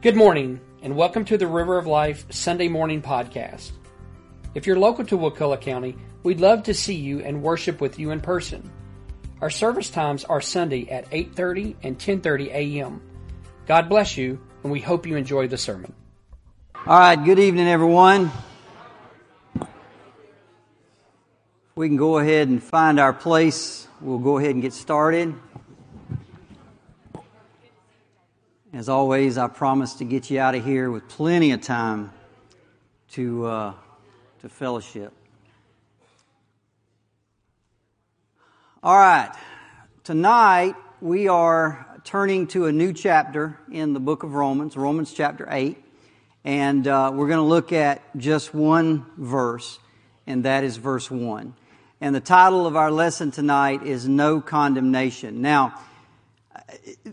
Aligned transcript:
Good 0.00 0.14
morning, 0.14 0.60
and 0.80 0.94
welcome 0.94 1.24
to 1.24 1.36
the 1.36 1.48
River 1.48 1.76
of 1.76 1.88
Life 1.88 2.24
Sunday 2.30 2.68
Morning 2.68 3.02
Podcast. 3.02 3.72
If 4.54 4.64
you're 4.64 4.78
local 4.78 5.04
to 5.06 5.16
Wakulla 5.16 5.60
County, 5.60 5.96
we'd 6.22 6.38
love 6.38 6.62
to 6.62 6.72
see 6.72 6.94
you 6.94 7.18
and 7.18 7.42
worship 7.42 7.80
with 7.80 7.98
you 7.98 8.12
in 8.12 8.20
person. 8.20 8.70
Our 9.40 9.50
service 9.50 9.90
times 9.90 10.22
are 10.22 10.40
Sunday 10.40 10.88
at 10.88 11.10
8:30 11.10 11.74
and 11.82 11.98
10:30 11.98 12.46
a.m. 12.52 13.02
God 13.66 13.88
bless 13.88 14.16
you, 14.16 14.38
and 14.62 14.70
we 14.70 14.78
hope 14.78 15.04
you 15.04 15.16
enjoy 15.16 15.48
the 15.48 15.58
sermon. 15.58 15.92
All 16.86 16.96
right, 16.96 17.16
good 17.16 17.40
evening, 17.40 17.66
everyone. 17.66 18.30
We 21.74 21.88
can 21.88 21.96
go 21.96 22.18
ahead 22.18 22.46
and 22.46 22.62
find 22.62 23.00
our 23.00 23.12
place. 23.12 23.88
We'll 24.00 24.18
go 24.18 24.38
ahead 24.38 24.52
and 24.52 24.62
get 24.62 24.74
started. 24.74 25.34
As 28.70 28.90
always, 28.90 29.38
I 29.38 29.48
promise 29.48 29.94
to 29.94 30.04
get 30.04 30.28
you 30.28 30.40
out 30.40 30.54
of 30.54 30.62
here 30.62 30.90
with 30.90 31.08
plenty 31.08 31.52
of 31.52 31.62
time 31.62 32.12
to, 33.12 33.46
uh, 33.46 33.74
to 34.42 34.48
fellowship. 34.50 35.10
All 38.82 38.94
right, 38.94 39.34
tonight 40.04 40.74
we 41.00 41.28
are 41.28 41.98
turning 42.04 42.46
to 42.48 42.66
a 42.66 42.72
new 42.72 42.92
chapter 42.92 43.58
in 43.72 43.94
the 43.94 44.00
book 44.00 44.22
of 44.22 44.34
Romans, 44.34 44.76
Romans 44.76 45.14
chapter 45.14 45.48
8, 45.50 45.82
and 46.44 46.86
uh, 46.86 47.10
we're 47.14 47.28
going 47.28 47.38
to 47.38 47.42
look 47.42 47.72
at 47.72 48.02
just 48.18 48.52
one 48.52 49.06
verse, 49.16 49.78
and 50.26 50.44
that 50.44 50.62
is 50.62 50.76
verse 50.76 51.10
1. 51.10 51.54
And 52.02 52.14
the 52.14 52.20
title 52.20 52.66
of 52.66 52.76
our 52.76 52.90
lesson 52.90 53.30
tonight 53.30 53.82
is 53.84 54.06
No 54.06 54.42
Condemnation. 54.42 55.40
Now, 55.40 55.80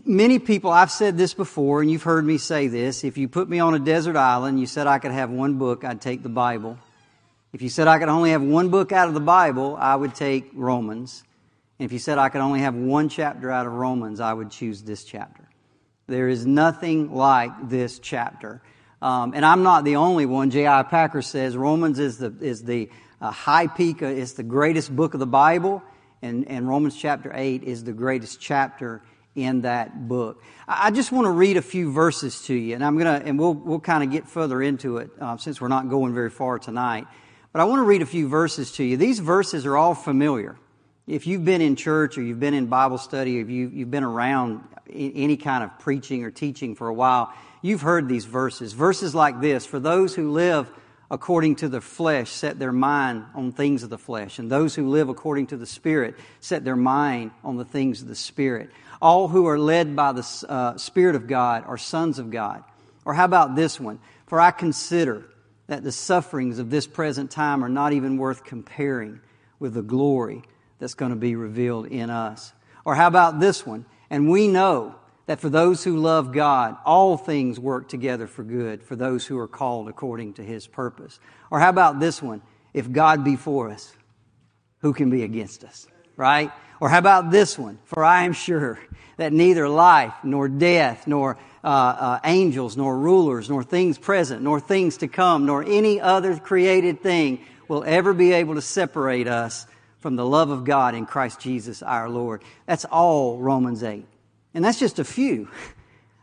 many 0.04 0.38
people, 0.38 0.70
I've 0.70 0.90
said 0.90 1.16
this 1.16 1.34
before, 1.34 1.80
and 1.80 1.90
you've 1.90 2.02
heard 2.02 2.24
me 2.24 2.38
say 2.38 2.68
this. 2.68 3.04
If 3.04 3.18
you 3.18 3.28
put 3.28 3.48
me 3.48 3.58
on 3.58 3.74
a 3.74 3.78
desert 3.78 4.16
island, 4.16 4.60
you 4.60 4.66
said 4.66 4.86
I 4.86 4.98
could 4.98 5.12
have 5.12 5.30
one 5.30 5.58
book, 5.58 5.84
I'd 5.84 6.00
take 6.00 6.22
the 6.22 6.28
Bible. 6.28 6.78
If 7.52 7.62
you 7.62 7.68
said 7.68 7.88
I 7.88 7.98
could 7.98 8.08
only 8.08 8.30
have 8.30 8.42
one 8.42 8.68
book 8.68 8.92
out 8.92 9.08
of 9.08 9.14
the 9.14 9.20
Bible, 9.20 9.76
I 9.78 9.94
would 9.94 10.14
take 10.14 10.50
Romans. 10.54 11.22
And 11.78 11.86
if 11.86 11.92
you 11.92 11.98
said 11.98 12.18
I 12.18 12.28
could 12.28 12.40
only 12.40 12.60
have 12.60 12.74
one 12.74 13.08
chapter 13.08 13.50
out 13.50 13.66
of 13.66 13.72
Romans, 13.72 14.20
I 14.20 14.32
would 14.32 14.50
choose 14.50 14.82
this 14.82 15.04
chapter. 15.04 15.48
There 16.06 16.28
is 16.28 16.46
nothing 16.46 17.14
like 17.14 17.68
this 17.68 17.98
chapter. 17.98 18.62
Um, 19.02 19.32
and 19.34 19.44
I'm 19.44 19.62
not 19.62 19.84
the 19.84 19.96
only 19.96 20.26
one. 20.26 20.50
J.I. 20.50 20.82
Packer 20.84 21.22
says 21.22 21.56
Romans 21.56 21.98
is 21.98 22.18
the, 22.18 22.34
is 22.40 22.62
the 22.62 22.90
uh, 23.20 23.30
high 23.30 23.66
peak, 23.66 24.02
uh, 24.02 24.06
it's 24.06 24.32
the 24.32 24.42
greatest 24.42 24.94
book 24.94 25.14
of 25.14 25.20
the 25.20 25.26
Bible, 25.26 25.82
and, 26.22 26.46
and 26.48 26.68
Romans 26.68 26.96
chapter 26.96 27.32
8 27.34 27.64
is 27.64 27.84
the 27.84 27.92
greatest 27.92 28.40
chapter 28.40 29.02
in 29.36 29.62
that 29.62 30.08
book. 30.08 30.42
I 30.66 30.90
just 30.90 31.12
want 31.12 31.26
to 31.26 31.30
read 31.30 31.56
a 31.56 31.62
few 31.62 31.92
verses 31.92 32.42
to 32.46 32.54
you, 32.54 32.74
and 32.74 32.84
I'm 32.84 32.98
gonna, 32.98 33.22
and 33.24 33.38
we'll 33.38 33.54
we'll 33.54 33.78
kind 33.78 34.02
of 34.02 34.10
get 34.10 34.26
further 34.26 34.60
into 34.60 34.96
it 34.96 35.10
uh, 35.20 35.36
since 35.36 35.60
we're 35.60 35.68
not 35.68 35.88
going 35.88 36.14
very 36.14 36.30
far 36.30 36.58
tonight. 36.58 37.06
But 37.52 37.60
I 37.60 37.64
want 37.64 37.78
to 37.80 37.84
read 37.84 38.02
a 38.02 38.06
few 38.06 38.28
verses 38.28 38.72
to 38.72 38.84
you. 38.84 38.96
These 38.96 39.20
verses 39.20 39.64
are 39.64 39.76
all 39.76 39.94
familiar. 39.94 40.56
If 41.06 41.26
you've 41.26 41.44
been 41.44 41.60
in 41.60 41.76
church 41.76 42.18
or 42.18 42.22
you've 42.22 42.40
been 42.40 42.54
in 42.54 42.66
Bible 42.66 42.98
study, 42.98 43.38
or 43.38 43.42
if 43.42 43.48
you, 43.48 43.68
you've 43.72 43.90
been 43.90 44.02
around 44.02 44.64
any 44.90 45.36
kind 45.36 45.62
of 45.62 45.78
preaching 45.78 46.24
or 46.24 46.30
teaching 46.30 46.74
for 46.74 46.88
a 46.88 46.94
while, 46.94 47.32
you've 47.62 47.82
heard 47.82 48.08
these 48.08 48.24
verses. 48.24 48.72
Verses 48.72 49.14
like 49.14 49.40
this: 49.40 49.64
For 49.64 49.78
those 49.78 50.14
who 50.14 50.32
live 50.32 50.68
according 51.10 51.56
to 51.56 51.68
the 51.68 51.80
flesh 51.80 52.30
set 52.30 52.58
their 52.58 52.72
mind 52.72 53.24
on 53.34 53.52
things 53.52 53.82
of 53.82 53.90
the 53.90 53.98
flesh, 53.98 54.38
and 54.38 54.50
those 54.50 54.74
who 54.74 54.88
live 54.88 55.08
according 55.08 55.46
to 55.48 55.56
the 55.56 55.66
Spirit 55.66 56.16
set 56.40 56.64
their 56.64 56.76
mind 56.76 57.30
on 57.44 57.56
the 57.56 57.64
things 57.64 58.02
of 58.02 58.08
the 58.08 58.16
Spirit. 58.16 58.70
All 59.00 59.28
who 59.28 59.46
are 59.46 59.58
led 59.58 59.94
by 59.94 60.12
the 60.12 60.44
uh, 60.48 60.76
Spirit 60.76 61.16
of 61.16 61.26
God 61.26 61.64
are 61.66 61.78
sons 61.78 62.18
of 62.18 62.30
God. 62.30 62.64
Or 63.04 63.14
how 63.14 63.24
about 63.24 63.54
this 63.54 63.78
one? 63.78 64.00
For 64.26 64.40
I 64.40 64.50
consider 64.50 65.24
that 65.66 65.82
the 65.82 65.92
sufferings 65.92 66.58
of 66.58 66.70
this 66.70 66.86
present 66.86 67.30
time 67.30 67.64
are 67.64 67.68
not 67.68 67.92
even 67.92 68.16
worth 68.16 68.44
comparing 68.44 69.20
with 69.58 69.74
the 69.74 69.82
glory 69.82 70.42
that's 70.78 70.94
going 70.94 71.10
to 71.10 71.16
be 71.16 71.36
revealed 71.36 71.86
in 71.86 72.10
us. 72.10 72.52
Or 72.84 72.94
how 72.94 73.06
about 73.06 73.40
this 73.40 73.66
one? 73.66 73.84
And 74.10 74.30
we 74.30 74.48
know 74.48 74.94
that 75.26 75.40
for 75.40 75.48
those 75.48 75.82
who 75.82 75.96
love 75.96 76.32
God, 76.32 76.76
all 76.84 77.16
things 77.16 77.58
work 77.58 77.88
together 77.88 78.26
for 78.26 78.44
good 78.44 78.82
for 78.82 78.94
those 78.94 79.26
who 79.26 79.38
are 79.38 79.48
called 79.48 79.88
according 79.88 80.34
to 80.34 80.42
his 80.42 80.66
purpose. 80.66 81.18
Or 81.50 81.58
how 81.58 81.68
about 81.68 81.98
this 81.98 82.22
one? 82.22 82.42
If 82.72 82.92
God 82.92 83.24
be 83.24 83.36
for 83.36 83.70
us, 83.70 83.92
who 84.80 84.92
can 84.92 85.10
be 85.10 85.22
against 85.22 85.64
us? 85.64 85.88
Right? 86.16 86.50
Or 86.80 86.88
how 86.88 86.98
about 86.98 87.30
this 87.30 87.58
one? 87.58 87.78
For 87.84 88.04
I 88.04 88.24
am 88.24 88.32
sure 88.32 88.78
that 89.16 89.32
neither 89.32 89.68
life, 89.68 90.14
nor 90.22 90.48
death, 90.48 91.06
nor 91.06 91.38
uh, 91.64 91.66
uh, 91.66 92.20
angels, 92.24 92.76
nor 92.76 92.96
rulers, 92.96 93.48
nor 93.48 93.62
things 93.62 93.98
present, 93.98 94.42
nor 94.42 94.60
things 94.60 94.98
to 94.98 95.08
come, 95.08 95.46
nor 95.46 95.64
any 95.64 96.00
other 96.00 96.38
created 96.38 97.02
thing 97.02 97.40
will 97.68 97.82
ever 97.84 98.12
be 98.12 98.32
able 98.32 98.54
to 98.54 98.62
separate 98.62 99.26
us 99.26 99.66
from 100.00 100.16
the 100.16 100.24
love 100.24 100.50
of 100.50 100.64
God 100.64 100.94
in 100.94 101.06
Christ 101.06 101.40
Jesus 101.40 101.82
our 101.82 102.08
Lord. 102.08 102.42
That's 102.66 102.84
all 102.84 103.38
Romans 103.38 103.82
8. 103.82 104.06
And 104.54 104.64
that's 104.64 104.78
just 104.78 104.98
a 104.98 105.04
few. 105.04 105.48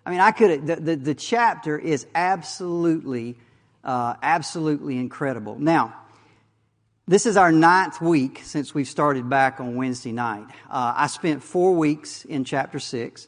I 0.06 0.12
mean, 0.12 0.20
I 0.20 0.32
could, 0.32 0.68
the, 0.68 0.76
the, 0.76 0.96
the 0.96 1.16
chapter 1.16 1.78
is 1.78 2.06
absolutely, 2.14 3.38
uh, 3.84 4.16
absolutely 4.22 4.98
incredible. 4.98 5.58
Now, 5.60 5.96
this 7.08 7.26
is 7.26 7.36
our 7.36 7.52
ninth 7.52 8.02
week 8.02 8.42
since 8.44 8.74
we've 8.74 8.88
started 8.88 9.30
back 9.30 9.60
on 9.60 9.76
Wednesday 9.76 10.14
night. 10.14 10.46
Uh, 10.70 10.94
I 10.96 11.08
spent 11.08 11.44
four 11.44 11.76
weeks 11.76 12.24
in 12.24 12.46
chapter 12.46 12.80
six. 12.80 13.28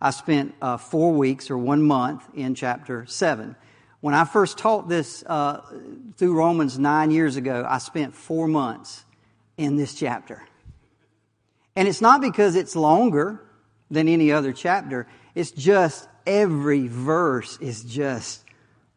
I 0.00 0.10
spent 0.10 0.54
uh, 0.62 0.76
four 0.76 1.12
weeks 1.12 1.50
or 1.50 1.58
one 1.58 1.82
month 1.82 2.28
in 2.34 2.54
chapter 2.54 3.04
seven. 3.06 3.56
When 4.00 4.14
I 4.14 4.24
first 4.24 4.58
taught 4.58 4.88
this 4.88 5.24
uh, 5.26 5.60
through 6.16 6.34
Romans 6.34 6.78
nine 6.78 7.10
years 7.10 7.34
ago, 7.34 7.66
I 7.68 7.78
spent 7.78 8.14
four 8.14 8.46
months 8.46 9.04
in 9.56 9.74
this 9.74 9.94
chapter. 9.94 10.44
And 11.74 11.88
it's 11.88 12.00
not 12.00 12.20
because 12.20 12.54
it's 12.54 12.76
longer 12.76 13.42
than 13.90 14.06
any 14.06 14.30
other 14.30 14.52
chapter. 14.52 15.08
It's 15.34 15.50
just 15.50 16.08
every 16.26 16.86
verse 16.86 17.58
is 17.60 17.82
just 17.82 18.44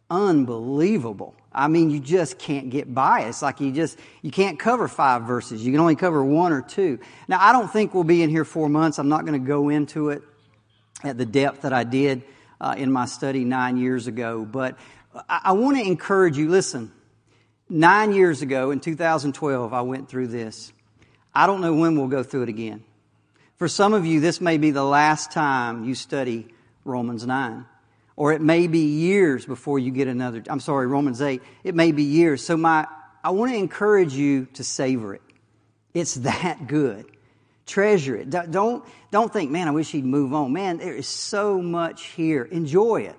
unbelievable. 0.09 1.35
I 1.51 1.67
mean, 1.67 1.89
you 1.89 1.99
just 1.99 2.37
can't 2.37 2.69
get 2.69 2.93
by. 2.93 3.21
It's 3.21 3.41
like 3.41 3.59
you 3.59 3.71
just, 3.71 3.97
you 4.21 4.29
can't 4.29 4.59
cover 4.59 4.87
five 4.87 5.23
verses. 5.23 5.65
You 5.65 5.71
can 5.71 5.81
only 5.81 5.95
cover 5.95 6.23
one 6.23 6.53
or 6.53 6.61
two. 6.61 6.99
Now, 7.27 7.39
I 7.41 7.51
don't 7.51 7.71
think 7.71 7.93
we'll 7.93 8.03
be 8.03 8.21
in 8.21 8.29
here 8.29 8.45
four 8.45 8.69
months. 8.69 8.99
I'm 8.99 9.09
not 9.09 9.25
going 9.25 9.39
to 9.39 9.47
go 9.47 9.69
into 9.69 10.09
it 10.09 10.21
at 11.03 11.17
the 11.17 11.25
depth 11.25 11.61
that 11.61 11.73
I 11.73 11.83
did 11.83 12.23
uh, 12.61 12.75
in 12.77 12.91
my 12.91 13.05
study 13.05 13.45
nine 13.45 13.77
years 13.77 14.05
ago. 14.05 14.45
But 14.45 14.77
I, 15.27 15.41
I 15.45 15.51
want 15.53 15.77
to 15.77 15.83
encourage 15.83 16.37
you, 16.37 16.49
listen, 16.49 16.91
nine 17.67 18.13
years 18.13 18.43
ago 18.43 18.69
in 18.69 18.79
2012, 18.79 19.73
I 19.73 19.81
went 19.81 20.07
through 20.07 20.27
this. 20.27 20.71
I 21.33 21.47
don't 21.47 21.61
know 21.61 21.73
when 21.73 21.97
we'll 21.97 22.07
go 22.07 22.21
through 22.21 22.43
it 22.43 22.49
again. 22.49 22.83
For 23.57 23.67
some 23.67 23.93
of 23.93 24.05
you, 24.05 24.19
this 24.19 24.39
may 24.39 24.57
be 24.57 24.71
the 24.71 24.83
last 24.83 25.31
time 25.31 25.83
you 25.83 25.95
study 25.95 26.47
Romans 26.85 27.25
9 27.25 27.65
or 28.19 28.33
it 28.33 28.41
may 28.41 28.67
be 28.67 28.79
years 28.79 29.45
before 29.45 29.79
you 29.79 29.91
get 29.91 30.09
another. 30.09 30.43
I'm 30.49 30.59
sorry, 30.59 30.87
Romans 30.87 31.21
8. 31.21 31.41
It 31.63 31.73
may 31.73 31.93
be 31.93 32.03
years. 32.03 32.45
So 32.45 32.57
my, 32.57 32.85
I 33.23 33.29
want 33.29 33.53
to 33.53 33.57
encourage 33.57 34.13
you 34.13 34.47
to 34.55 34.63
savor 34.65 35.13
it. 35.13 35.21
It's 35.93 36.15
that 36.15 36.67
good. 36.67 37.05
Treasure 37.65 38.17
it. 38.17 38.29
Don't, 38.29 38.83
don't 39.09 39.31
think, 39.31 39.51
man, 39.51 39.69
I 39.69 39.71
wish 39.71 39.91
he'd 39.91 40.03
move 40.03 40.33
on. 40.33 40.51
Man, 40.51 40.79
there 40.79 40.93
is 40.93 41.07
so 41.07 41.61
much 41.61 42.07
here. 42.07 42.43
Enjoy 42.43 43.03
it. 43.03 43.15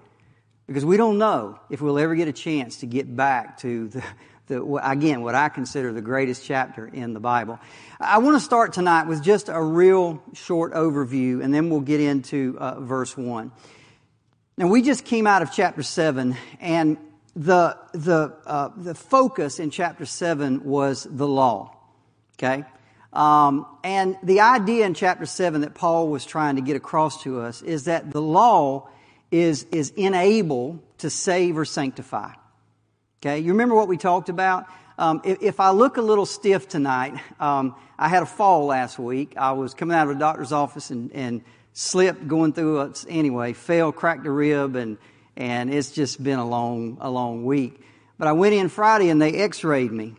Because 0.67 0.85
we 0.85 0.99
don't 0.99 1.17
know 1.17 1.59
if 1.71 1.81
we'll 1.81 1.99
ever 1.99 2.15
get 2.15 2.29
a 2.29 2.33
chance 2.33 2.81
to 2.81 2.87
get 2.87 3.17
back 3.17 3.61
to 3.61 3.89
the, 3.89 4.05
the, 4.49 4.63
again, 4.85 5.23
what 5.23 5.35
I 5.35 5.49
consider 5.49 5.95
the 5.95 6.03
greatest 6.03 6.45
chapter 6.45 6.87
in 6.87 7.15
the 7.15 7.21
Bible. 7.21 7.59
I 7.99 8.19
want 8.19 8.37
to 8.37 8.41
start 8.41 8.75
tonight 8.75 9.05
with 9.05 9.23
just 9.23 9.49
a 9.49 9.63
real 9.63 10.23
short 10.35 10.75
overview, 10.75 11.43
and 11.43 11.55
then 11.55 11.71
we'll 11.71 11.81
get 11.81 12.03
into 12.03 12.59
uh, 12.61 12.81
verse 12.81 13.17
1. 13.17 13.51
Now, 14.61 14.67
we 14.67 14.83
just 14.83 15.07
came 15.07 15.27
out 15.27 15.41
of 15.41 15.53
chapter 15.53 15.83
7, 15.83 16.37
and 16.61 16.99
the, 17.35 17.79
the, 17.95 18.37
uh, 18.45 18.69
the 18.77 18.95
focus 18.95 19.59
in 19.59 19.71
chapter 19.71 20.05
7 20.05 20.65
was 20.65 21.09
the 21.11 21.27
law. 21.27 21.75
Okay? 22.35 22.65
Um, 23.11 23.65
and 23.83 24.19
the 24.23 24.41
idea 24.41 24.85
in 24.85 24.93
chapter 24.93 25.25
7 25.25 25.63
that 25.63 25.73
Paul 25.73 26.09
was 26.09 26.27
trying 26.27 26.57
to 26.57 26.61
get 26.61 26.77
across 26.77 27.23
to 27.23 27.41
us 27.41 27.63
is 27.63 27.85
that 27.85 28.11
the 28.11 28.21
law 28.21 28.91
is, 29.31 29.65
is 29.73 29.95
unable 29.97 30.85
to 30.99 31.09
save 31.09 31.57
or 31.57 31.65
sanctify. 31.65 32.35
Okay? 33.23 33.39
You 33.39 33.53
remember 33.53 33.75
what 33.75 33.89
we 33.89 33.97
talked 33.97 34.29
about? 34.29 34.67
Um, 34.99 35.23
if, 35.25 35.41
if, 35.41 35.61
I 35.61 35.71
look 35.71 35.97
a 35.97 36.03
little 36.03 36.27
stiff 36.27 36.69
tonight, 36.69 37.15
um, 37.41 37.77
I 37.99 38.11
had 38.11 38.23
a 38.23 38.27
fall 38.27 38.67
last 38.67 38.99
week. 38.99 39.39
I 39.39 39.53
was 39.53 39.73
coming 39.73 39.97
out 39.97 40.11
of 40.11 40.15
a 40.15 40.19
doctor's 40.19 40.53
office 40.53 40.91
and, 40.91 41.11
and 41.13 41.43
slipped 41.73 42.27
going 42.27 42.53
through 42.53 42.83
it 42.83 43.05
anyway, 43.09 43.53
fell, 43.53 43.93
cracked 43.93 44.27
a 44.27 44.31
rib, 44.31 44.77
and, 44.77 44.99
and 45.37 45.73
it's 45.73 45.93
just 45.93 46.23
been 46.23 46.39
a 46.39 46.47
long, 46.47 46.99
a 47.01 47.11
long 47.11 47.45
week. 47.45 47.81
But 48.19 48.29
I 48.29 48.33
went 48.33 48.55
in 48.55 48.69
Friday 48.69 49.09
and 49.09 49.21
they 49.21 49.35
x-rayed 49.35 49.93
me. 49.93 50.15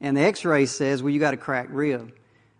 And 0.00 0.16
the 0.16 0.22
x-ray 0.22 0.66
says, 0.66 1.02
well, 1.02 1.10
you 1.10 1.20
got 1.20 1.34
a 1.34 1.38
cracked 1.38 1.70
rib. 1.70 2.12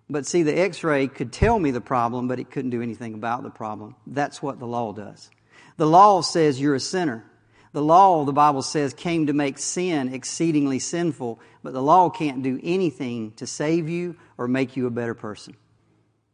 But 0.08 0.26
see, 0.26 0.42
the 0.42 0.58
x-ray 0.58 1.08
could 1.08 1.32
tell 1.32 1.58
me 1.58 1.70
the 1.70 1.80
problem, 1.80 2.28
but 2.28 2.38
it 2.38 2.50
couldn't 2.50 2.70
do 2.70 2.82
anything 2.82 3.14
about 3.14 3.42
the 3.42 3.50
problem. 3.50 3.96
That's 4.06 4.42
what 4.42 4.58
the 4.58 4.66
law 4.66 4.92
does. 4.92 5.30
The 5.76 5.86
law 5.86 6.20
says 6.20 6.60
you're 6.60 6.74
a 6.74 6.80
sinner. 6.80 7.24
The 7.72 7.82
law, 7.82 8.24
the 8.24 8.32
Bible 8.32 8.62
says, 8.62 8.92
came 8.92 9.26
to 9.28 9.32
make 9.32 9.58
sin 9.58 10.12
exceedingly 10.12 10.78
sinful, 10.78 11.40
but 11.62 11.72
the 11.72 11.82
law 11.82 12.10
can't 12.10 12.42
do 12.42 12.60
anything 12.62 13.32
to 13.36 13.46
save 13.46 13.88
you 13.88 14.16
or 14.36 14.46
make 14.46 14.76
you 14.76 14.86
a 14.86 14.90
better 14.90 15.14
person. 15.14 15.56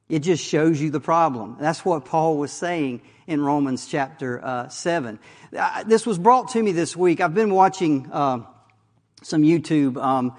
It 0.09 0.21
just 0.21 0.43
shows 0.43 0.81
you 0.81 0.91
the 0.91 1.01
problem. 1.01 1.59
That's 1.61 1.85
what 1.85 2.07
Paul 2.07 2.39
was 2.39 2.51
saying 2.51 3.03
in 3.27 3.43
Romans 3.43 3.87
chapter 3.87 4.43
uh, 4.43 4.69
7. 4.69 5.19
Uh, 5.55 5.85
this 5.85 6.07
was 6.07 6.19
brought 6.19 6.49
to 6.53 6.63
me 6.63 6.73
this 6.73 6.97
week. 6.97 7.21
I've 7.21 7.35
been 7.35 7.53
watching 7.53 8.11
uh, 8.11 8.41
some 9.23 9.43
YouTube 9.43 10.03
um, 10.03 10.35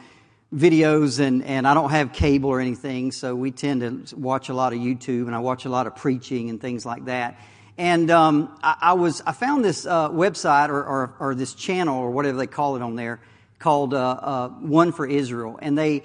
videos, 0.51 1.19
and, 1.19 1.43
and 1.43 1.67
I 1.67 1.75
don't 1.75 1.91
have 1.91 2.13
cable 2.13 2.49
or 2.49 2.59
anything, 2.59 3.11
so 3.11 3.35
we 3.35 3.51
tend 3.51 4.07
to 4.07 4.15
watch 4.15 4.49
a 4.49 4.55
lot 4.55 4.73
of 4.73 4.79
YouTube, 4.79 5.27
and 5.27 5.35
I 5.35 5.39
watch 5.39 5.65
a 5.65 5.69
lot 5.69 5.85
of 5.85 5.95
preaching 5.95 6.49
and 6.49 6.59
things 6.59 6.83
like 6.83 7.05
that. 7.05 7.39
And 7.77 8.09
um, 8.09 8.57
I, 8.63 8.75
I, 8.81 8.93
was 8.93 9.21
I 9.25 9.33
found 9.33 9.63
this 9.63 9.85
uh, 9.85 10.09
website 10.09 10.69
or, 10.69 10.83
or, 10.83 11.15
or, 11.19 11.35
this 11.35 11.53
channel 11.53 11.99
or 11.99 12.09
whatever 12.09 12.37
they 12.37 12.47
call 12.47 12.75
it 12.75 12.81
on 12.81 12.95
there 12.95 13.21
called 13.57 13.93
uh, 13.93 13.97
uh, 13.99 14.49
One 14.49 14.91
for 14.91 15.05
Israel, 15.05 15.59
and 15.61 15.77
they 15.77 16.03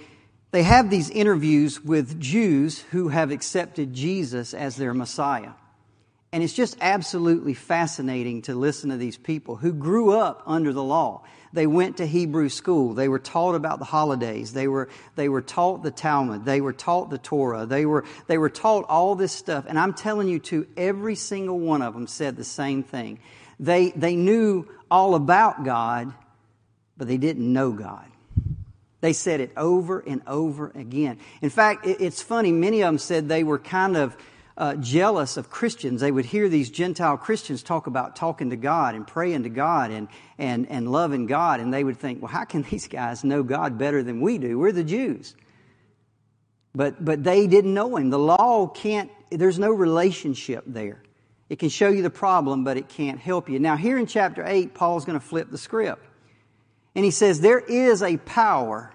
they 0.55 0.63
have 0.63 0.89
these 0.89 1.11
interviews 1.11 1.83
with 1.83 2.21
Jews 2.21 2.79
who 2.93 3.09
have 3.09 3.33
accepted 3.33 3.93
Jesus 3.93 4.55
as 4.55 4.77
their 4.77 4.95
Messiah. 4.95 5.51
And 6.31 6.45
it's 6.45 6.53
just 6.53 6.77
absolutely 6.81 7.55
fascinating 7.55 8.43
to 8.43 8.55
listen 8.55 8.91
to 8.91 8.97
these 8.97 9.17
people 9.17 9.57
who 9.57 9.73
grew 9.73 10.13
up 10.13 10.45
under 10.47 10.73
the 10.73 10.81
law. 10.81 11.25
They 11.53 11.67
went 11.67 11.97
to 11.97 12.07
Hebrew 12.07 12.49
school. 12.49 12.95
They 12.95 13.09
were 13.09 13.19
taught 13.19 13.57
about 13.57 13.81
the 13.81 13.85
holidays. 13.85 14.53
They 14.53 14.69
were, 14.69 14.89
they 15.17 15.29
were 15.29 15.43
taught 15.43 15.83
the 15.83 15.91
Talmud. 15.91 16.45
They 16.45 16.61
were 16.61 16.73
taught 16.73 17.11
the 17.11 17.19
Torah. 17.19 17.67
They 17.67 17.85
were, 17.85 18.05
they 18.29 18.39
were 18.39 18.49
taught 18.49 18.85
all 18.89 19.17
this 19.17 19.33
stuff. 19.33 19.65
And 19.67 19.77
I'm 19.77 19.93
telling 19.93 20.29
you, 20.29 20.39
too, 20.39 20.69
every 20.77 21.17
single 21.17 21.59
one 21.59 21.83
of 21.83 21.95
them 21.95 22.07
said 22.07 22.37
the 22.37 22.45
same 22.45 22.85
thing. 22.85 23.19
They, 23.59 23.91
they 23.91 24.15
knew 24.15 24.69
all 24.89 25.17
about 25.17 25.65
God, 25.65 26.15
but 26.97 27.09
they 27.09 27.17
didn't 27.17 27.53
know 27.53 27.73
God. 27.73 28.07
They 29.05 29.13
said 29.13 29.43
it 29.43 29.53
over 29.55 30.01
and 30.01 30.23
over 30.27 30.73
again. 30.75 31.19
In 31.43 31.51
fact, 31.51 31.87
it's 31.87 32.23
funny, 32.23 32.53
many 32.53 32.81
of 32.81 32.89
them 32.89 32.97
said 32.97 33.29
they 33.29 33.45
were 33.45 33.59
kind 33.59 33.99
of 33.99 34.17
uh, 34.57 34.77
jealous 34.77 35.37
of 35.37 35.51
Christians. 35.51 36.01
They 36.01 36.11
would 36.11 36.25
hear 36.25 36.49
these 36.49 36.71
Gentile 36.71 37.19
Christians 37.19 37.63
talk 37.63 37.87
about 37.87 38.17
talking 38.17 38.49
to 38.49 38.57
God 38.57 38.95
and 38.95 39.07
praying 39.07 39.43
to 39.43 39.51
God 39.51 39.91
and, 39.91 40.09
and, 40.39 40.71
and 40.71 40.91
loving 40.91 41.27
God, 41.27 41.61
and 41.61 41.71
they 41.71 41.85
would 41.85 41.99
think, 41.99 42.23
well, 42.23 42.33
how 42.33 42.45
can 42.47 42.63
these 42.71 42.89
guys 42.89 43.25
know 43.25 43.43
God 43.43 43.77
better 43.77 44.03
than 44.03 44.23
we 44.23 44.39
do? 44.39 44.59
We're 44.59 44.73
the 44.73 44.83
Jews. 44.83 45.37
But, 46.75 47.05
but 47.05 47.23
they 47.23 47.47
didn't 47.47 47.75
know 47.75 47.97
Him. 47.97 48.09
The 48.09 48.19
law 48.19 48.69
can't, 48.69 49.11
there's 49.31 49.59
no 49.59 49.71
relationship 49.71 50.65
there. 50.67 51.03
It 51.51 51.59
can 51.59 51.69
show 51.69 51.91
you 51.91 52.01
the 52.01 52.09
problem, 52.09 52.65
but 52.65 52.79
it 52.79 52.89
can't 52.89 53.21
help 53.21 53.51
you. 53.51 53.59
Now, 53.59 53.77
here 53.77 53.99
in 53.99 54.07
chapter 54.07 54.43
8, 54.47 54.73
Paul's 54.73 55.05
going 55.05 55.21
to 55.21 55.27
flip 55.27 55.51
the 55.51 55.59
script. 55.59 56.07
And 56.95 57.05
he 57.05 57.11
says, 57.11 57.41
There 57.41 57.59
is 57.59 58.03
a 58.03 58.17
power 58.19 58.94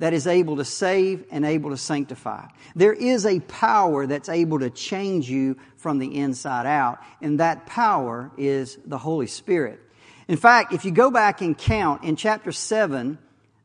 that 0.00 0.14
is 0.14 0.26
able 0.26 0.56
to 0.56 0.64
save 0.64 1.24
and 1.30 1.44
able 1.44 1.70
to 1.70 1.76
sanctify. 1.76 2.46
There 2.74 2.92
is 2.92 3.26
a 3.26 3.38
power 3.40 4.06
that's 4.06 4.30
able 4.30 4.58
to 4.60 4.70
change 4.70 5.30
you 5.30 5.56
from 5.76 5.98
the 5.98 6.16
inside 6.16 6.66
out, 6.66 7.00
and 7.20 7.38
that 7.38 7.66
power 7.66 8.32
is 8.36 8.78
the 8.84 8.98
Holy 8.98 9.26
Spirit. 9.26 9.78
In 10.26 10.38
fact, 10.38 10.72
if 10.72 10.84
you 10.84 10.90
go 10.90 11.10
back 11.10 11.42
and 11.42 11.56
count 11.56 12.02
in 12.02 12.16
chapter 12.16 12.50
7, 12.50 13.18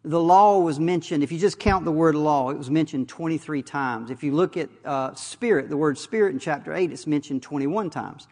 the 0.03 0.19
law 0.19 0.59
was 0.59 0.77
mentioned, 0.77 1.23
if 1.23 1.31
you 1.31 1.39
just 1.39 1.57
count 1.57 1.85
the 1.85 1.91
word 1.91 2.15
law, 2.15 2.49
it 2.49 2.57
was 2.57 2.69
mentioned 2.69 3.07
23 3.07 3.63
times. 3.63 4.11
If 4.11 4.21
you 4.21 4.33
look 4.33 4.57
at 4.57 4.69
uh, 4.83 5.15
spirit, 5.15 5.69
the 5.69 5.77
word 5.77 5.97
spirit 5.97 6.33
in 6.33 6.39
chapter 6.39 6.73
8, 6.73 6.91
it's 6.91 7.07
mentioned 7.07 7.43
21 7.43 7.89
times. 7.91 8.27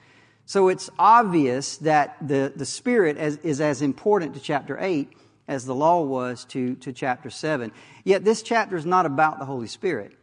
So 0.46 0.68
it's 0.68 0.90
obvious 1.00 1.78
that 1.78 2.18
the, 2.22 2.52
the 2.54 2.66
spirit 2.66 3.18
is, 3.18 3.38
is 3.38 3.62
as 3.62 3.82
important 3.82 4.34
to 4.34 4.42
chapter 4.42 4.78
8 4.78 5.10
as 5.48 5.66
the 5.66 5.75
law 5.75 6.01
was 6.01 6.45
to, 6.45 6.75
to 6.75 6.94
chapter 6.94 7.30
7. 7.30 7.72
Yet 8.04 8.24
this 8.24 8.42
chapter 8.42 8.75
is 8.75 8.86
not 8.86 9.06
about 9.06 9.40
the 9.40 9.45
Holy 9.45 9.68
Spirit. 9.68 10.13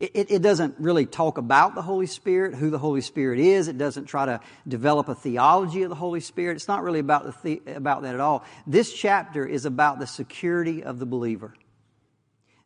It, 0.00 0.10
it, 0.14 0.30
it, 0.30 0.42
doesn't 0.42 0.74
really 0.78 1.06
talk 1.06 1.38
about 1.38 1.74
the 1.74 1.82
Holy 1.82 2.06
Spirit, 2.06 2.54
who 2.54 2.68
the 2.70 2.78
Holy 2.78 3.00
Spirit 3.00 3.38
is. 3.38 3.68
It 3.68 3.78
doesn't 3.78 4.06
try 4.06 4.26
to 4.26 4.40
develop 4.66 5.08
a 5.08 5.14
theology 5.14 5.82
of 5.82 5.88
the 5.88 5.94
Holy 5.94 6.20
Spirit. 6.20 6.56
It's 6.56 6.68
not 6.68 6.82
really 6.82 6.98
about, 6.98 7.42
the, 7.42 7.62
about 7.66 8.02
that 8.02 8.14
at 8.14 8.20
all. 8.20 8.44
This 8.66 8.92
chapter 8.92 9.46
is 9.46 9.64
about 9.64 10.00
the 10.00 10.06
security 10.06 10.82
of 10.82 10.98
the 10.98 11.06
believer. 11.06 11.54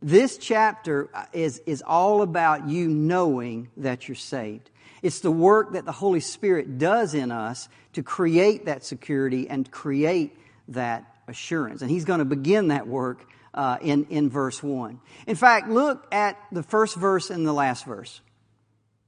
This 0.01 0.39
chapter 0.39 1.11
is, 1.33 1.61
is 1.67 1.83
all 1.87 2.23
about 2.23 2.69
you 2.69 2.89
knowing 2.89 3.69
that 3.77 4.09
you're 4.09 4.15
saved. 4.15 4.71
It's 5.03 5.21
the 5.21 5.31
work 5.31 5.73
that 5.73 5.85
the 5.85 5.93
Holy 5.93 6.21
Spirit 6.21 6.79
does 6.79 7.15
in 7.15 7.31
us 7.31 7.69
to 7.93 8.03
create 8.03 8.65
that 8.67 8.85
security 8.85 9.49
and 9.49 9.71
create 9.71 10.37
that 10.69 11.05
assurance. 11.29 11.83
And 11.83 11.91
he's 11.91 12.05
going 12.05 12.19
to 12.19 12.25
begin 12.25 12.69
that 12.69 12.87
work 12.87 13.27
uh, 13.55 13.79
in, 13.81 14.07
in 14.11 14.31
verse 14.31 14.63
1. 14.63 15.01
In 15.27 15.37
fact, 15.37 15.69
look 15.69 16.07
at 16.13 16.39
the 16.53 16.63
first 16.63 16.97
verse 16.97 17.31
and 17.31 17.47
the 17.47 17.53
last 17.53 17.85
verse. 17.85 18.21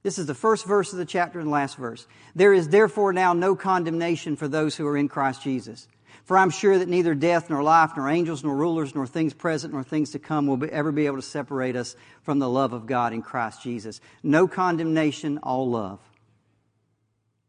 This 0.03 0.17
is 0.17 0.25
the 0.25 0.33
first 0.33 0.65
verse 0.65 0.91
of 0.91 0.97
the 0.97 1.05
chapter 1.05 1.39
and 1.39 1.47
the 1.47 1.53
last 1.53 1.77
verse. 1.77 2.07
There 2.35 2.53
is 2.53 2.69
therefore 2.69 3.13
now 3.13 3.33
no 3.33 3.55
condemnation 3.55 4.35
for 4.35 4.47
those 4.47 4.75
who 4.75 4.87
are 4.87 4.97
in 4.97 5.09
Christ 5.09 5.43
Jesus. 5.43 5.87
For 6.25 6.37
I'm 6.37 6.49
sure 6.49 6.77
that 6.77 6.87
neither 6.87 7.13
death, 7.13 7.49
nor 7.49 7.63
life, 7.63 7.91
nor 7.95 8.09
angels, 8.09 8.43
nor 8.43 8.55
rulers, 8.55 8.95
nor 8.95 9.05
things 9.07 9.33
present, 9.33 9.73
nor 9.73 9.83
things 9.83 10.11
to 10.11 10.19
come 10.19 10.47
will 10.47 10.57
be, 10.57 10.69
ever 10.69 10.91
be 10.91 11.05
able 11.05 11.17
to 11.17 11.21
separate 11.21 11.75
us 11.75 11.95
from 12.23 12.39
the 12.39 12.49
love 12.49 12.73
of 12.73 12.85
God 12.85 13.13
in 13.13 13.21
Christ 13.21 13.63
Jesus. 13.63 14.01
No 14.23 14.47
condemnation, 14.47 15.39
all 15.39 15.69
love. 15.69 15.99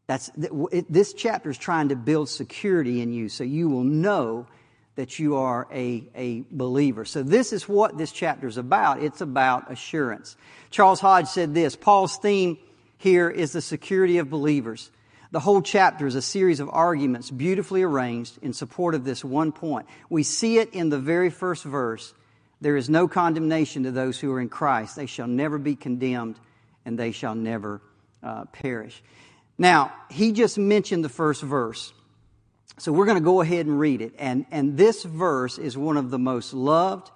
That's, 0.07 0.29
this 0.35 1.13
chapter 1.13 1.49
is 1.49 1.57
trying 1.57 1.89
to 1.89 1.95
build 1.95 2.29
security 2.29 3.01
in 3.01 3.13
you 3.13 3.29
so 3.29 3.43
you 3.43 3.69
will 3.69 3.85
know 3.85 4.47
that 4.95 5.17
you 5.17 5.37
are 5.37 5.67
a, 5.71 6.03
a 6.15 6.43
believer. 6.51 7.05
So 7.05 7.23
this 7.23 7.51
is 7.51 7.67
what 7.67 7.97
this 7.97 8.11
chapter 8.11 8.47
is 8.47 8.57
about. 8.57 9.01
It's 9.01 9.21
about 9.21 9.71
assurance. 9.71 10.35
Charles 10.69 10.99
Hodge 10.99 11.27
said 11.27 11.53
this, 11.53 11.75
Paul's 11.75 12.17
theme 12.17 12.57
here 12.97 13.29
is 13.29 13.53
the 13.53 13.61
security 13.61 14.19
of 14.19 14.29
believers. 14.29 14.91
The 15.31 15.39
whole 15.39 15.63
chapter 15.63 16.05
is 16.05 16.13
a 16.13 16.21
series 16.21 16.59
of 16.59 16.69
arguments 16.71 17.31
beautifully 17.31 17.81
arranged 17.81 18.37
in 18.43 18.53
support 18.53 18.93
of 18.93 19.03
this 19.03 19.25
one 19.25 19.51
point. 19.51 19.87
We 20.09 20.21
see 20.21 20.59
it 20.59 20.73
in 20.73 20.89
the 20.89 20.99
very 20.99 21.31
first 21.31 21.63
verse. 21.63 22.13
There 22.61 22.77
is 22.77 22.87
no 22.87 23.07
condemnation 23.07 23.83
to 23.83 23.91
those 23.91 24.19
who 24.19 24.31
are 24.31 24.39
in 24.39 24.47
Christ. 24.47 24.95
They 24.95 25.07
shall 25.07 25.27
never 25.27 25.57
be 25.57 25.75
condemned 25.75 26.39
and 26.85 26.99
they 26.99 27.11
shall 27.11 27.33
never 27.33 27.81
uh, 28.21 28.45
perish. 28.45 29.01
Now, 29.57 29.91
he 30.11 30.31
just 30.31 30.57
mentioned 30.57 31.03
the 31.03 31.09
first 31.09 31.41
verse. 31.41 31.93
So 32.79 32.91
we're 32.91 33.05
going 33.05 33.17
to 33.17 33.23
go 33.23 33.41
ahead 33.41 33.65
and 33.65 33.79
read 33.79 34.01
it. 34.01 34.13
And, 34.17 34.45
and 34.51 34.77
this 34.77 35.03
verse 35.03 35.57
is 35.57 35.77
one 35.77 35.97
of 35.97 36.09
the 36.09 36.19
most 36.19 36.53
loved 36.53 37.11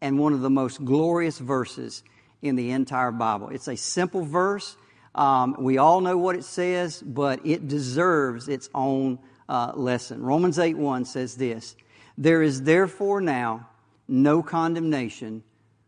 and 0.00 0.18
one 0.18 0.32
of 0.32 0.40
the 0.40 0.50
most 0.50 0.84
glorious 0.84 1.38
verses 1.38 2.02
in 2.40 2.56
the 2.56 2.70
entire 2.70 3.12
Bible. 3.12 3.50
It's 3.50 3.68
a 3.68 3.76
simple 3.76 4.24
verse. 4.24 4.76
Um, 5.14 5.56
we 5.58 5.78
all 5.78 6.00
know 6.00 6.16
what 6.16 6.34
it 6.34 6.44
says, 6.44 7.02
but 7.02 7.44
it 7.46 7.68
deserves 7.68 8.48
its 8.48 8.70
own 8.74 9.18
uh, 9.48 9.72
lesson. 9.74 10.22
Romans 10.22 10.58
8 10.58 10.76
1 10.76 11.04
says 11.04 11.36
this 11.36 11.76
There 12.16 12.42
is 12.42 12.62
therefore 12.62 13.20
now 13.20 13.68
no 14.08 14.42
condemnation 14.42 15.42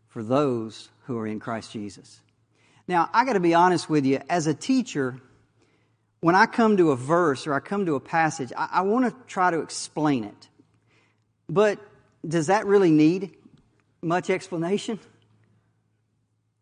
for 0.07 0.23
those 0.23 0.89
who 1.05 1.17
are 1.17 1.27
in 1.27 1.39
Christ 1.39 1.71
Jesus. 1.71 2.21
Now, 2.87 3.09
I 3.13 3.25
got 3.25 3.33
to 3.33 3.39
be 3.39 3.55
honest 3.55 3.89
with 3.89 4.05
you, 4.05 4.21
as 4.29 4.45
a 4.45 4.53
teacher, 4.53 5.19
when 6.25 6.33
I 6.33 6.47
come 6.47 6.77
to 6.77 6.89
a 6.89 6.95
verse 6.95 7.45
or 7.45 7.53
I 7.53 7.59
come 7.59 7.85
to 7.85 7.93
a 7.93 7.99
passage, 7.99 8.51
I, 8.57 8.67
I 8.71 8.81
want 8.81 9.05
to 9.05 9.15
try 9.27 9.51
to 9.51 9.59
explain 9.59 10.23
it. 10.23 10.49
But 11.47 11.77
does 12.27 12.47
that 12.47 12.65
really 12.65 12.89
need 12.89 13.35
much 14.01 14.31
explanation? 14.31 14.99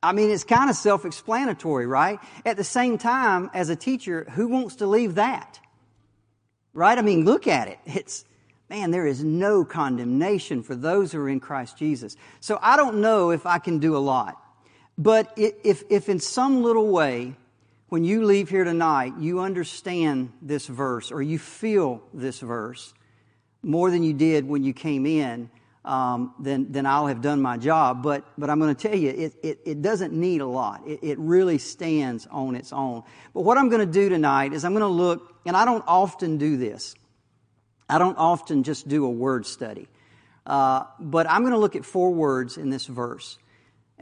I 0.04 0.12
mean, 0.12 0.32
it's 0.32 0.44
kind 0.44 0.70
of 0.70 0.76
self 0.76 1.06
explanatory, 1.06 1.88
right? 1.88 2.20
At 2.46 2.58
the 2.58 2.66
same 2.66 2.98
time, 2.98 3.50
as 3.54 3.70
a 3.70 3.76
teacher, 3.78 4.28
who 4.32 4.50
wants 4.50 4.76
to 4.76 4.86
leave 4.86 5.16
that? 5.16 5.62
Right? 6.74 6.98
I 6.98 7.02
mean, 7.02 7.24
look 7.24 7.48
at 7.48 7.70
it. 7.70 7.80
It's, 7.86 8.26
man, 8.70 8.92
there 8.92 9.08
is 9.08 9.24
no 9.24 9.64
condemnation 9.64 10.62
for 10.62 10.76
those 10.76 11.14
who 11.14 11.22
are 11.22 11.30
in 11.30 11.40
Christ 11.40 11.78
Jesus. 11.78 12.18
So 12.42 12.60
I 12.62 12.76
don't 12.76 13.00
know 13.00 13.32
if 13.32 13.46
I 13.46 13.60
can 13.60 13.80
do 13.80 13.96
a 13.96 14.00
lot. 14.00 14.36
But 14.98 15.32
if, 15.38 15.84
if 15.90 16.10
in 16.10 16.20
some 16.20 16.64
little 16.64 16.90
way 16.90 17.38
when 17.94 18.04
you 18.04 18.26
leave 18.26 18.50
here 18.50 18.64
tonight, 18.64 19.14
you 19.20 19.40
understand 19.42 20.34
this 20.42 20.66
verse 20.66 21.12
or 21.12 21.22
you 21.22 21.38
feel 21.38 22.02
this 22.12 22.40
verse 22.40 22.92
more 23.62 23.92
than 23.92 24.02
you 24.02 24.14
did 24.14 24.48
when 24.48 24.64
you 24.64 24.74
came 24.74 25.06
in, 25.06 25.48
um, 25.86 26.34
then, 26.40 26.72
then 26.72 26.88
I'll 26.88 27.06
have 27.06 27.22
done 27.22 27.40
my 27.40 27.56
job. 27.56 28.02
But, 28.02 28.26
but 28.36 28.50
I'm 28.50 28.60
going 28.60 28.74
to 28.74 28.88
tell 28.88 28.98
you, 28.98 29.10
it, 29.10 29.36
it, 29.44 29.60
it 29.64 29.82
doesn't 29.84 30.12
need 30.12 30.42
a 30.42 30.48
lot. 30.48 30.82
It, 30.88 31.02
it 31.04 31.20
really 31.20 31.60
stands 31.60 32.26
on 32.32 32.56
its 32.56 32.74
own. 32.74 33.04
But 33.32 33.42
what 33.42 33.60
I'm 33.60 33.70
going 33.70 33.86
to 33.86 33.94
do 33.94 34.10
tonight 34.10 34.54
is 34.54 34.66
I'm 34.66 34.74
going 34.74 34.82
to 34.82 34.88
look, 34.88 35.36
and 35.46 35.56
I 35.56 35.64
don't 35.64 35.84
often 35.86 36.40
do 36.40 36.58
this. 36.58 36.96
I 37.88 38.00
don't 38.00 38.18
often 38.18 38.64
just 38.64 38.88
do 38.88 39.06
a 39.06 39.12
word 39.12 39.46
study. 39.46 39.88
Uh, 40.48 40.86
but 41.00 41.30
I'm 41.30 41.42
going 41.42 41.54
to 41.54 41.60
look 41.60 41.76
at 41.76 41.86
four 41.86 42.12
words 42.12 42.58
in 42.58 42.72
this 42.72 42.88
verse. 42.88 43.38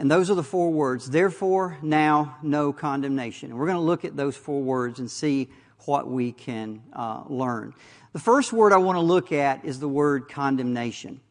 And 0.01 0.09
those 0.09 0.31
are 0.31 0.35
the 0.35 0.41
four 0.41 0.71
words. 0.71 1.11
Therefore, 1.11 1.77
now, 1.83 2.35
no 2.41 2.73
condemnation. 2.73 3.51
And 3.51 3.59
we're 3.59 3.67
going 3.67 3.77
to 3.77 3.83
look 3.83 4.03
at 4.03 4.17
those 4.17 4.35
four 4.35 4.59
words 4.59 4.99
and 4.99 5.11
see 5.11 5.49
what 5.85 6.09
we 6.09 6.31
can 6.31 6.81
uh, 6.91 7.21
learn. 7.27 7.75
The 8.11 8.19
first 8.19 8.51
word 8.51 8.73
I 8.73 8.77
want 8.77 8.95
to 8.95 9.01
look 9.01 9.31
at 9.31 9.63
is 9.63 9.79
the 9.79 9.87
word 9.87 10.27
condemnation. 10.27 11.21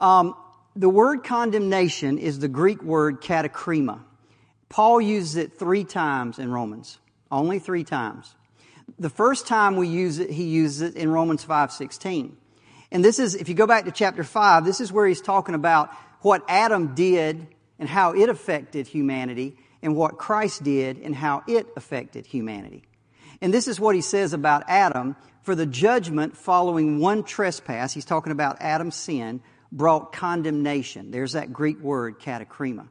Um, 0.00 0.34
the 0.74 0.88
word 0.88 1.22
condemnation 1.22 2.18
is 2.18 2.40
the 2.40 2.48
Greek 2.48 2.82
word 2.82 3.20
katakrima. 3.20 4.00
Paul 4.68 5.00
uses 5.00 5.36
it 5.36 5.56
three 5.56 5.84
times 5.84 6.40
in 6.40 6.50
Romans, 6.50 6.98
only 7.30 7.60
three 7.60 7.84
times. 7.84 8.34
The 8.98 9.08
first 9.08 9.46
time 9.46 9.76
we 9.76 9.86
use 9.86 10.18
it, 10.18 10.30
he 10.30 10.46
uses 10.48 10.82
it 10.82 10.96
in 10.96 11.12
Romans 11.12 11.44
5:16. 11.44 12.32
And 12.90 13.04
this 13.04 13.20
is 13.20 13.36
if 13.36 13.48
you 13.48 13.54
go 13.54 13.68
back 13.68 13.84
to 13.84 13.92
chapter 13.92 14.24
5, 14.24 14.64
this 14.64 14.80
is 14.80 14.90
where 14.90 15.06
he's 15.06 15.20
talking 15.20 15.54
about 15.54 15.92
what 16.22 16.42
Adam 16.48 16.96
did 16.96 17.46
and 17.80 17.88
how 17.88 18.12
it 18.12 18.28
affected 18.28 18.86
humanity 18.86 19.56
and 19.82 19.96
what 19.96 20.18
Christ 20.18 20.62
did 20.62 20.98
and 20.98 21.16
how 21.16 21.42
it 21.48 21.66
affected 21.76 22.26
humanity. 22.26 22.84
And 23.40 23.52
this 23.52 23.66
is 23.66 23.80
what 23.80 23.96
he 23.96 24.02
says 24.02 24.32
about 24.32 24.64
Adam. 24.68 25.16
For 25.42 25.54
the 25.54 25.66
judgment 25.66 26.36
following 26.36 27.00
one 27.00 27.24
trespass, 27.24 27.94
he's 27.94 28.04
talking 28.04 28.30
about 28.30 28.58
Adam's 28.60 28.94
sin, 28.94 29.40
brought 29.72 30.12
condemnation. 30.12 31.10
There's 31.10 31.32
that 31.32 31.52
Greek 31.52 31.80
word, 31.80 32.20
katakrima. 32.20 32.88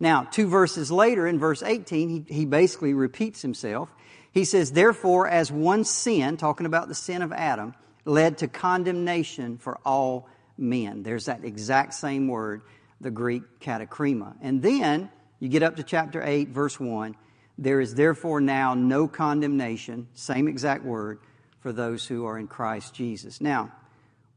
Now, 0.00 0.24
two 0.24 0.48
verses 0.48 0.90
later, 0.90 1.26
in 1.26 1.38
verse 1.38 1.62
18, 1.62 2.26
he, 2.26 2.34
he 2.34 2.44
basically 2.44 2.94
repeats 2.94 3.40
himself. 3.40 3.88
He 4.32 4.44
says, 4.44 4.72
Therefore, 4.72 5.28
as 5.28 5.52
one 5.52 5.84
sin, 5.84 6.36
talking 6.36 6.66
about 6.66 6.88
the 6.88 6.94
sin 6.94 7.22
of 7.22 7.32
Adam, 7.32 7.74
led 8.04 8.38
to 8.38 8.48
condemnation 8.48 9.58
for 9.58 9.78
all 9.84 10.28
men. 10.58 11.04
There's 11.04 11.26
that 11.26 11.44
exact 11.44 11.94
same 11.94 12.26
word, 12.26 12.62
the 13.04 13.10
Greek 13.10 13.60
katakrima. 13.60 14.34
And 14.40 14.62
then 14.62 15.10
you 15.38 15.48
get 15.48 15.62
up 15.62 15.76
to 15.76 15.82
chapter 15.82 16.22
8, 16.24 16.48
verse 16.48 16.80
1. 16.80 17.14
There 17.58 17.78
is 17.78 17.94
therefore 17.94 18.40
now 18.40 18.74
no 18.74 19.06
condemnation, 19.06 20.08
same 20.14 20.48
exact 20.48 20.84
word, 20.84 21.20
for 21.60 21.70
those 21.70 22.06
who 22.06 22.24
are 22.24 22.38
in 22.38 22.48
Christ 22.48 22.94
Jesus. 22.94 23.40
Now, 23.40 23.70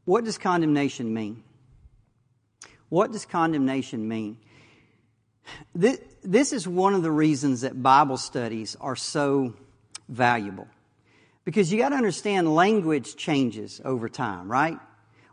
what 0.04 0.24
does 0.24 0.38
condemnation 0.38 1.12
mean? 1.12 1.42
What 2.90 3.10
does 3.10 3.24
condemnation 3.24 4.06
mean? 4.06 4.36
This, 5.74 5.98
this 6.22 6.52
is 6.52 6.68
one 6.68 6.94
of 6.94 7.02
the 7.02 7.10
reasons 7.10 7.62
that 7.62 7.82
Bible 7.82 8.18
studies 8.18 8.76
are 8.80 8.96
so 8.96 9.54
valuable. 10.10 10.68
Because 11.44 11.72
you 11.72 11.78
got 11.78 11.88
to 11.88 11.96
understand 11.96 12.54
language 12.54 13.16
changes 13.16 13.80
over 13.82 14.10
time, 14.10 14.52
right? 14.52 14.78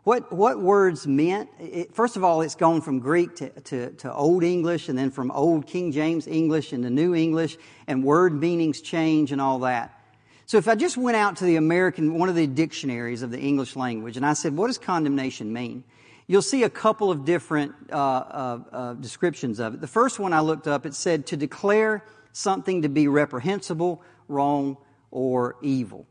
What, 0.06 0.30
what 0.30 0.62
words 0.62 1.04
meant, 1.04 1.50
it, 1.58 1.92
first 1.92 2.14
of 2.14 2.22
all, 2.22 2.40
it's 2.42 2.54
gone 2.54 2.80
from 2.80 3.00
Greek 3.00 3.34
to, 3.38 3.48
to, 3.48 3.90
to 3.90 4.14
Old 4.14 4.44
English 4.44 4.88
and 4.88 4.96
then 4.96 5.10
from 5.10 5.32
Old 5.32 5.66
King 5.66 5.90
James 5.90 6.28
English 6.28 6.72
into 6.72 6.90
New 6.90 7.12
English 7.16 7.56
and 7.88 8.04
word 8.04 8.32
meanings 8.32 8.80
change 8.80 9.32
and 9.32 9.40
all 9.40 9.58
that. 9.58 10.00
So 10.44 10.58
if 10.58 10.68
I 10.68 10.76
just 10.76 10.96
went 10.96 11.16
out 11.16 11.38
to 11.38 11.44
the 11.44 11.56
American, 11.56 12.14
one 12.14 12.28
of 12.28 12.36
the 12.36 12.46
dictionaries 12.46 13.22
of 13.22 13.32
the 13.32 13.40
English 13.40 13.74
language 13.74 14.16
and 14.16 14.24
I 14.24 14.34
said, 14.34 14.56
what 14.56 14.68
does 14.68 14.78
condemnation 14.78 15.52
mean? 15.52 15.82
You'll 16.28 16.40
see 16.40 16.62
a 16.62 16.70
couple 16.70 17.10
of 17.10 17.24
different 17.24 17.74
uh, 17.90 17.96
uh, 17.96 18.58
uh, 18.70 18.92
descriptions 18.94 19.58
of 19.58 19.74
it. 19.74 19.80
The 19.80 19.88
first 19.88 20.20
one 20.20 20.32
I 20.32 20.38
looked 20.38 20.68
up, 20.68 20.86
it 20.86 20.94
said 20.94 21.26
to 21.26 21.36
declare 21.36 22.04
something 22.30 22.82
to 22.82 22.88
be 22.88 23.08
reprehensible, 23.08 24.04
wrong, 24.28 24.76
or 25.10 25.56
evil 25.62 26.06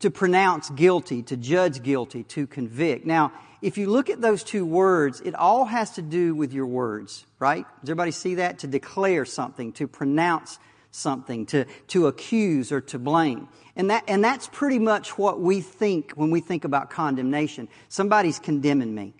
to 0.00 0.10
pronounce 0.10 0.70
guilty, 0.70 1.22
to 1.22 1.36
judge 1.36 1.82
guilty, 1.82 2.24
to 2.24 2.46
convict. 2.46 3.06
Now, 3.06 3.32
if 3.62 3.76
you 3.76 3.88
look 3.90 4.08
at 4.08 4.20
those 4.20 4.42
two 4.42 4.64
words, 4.64 5.20
it 5.20 5.34
all 5.34 5.66
has 5.66 5.92
to 5.92 6.02
do 6.02 6.34
with 6.34 6.52
your 6.52 6.66
words, 6.66 7.26
right? 7.38 7.66
Does 7.80 7.90
everybody 7.90 8.10
see 8.10 8.36
that? 8.36 8.60
To 8.60 8.66
declare 8.66 9.24
something, 9.26 9.72
to 9.72 9.86
pronounce 9.86 10.58
something, 10.90 11.46
to, 11.46 11.66
to 11.88 12.06
accuse 12.06 12.72
or 12.72 12.80
to 12.80 12.98
blame. 12.98 13.48
And 13.76 13.90
that, 13.90 14.04
and 14.08 14.24
that's 14.24 14.48
pretty 14.48 14.78
much 14.78 15.18
what 15.18 15.40
we 15.40 15.60
think 15.60 16.12
when 16.12 16.30
we 16.30 16.40
think 16.40 16.64
about 16.64 16.90
condemnation. 16.90 17.68
Somebody's 17.88 18.38
condemning 18.38 18.94
me. 18.94 19.14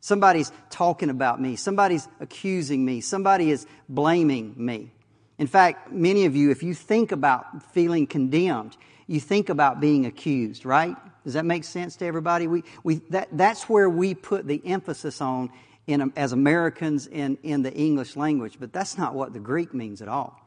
Somebody's 0.00 0.52
talking 0.68 1.08
about 1.08 1.40
me. 1.40 1.56
Somebody's 1.56 2.08
accusing 2.20 2.84
me. 2.84 3.00
Somebody 3.00 3.50
is 3.50 3.66
blaming 3.88 4.54
me. 4.56 4.90
In 5.38 5.46
fact, 5.46 5.92
many 5.92 6.26
of 6.26 6.36
you, 6.36 6.50
if 6.50 6.62
you 6.62 6.74
think 6.74 7.10
about 7.10 7.72
feeling 7.72 8.06
condemned, 8.06 8.76
you 9.06 9.20
think 9.20 9.48
about 9.48 9.80
being 9.80 10.06
accused, 10.06 10.64
right? 10.64 10.96
Does 11.24 11.34
that 11.34 11.44
make 11.44 11.64
sense 11.64 11.96
to 11.96 12.06
everybody? 12.06 12.46
We, 12.46 12.64
we, 12.82 12.96
that, 13.10 13.28
that's 13.32 13.68
where 13.68 13.88
we 13.88 14.14
put 14.14 14.46
the 14.46 14.60
emphasis 14.64 15.20
on 15.20 15.50
in, 15.86 16.12
as 16.16 16.32
Americans 16.32 17.06
in, 17.06 17.38
in 17.42 17.62
the 17.62 17.72
English 17.72 18.16
language, 18.16 18.56
but 18.58 18.72
that's 18.72 18.96
not 18.96 19.14
what 19.14 19.32
the 19.32 19.40
Greek 19.40 19.74
means 19.74 20.02
at 20.02 20.08
all. 20.08 20.40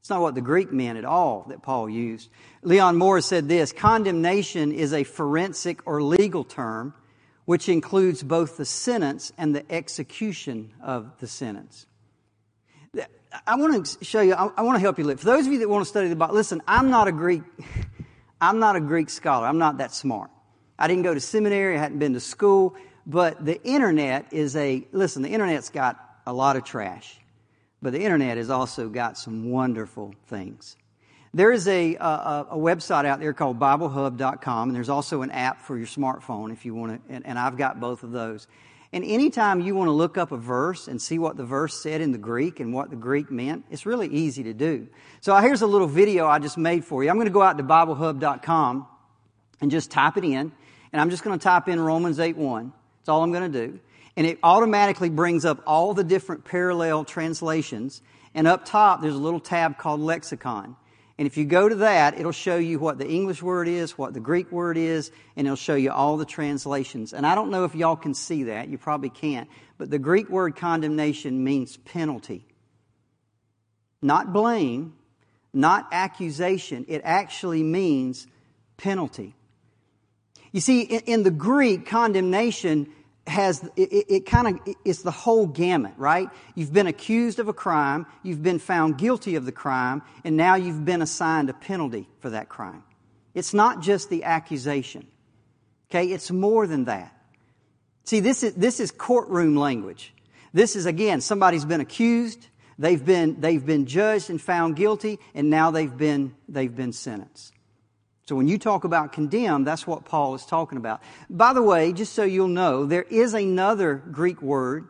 It's 0.00 0.10
not 0.10 0.22
what 0.22 0.34
the 0.34 0.40
Greek 0.40 0.72
meant 0.72 0.98
at 0.98 1.04
all 1.04 1.44
that 1.48 1.62
Paul 1.62 1.88
used. 1.88 2.30
Leon 2.62 2.96
Morris 2.96 3.26
said 3.26 3.48
this 3.48 3.70
condemnation 3.70 4.72
is 4.72 4.92
a 4.92 5.04
forensic 5.04 5.86
or 5.86 6.02
legal 6.02 6.42
term 6.42 6.94
which 7.44 7.68
includes 7.68 8.22
both 8.22 8.56
the 8.56 8.64
sentence 8.64 9.32
and 9.36 9.54
the 9.54 9.72
execution 9.72 10.72
of 10.80 11.18
the 11.18 11.26
sentence. 11.26 11.86
I 13.46 13.56
want 13.56 13.86
to 13.86 14.04
show 14.04 14.20
you, 14.20 14.34
I, 14.34 14.62
want 14.62 14.76
to 14.76 14.80
help 14.80 14.98
you 14.98 15.04
live. 15.04 15.20
For 15.20 15.26
those 15.26 15.46
of 15.46 15.52
you 15.52 15.60
that 15.60 15.68
want 15.68 15.84
to 15.84 15.88
study 15.88 16.08
the 16.08 16.16
Bible, 16.16 16.34
listen, 16.34 16.62
I'm 16.66 16.90
not 16.90 17.06
a 17.06 17.12
Greek, 17.12 17.42
I'm 18.40 18.58
not 18.58 18.76
a 18.76 18.80
Greek 18.80 19.10
scholar. 19.10 19.46
I'm 19.46 19.58
not 19.58 19.78
that 19.78 19.92
smart. 19.92 20.30
I 20.78 20.88
didn't 20.88 21.02
go 21.02 21.14
to 21.14 21.20
seminary, 21.20 21.76
I 21.76 21.78
hadn't 21.78 21.98
been 21.98 22.14
to 22.14 22.20
school, 22.20 22.74
but 23.06 23.44
the 23.44 23.62
internet 23.62 24.32
is 24.32 24.56
a, 24.56 24.86
listen, 24.92 25.22
the 25.22 25.28
internet's 25.28 25.68
got 25.68 25.98
a 26.26 26.32
lot 26.32 26.56
of 26.56 26.64
trash, 26.64 27.20
but 27.82 27.92
the 27.92 28.00
internet 28.00 28.36
has 28.36 28.50
also 28.50 28.88
got 28.88 29.18
some 29.18 29.50
wonderful 29.50 30.14
things. 30.26 30.76
There 31.32 31.52
is 31.52 31.68
a, 31.68 31.94
a, 31.96 32.46
a 32.50 32.56
website 32.56 33.04
out 33.04 33.20
there 33.20 33.32
called 33.32 33.60
BibleHub.com, 33.60 34.68
and 34.70 34.74
there's 34.74 34.88
also 34.88 35.22
an 35.22 35.30
app 35.30 35.60
for 35.60 35.76
your 35.76 35.86
smartphone 35.86 36.52
if 36.52 36.64
you 36.64 36.74
want 36.74 37.06
to, 37.06 37.14
and, 37.14 37.26
and 37.26 37.38
I've 37.38 37.56
got 37.56 37.78
both 37.78 38.02
of 38.02 38.10
those. 38.10 38.48
And 38.92 39.04
anytime 39.04 39.60
you 39.60 39.76
want 39.76 39.86
to 39.86 39.92
look 39.92 40.18
up 40.18 40.32
a 40.32 40.36
verse 40.36 40.88
and 40.88 41.00
see 41.00 41.18
what 41.18 41.36
the 41.36 41.44
verse 41.44 41.80
said 41.80 42.00
in 42.00 42.10
the 42.10 42.18
Greek 42.18 42.58
and 42.58 42.74
what 42.74 42.90
the 42.90 42.96
Greek 42.96 43.30
meant, 43.30 43.64
it's 43.70 43.86
really 43.86 44.08
easy 44.08 44.42
to 44.44 44.52
do. 44.52 44.88
So 45.20 45.36
here's 45.36 45.62
a 45.62 45.66
little 45.66 45.86
video 45.86 46.26
I 46.26 46.40
just 46.40 46.58
made 46.58 46.84
for 46.84 47.04
you. 47.04 47.10
I'm 47.10 47.16
going 47.16 47.28
to 47.28 47.32
go 47.32 47.42
out 47.42 47.56
to 47.58 47.64
BibleHub.com 47.64 48.88
and 49.60 49.70
just 49.70 49.92
type 49.92 50.16
it 50.16 50.24
in. 50.24 50.52
And 50.92 51.00
I'm 51.00 51.10
just 51.10 51.22
going 51.22 51.38
to 51.38 51.42
type 51.42 51.68
in 51.68 51.78
Romans 51.78 52.18
8 52.18 52.36
1. 52.36 52.72
That's 52.98 53.08
all 53.08 53.22
I'm 53.22 53.30
going 53.30 53.52
to 53.52 53.66
do. 53.66 53.78
And 54.16 54.26
it 54.26 54.40
automatically 54.42 55.08
brings 55.08 55.44
up 55.44 55.62
all 55.66 55.94
the 55.94 56.02
different 56.02 56.44
parallel 56.44 57.04
translations. 57.04 58.02
And 58.34 58.48
up 58.48 58.64
top, 58.64 59.02
there's 59.02 59.14
a 59.14 59.18
little 59.18 59.38
tab 59.38 59.78
called 59.78 60.00
Lexicon. 60.00 60.74
And 61.20 61.26
if 61.26 61.36
you 61.36 61.44
go 61.44 61.68
to 61.68 61.74
that, 61.74 62.18
it'll 62.18 62.32
show 62.32 62.56
you 62.56 62.78
what 62.78 62.96
the 62.96 63.06
English 63.06 63.42
word 63.42 63.68
is, 63.68 63.98
what 63.98 64.14
the 64.14 64.20
Greek 64.20 64.50
word 64.50 64.78
is, 64.78 65.10
and 65.36 65.46
it'll 65.46 65.54
show 65.54 65.74
you 65.74 65.90
all 65.90 66.16
the 66.16 66.24
translations. 66.24 67.12
And 67.12 67.26
I 67.26 67.34
don't 67.34 67.50
know 67.50 67.64
if 67.64 67.74
y'all 67.74 67.94
can 67.94 68.14
see 68.14 68.44
that. 68.44 68.68
You 68.68 68.78
probably 68.78 69.10
can't. 69.10 69.46
But 69.76 69.90
the 69.90 69.98
Greek 69.98 70.30
word 70.30 70.56
condemnation 70.56 71.44
means 71.44 71.76
penalty. 71.76 72.46
Not 74.00 74.32
blame, 74.32 74.94
not 75.52 75.88
accusation. 75.92 76.86
It 76.88 77.02
actually 77.04 77.64
means 77.64 78.26
penalty. 78.78 79.34
You 80.52 80.62
see, 80.62 80.80
in, 80.80 81.22
the 81.22 81.30
Greek, 81.30 81.84
condemnation 81.84 82.90
has, 83.26 83.62
it, 83.76 84.06
it 84.08 84.26
kind 84.26 84.48
of, 84.48 84.74
it's 84.84 85.02
the 85.02 85.10
whole 85.10 85.46
gamut, 85.46 85.92
right? 85.96 86.28
You've 86.54 86.72
been 86.72 86.86
accused 86.86 87.38
of 87.38 87.48
a 87.48 87.52
crime, 87.52 88.06
you've 88.22 88.42
been 88.42 88.58
found 88.58 88.98
guilty 88.98 89.36
of 89.36 89.44
the 89.44 89.52
crime, 89.52 90.02
and 90.24 90.36
now 90.36 90.54
you've 90.56 90.84
been 90.84 91.02
assigned 91.02 91.50
a 91.50 91.54
penalty 91.54 92.08
for 92.20 92.30
that 92.30 92.48
crime. 92.48 92.82
It's 93.34 93.54
not 93.54 93.82
just 93.82 94.10
the 94.10 94.24
accusation. 94.24 95.06
Okay, 95.90 96.06
it's 96.06 96.30
more 96.30 96.66
than 96.66 96.84
that. 96.84 97.16
See, 98.04 98.20
this 98.20 98.42
is, 98.42 98.54
this 98.54 98.80
is 98.80 98.90
courtroom 98.90 99.56
language. 99.56 100.12
This 100.52 100.74
is, 100.74 100.86
again, 100.86 101.20
somebody's 101.20 101.64
been 101.64 101.80
accused, 101.80 102.48
they've 102.78 103.04
been, 103.04 103.40
they've 103.40 103.64
been 103.64 103.86
judged 103.86 104.30
and 104.30 104.40
found 104.40 104.74
guilty, 104.74 105.18
and 105.34 105.48
now 105.50 105.70
they've 105.70 105.96
been, 105.96 106.34
they've 106.48 106.74
been 106.74 106.92
sentenced. 106.92 107.52
So 108.30 108.36
when 108.36 108.46
you 108.46 108.58
talk 108.58 108.84
about 108.84 109.12
condemn, 109.12 109.64
that's 109.64 109.88
what 109.88 110.04
Paul 110.04 110.36
is 110.36 110.46
talking 110.46 110.78
about. 110.78 111.02
By 111.28 111.52
the 111.52 111.64
way, 111.64 111.92
just 111.92 112.12
so 112.12 112.22
you'll 112.22 112.46
know, 112.46 112.86
there 112.86 113.02
is 113.02 113.34
another 113.34 113.96
Greek 113.96 114.40
word 114.40 114.86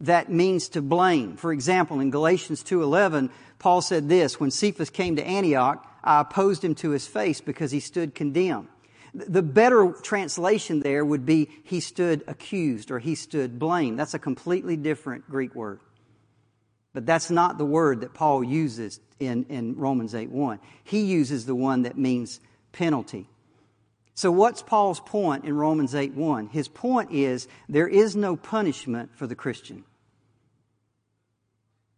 that 0.00 0.32
means 0.32 0.70
to 0.70 0.82
blame. 0.82 1.36
For 1.36 1.52
example, 1.52 2.00
in 2.00 2.10
Galatians 2.10 2.64
2:11, 2.64 3.30
Paul 3.60 3.82
said 3.82 4.08
this, 4.08 4.40
when 4.40 4.50
Cephas 4.50 4.90
came 4.90 5.14
to 5.14 5.24
Antioch, 5.24 5.86
I 6.02 6.22
opposed 6.22 6.64
him 6.64 6.74
to 6.82 6.90
his 6.90 7.06
face 7.06 7.40
because 7.40 7.70
he 7.70 7.78
stood 7.78 8.16
condemned. 8.16 8.66
The 9.14 9.42
better 9.42 9.92
translation 10.02 10.80
there 10.80 11.04
would 11.04 11.24
be 11.24 11.48
he 11.62 11.78
stood 11.78 12.24
accused 12.26 12.90
or 12.90 12.98
he 12.98 13.14
stood 13.14 13.60
blamed. 13.60 13.96
That's 13.96 14.14
a 14.14 14.18
completely 14.18 14.76
different 14.76 15.30
Greek 15.30 15.54
word. 15.54 15.78
But 16.92 17.06
that's 17.06 17.30
not 17.30 17.58
the 17.58 17.64
word 17.64 18.00
that 18.00 18.12
Paul 18.12 18.42
uses 18.42 18.98
in, 19.20 19.44
in 19.50 19.76
Romans 19.76 20.16
8 20.16 20.30
1. 20.30 20.58
He 20.82 21.02
uses 21.02 21.46
the 21.46 21.54
one 21.54 21.82
that 21.82 21.96
means 21.96 22.40
penalty. 22.76 23.28
So, 24.14 24.30
what's 24.30 24.62
Paul's 24.62 25.00
point 25.00 25.44
in 25.44 25.56
Romans 25.56 25.94
8 25.94 26.14
1? 26.14 26.48
His 26.48 26.68
point 26.68 27.12
is 27.12 27.48
there 27.68 27.88
is 27.88 28.16
no 28.16 28.36
punishment 28.36 29.10
for 29.14 29.26
the 29.26 29.34
Christian. 29.34 29.84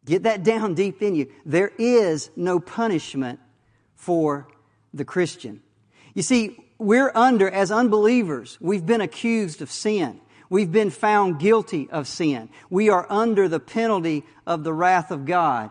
Get 0.05 0.23
that 0.23 0.43
down 0.43 0.75
deep 0.75 1.03
in 1.03 1.15
you. 1.15 1.31
There 1.45 1.71
is 1.79 2.31
no 2.35 2.61
punishment 2.61 3.41
for 3.95 4.49
the 4.95 5.05
Christian. 5.05 5.63
You 6.15 6.23
see, 6.23 6.57
we're 6.79 7.13
under, 7.15 7.49
as 7.49 7.71
unbelievers, 7.71 8.57
we've 8.61 8.87
been 8.87 9.01
accused 9.01 9.61
of 9.61 9.71
sin. 9.71 10.21
We've 10.51 10.73
been 10.73 10.91
found 10.91 11.39
guilty 11.39 11.89
of 11.91 12.09
sin. 12.09 12.49
We 12.71 12.89
are 12.89 13.07
under 13.11 13.49
the 13.49 13.61
penalty 13.61 14.25
of 14.47 14.65
the 14.65 14.73
wrath 14.73 15.11
of 15.11 15.27
God, 15.27 15.71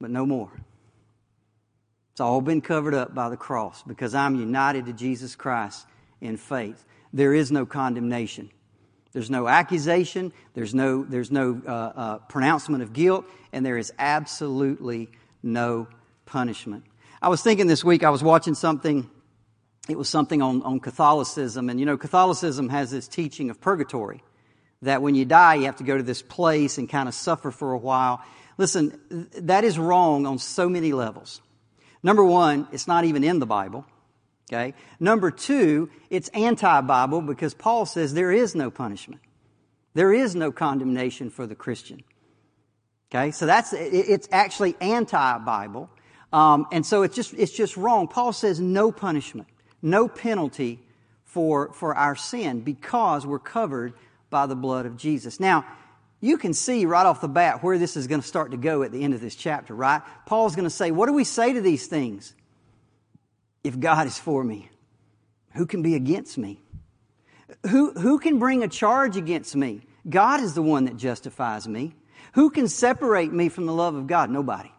but 0.00 0.10
no 0.10 0.24
more. 0.24 0.50
It's 2.14 2.20
all 2.20 2.40
been 2.40 2.60
covered 2.60 2.94
up 2.94 3.12
by 3.12 3.28
the 3.28 3.36
cross 3.36 3.82
because 3.82 4.14
I'm 4.14 4.36
united 4.36 4.86
to 4.86 4.92
Jesus 4.92 5.34
Christ 5.34 5.84
in 6.20 6.36
faith. 6.36 6.84
There 7.12 7.34
is 7.34 7.50
no 7.50 7.66
condemnation. 7.66 8.50
There's 9.10 9.30
no 9.30 9.48
accusation. 9.48 10.32
There's 10.54 10.72
no, 10.76 11.02
there's 11.02 11.32
no 11.32 11.60
uh, 11.66 11.70
uh, 11.70 12.18
pronouncement 12.28 12.84
of 12.84 12.92
guilt. 12.92 13.24
And 13.52 13.66
there 13.66 13.76
is 13.76 13.92
absolutely 13.98 15.08
no 15.42 15.88
punishment. 16.24 16.84
I 17.20 17.30
was 17.30 17.42
thinking 17.42 17.66
this 17.66 17.82
week, 17.82 18.04
I 18.04 18.10
was 18.10 18.22
watching 18.22 18.54
something 18.54 19.10
it 19.88 19.98
was 19.98 20.08
something 20.08 20.40
on, 20.40 20.62
on 20.62 20.78
Catholicism. 20.78 21.68
And 21.68 21.80
you 21.80 21.84
know, 21.84 21.96
Catholicism 21.96 22.68
has 22.68 22.92
this 22.92 23.08
teaching 23.08 23.50
of 23.50 23.60
purgatory 23.60 24.22
that 24.82 25.02
when 25.02 25.16
you 25.16 25.24
die, 25.24 25.56
you 25.56 25.64
have 25.64 25.78
to 25.78 25.84
go 25.84 25.96
to 25.96 26.02
this 26.04 26.22
place 26.22 26.78
and 26.78 26.88
kind 26.88 27.08
of 27.08 27.14
suffer 27.14 27.50
for 27.50 27.72
a 27.72 27.78
while. 27.78 28.22
Listen, 28.56 29.28
that 29.38 29.64
is 29.64 29.80
wrong 29.80 30.26
on 30.26 30.38
so 30.38 30.68
many 30.68 30.92
levels. 30.92 31.40
Number 32.04 32.22
one, 32.22 32.68
it's 32.70 32.86
not 32.86 33.04
even 33.04 33.24
in 33.24 33.40
the 33.40 33.46
Bible. 33.46 33.84
Okay. 34.52 34.74
Number 35.00 35.32
two, 35.32 35.90
it's 36.10 36.28
anti-Bible 36.28 37.22
because 37.22 37.54
Paul 37.54 37.86
says 37.86 38.14
there 38.14 38.30
is 38.30 38.54
no 38.54 38.70
punishment. 38.70 39.20
There 39.94 40.12
is 40.12 40.36
no 40.36 40.52
condemnation 40.52 41.30
for 41.30 41.48
the 41.48 41.56
Christian. 41.56 42.04
Okay. 43.10 43.32
So 43.32 43.46
that's, 43.46 43.72
it's 43.72 44.28
actually 44.30 44.76
anti-Bible. 44.80 45.90
Um, 46.32 46.66
and 46.70 46.86
so 46.86 47.02
it's 47.02 47.16
just, 47.16 47.34
it's 47.34 47.52
just 47.52 47.76
wrong. 47.76 48.06
Paul 48.06 48.32
says 48.32 48.60
no 48.60 48.92
punishment 48.92 49.48
no 49.84 50.08
penalty 50.08 50.80
for, 51.24 51.72
for 51.74 51.94
our 51.94 52.16
sin 52.16 52.60
because 52.60 53.26
we're 53.26 53.38
covered 53.38 53.92
by 54.30 54.46
the 54.46 54.56
blood 54.56 54.86
of 54.86 54.96
Jesus. 54.96 55.38
Now, 55.38 55.64
you 56.24 56.38
can 56.38 56.54
see 56.54 56.86
right 56.86 57.04
off 57.04 57.20
the 57.20 57.28
bat 57.28 57.62
where 57.62 57.76
this 57.76 57.98
is 57.98 58.06
going 58.06 58.22
to 58.22 58.26
start 58.26 58.52
to 58.52 58.56
go 58.56 58.82
at 58.82 58.92
the 58.92 59.04
end 59.04 59.12
of 59.12 59.20
this 59.20 59.34
chapter, 59.34 59.74
right? 59.74 60.00
Paul's 60.24 60.56
going 60.56 60.64
to 60.64 60.70
say, 60.70 60.90
What 60.90 61.06
do 61.06 61.12
we 61.12 61.24
say 61.24 61.52
to 61.52 61.60
these 61.60 61.86
things? 61.86 62.34
If 63.62 63.78
God 63.78 64.06
is 64.06 64.18
for 64.18 64.42
me, 64.42 64.70
who 65.52 65.66
can 65.66 65.82
be 65.82 65.94
against 65.94 66.38
me? 66.38 66.60
Who, 67.68 67.92
who 67.92 68.18
can 68.18 68.38
bring 68.38 68.62
a 68.62 68.68
charge 68.68 69.18
against 69.18 69.54
me? 69.54 69.82
God 70.08 70.40
is 70.40 70.54
the 70.54 70.62
one 70.62 70.86
that 70.86 70.96
justifies 70.96 71.68
me. 71.68 71.94
Who 72.32 72.50
can 72.50 72.68
separate 72.68 73.32
me 73.32 73.50
from 73.50 73.66
the 73.66 73.72
love 73.72 73.94
of 73.94 74.06
God? 74.06 74.30
Nobody. 74.30 74.72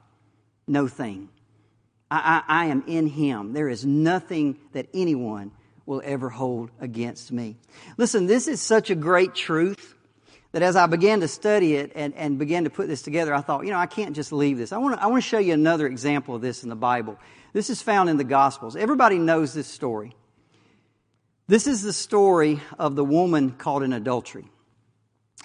No 0.67 0.87
thing. 0.87 1.29
I, 2.09 2.43
I, 2.47 2.63
I 2.63 2.65
am 2.67 2.83
in 2.87 3.07
Him. 3.07 3.53
There 3.53 3.69
is 3.69 3.85
nothing 3.85 4.57
that 4.73 4.87
anyone 4.93 5.51
will 5.85 6.01
ever 6.03 6.29
hold 6.29 6.71
against 6.79 7.31
me. 7.31 7.57
Listen, 7.97 8.25
this 8.25 8.47
is 8.47 8.61
such 8.61 8.89
a 8.89 8.95
great 8.95 9.35
truth 9.35 9.94
that 10.55 10.63
as 10.63 10.77
I 10.77 10.85
began 10.85 11.19
to 11.19 11.27
study 11.27 11.75
it 11.75 11.91
and, 11.95 12.13
and 12.13 12.39
began 12.39 12.63
to 12.63 12.69
put 12.69 12.88
this 12.88 13.01
together, 13.01 13.33
I 13.33 13.41
thought, 13.41 13.65
you 13.65 13.71
know, 13.71 13.77
I 13.77 13.88
can't 13.88 14.15
just 14.15 14.31
leave 14.31 14.57
this. 14.57 14.71
I 14.71 14.77
want 14.77 14.97
to, 14.97 15.05
I 15.05 15.19
show 15.19 15.38
you 15.38 15.53
another 15.53 15.85
example 15.85 16.33
of 16.33 16.41
this 16.41 16.63
in 16.63 16.69
the 16.69 16.77
Bible. 16.77 17.19
This 17.51 17.69
is 17.69 17.81
found 17.81 18.09
in 18.09 18.15
the 18.15 18.24
Gospels. 18.24 18.77
Everybody 18.77 19.19
knows 19.19 19.53
this 19.53 19.67
story. 19.67 20.15
This 21.47 21.67
is 21.67 21.83
the 21.83 21.91
story 21.91 22.62
of 22.79 22.95
the 22.95 23.03
woman 23.03 23.51
caught 23.51 23.83
in 23.83 23.91
adultery. 23.91 24.45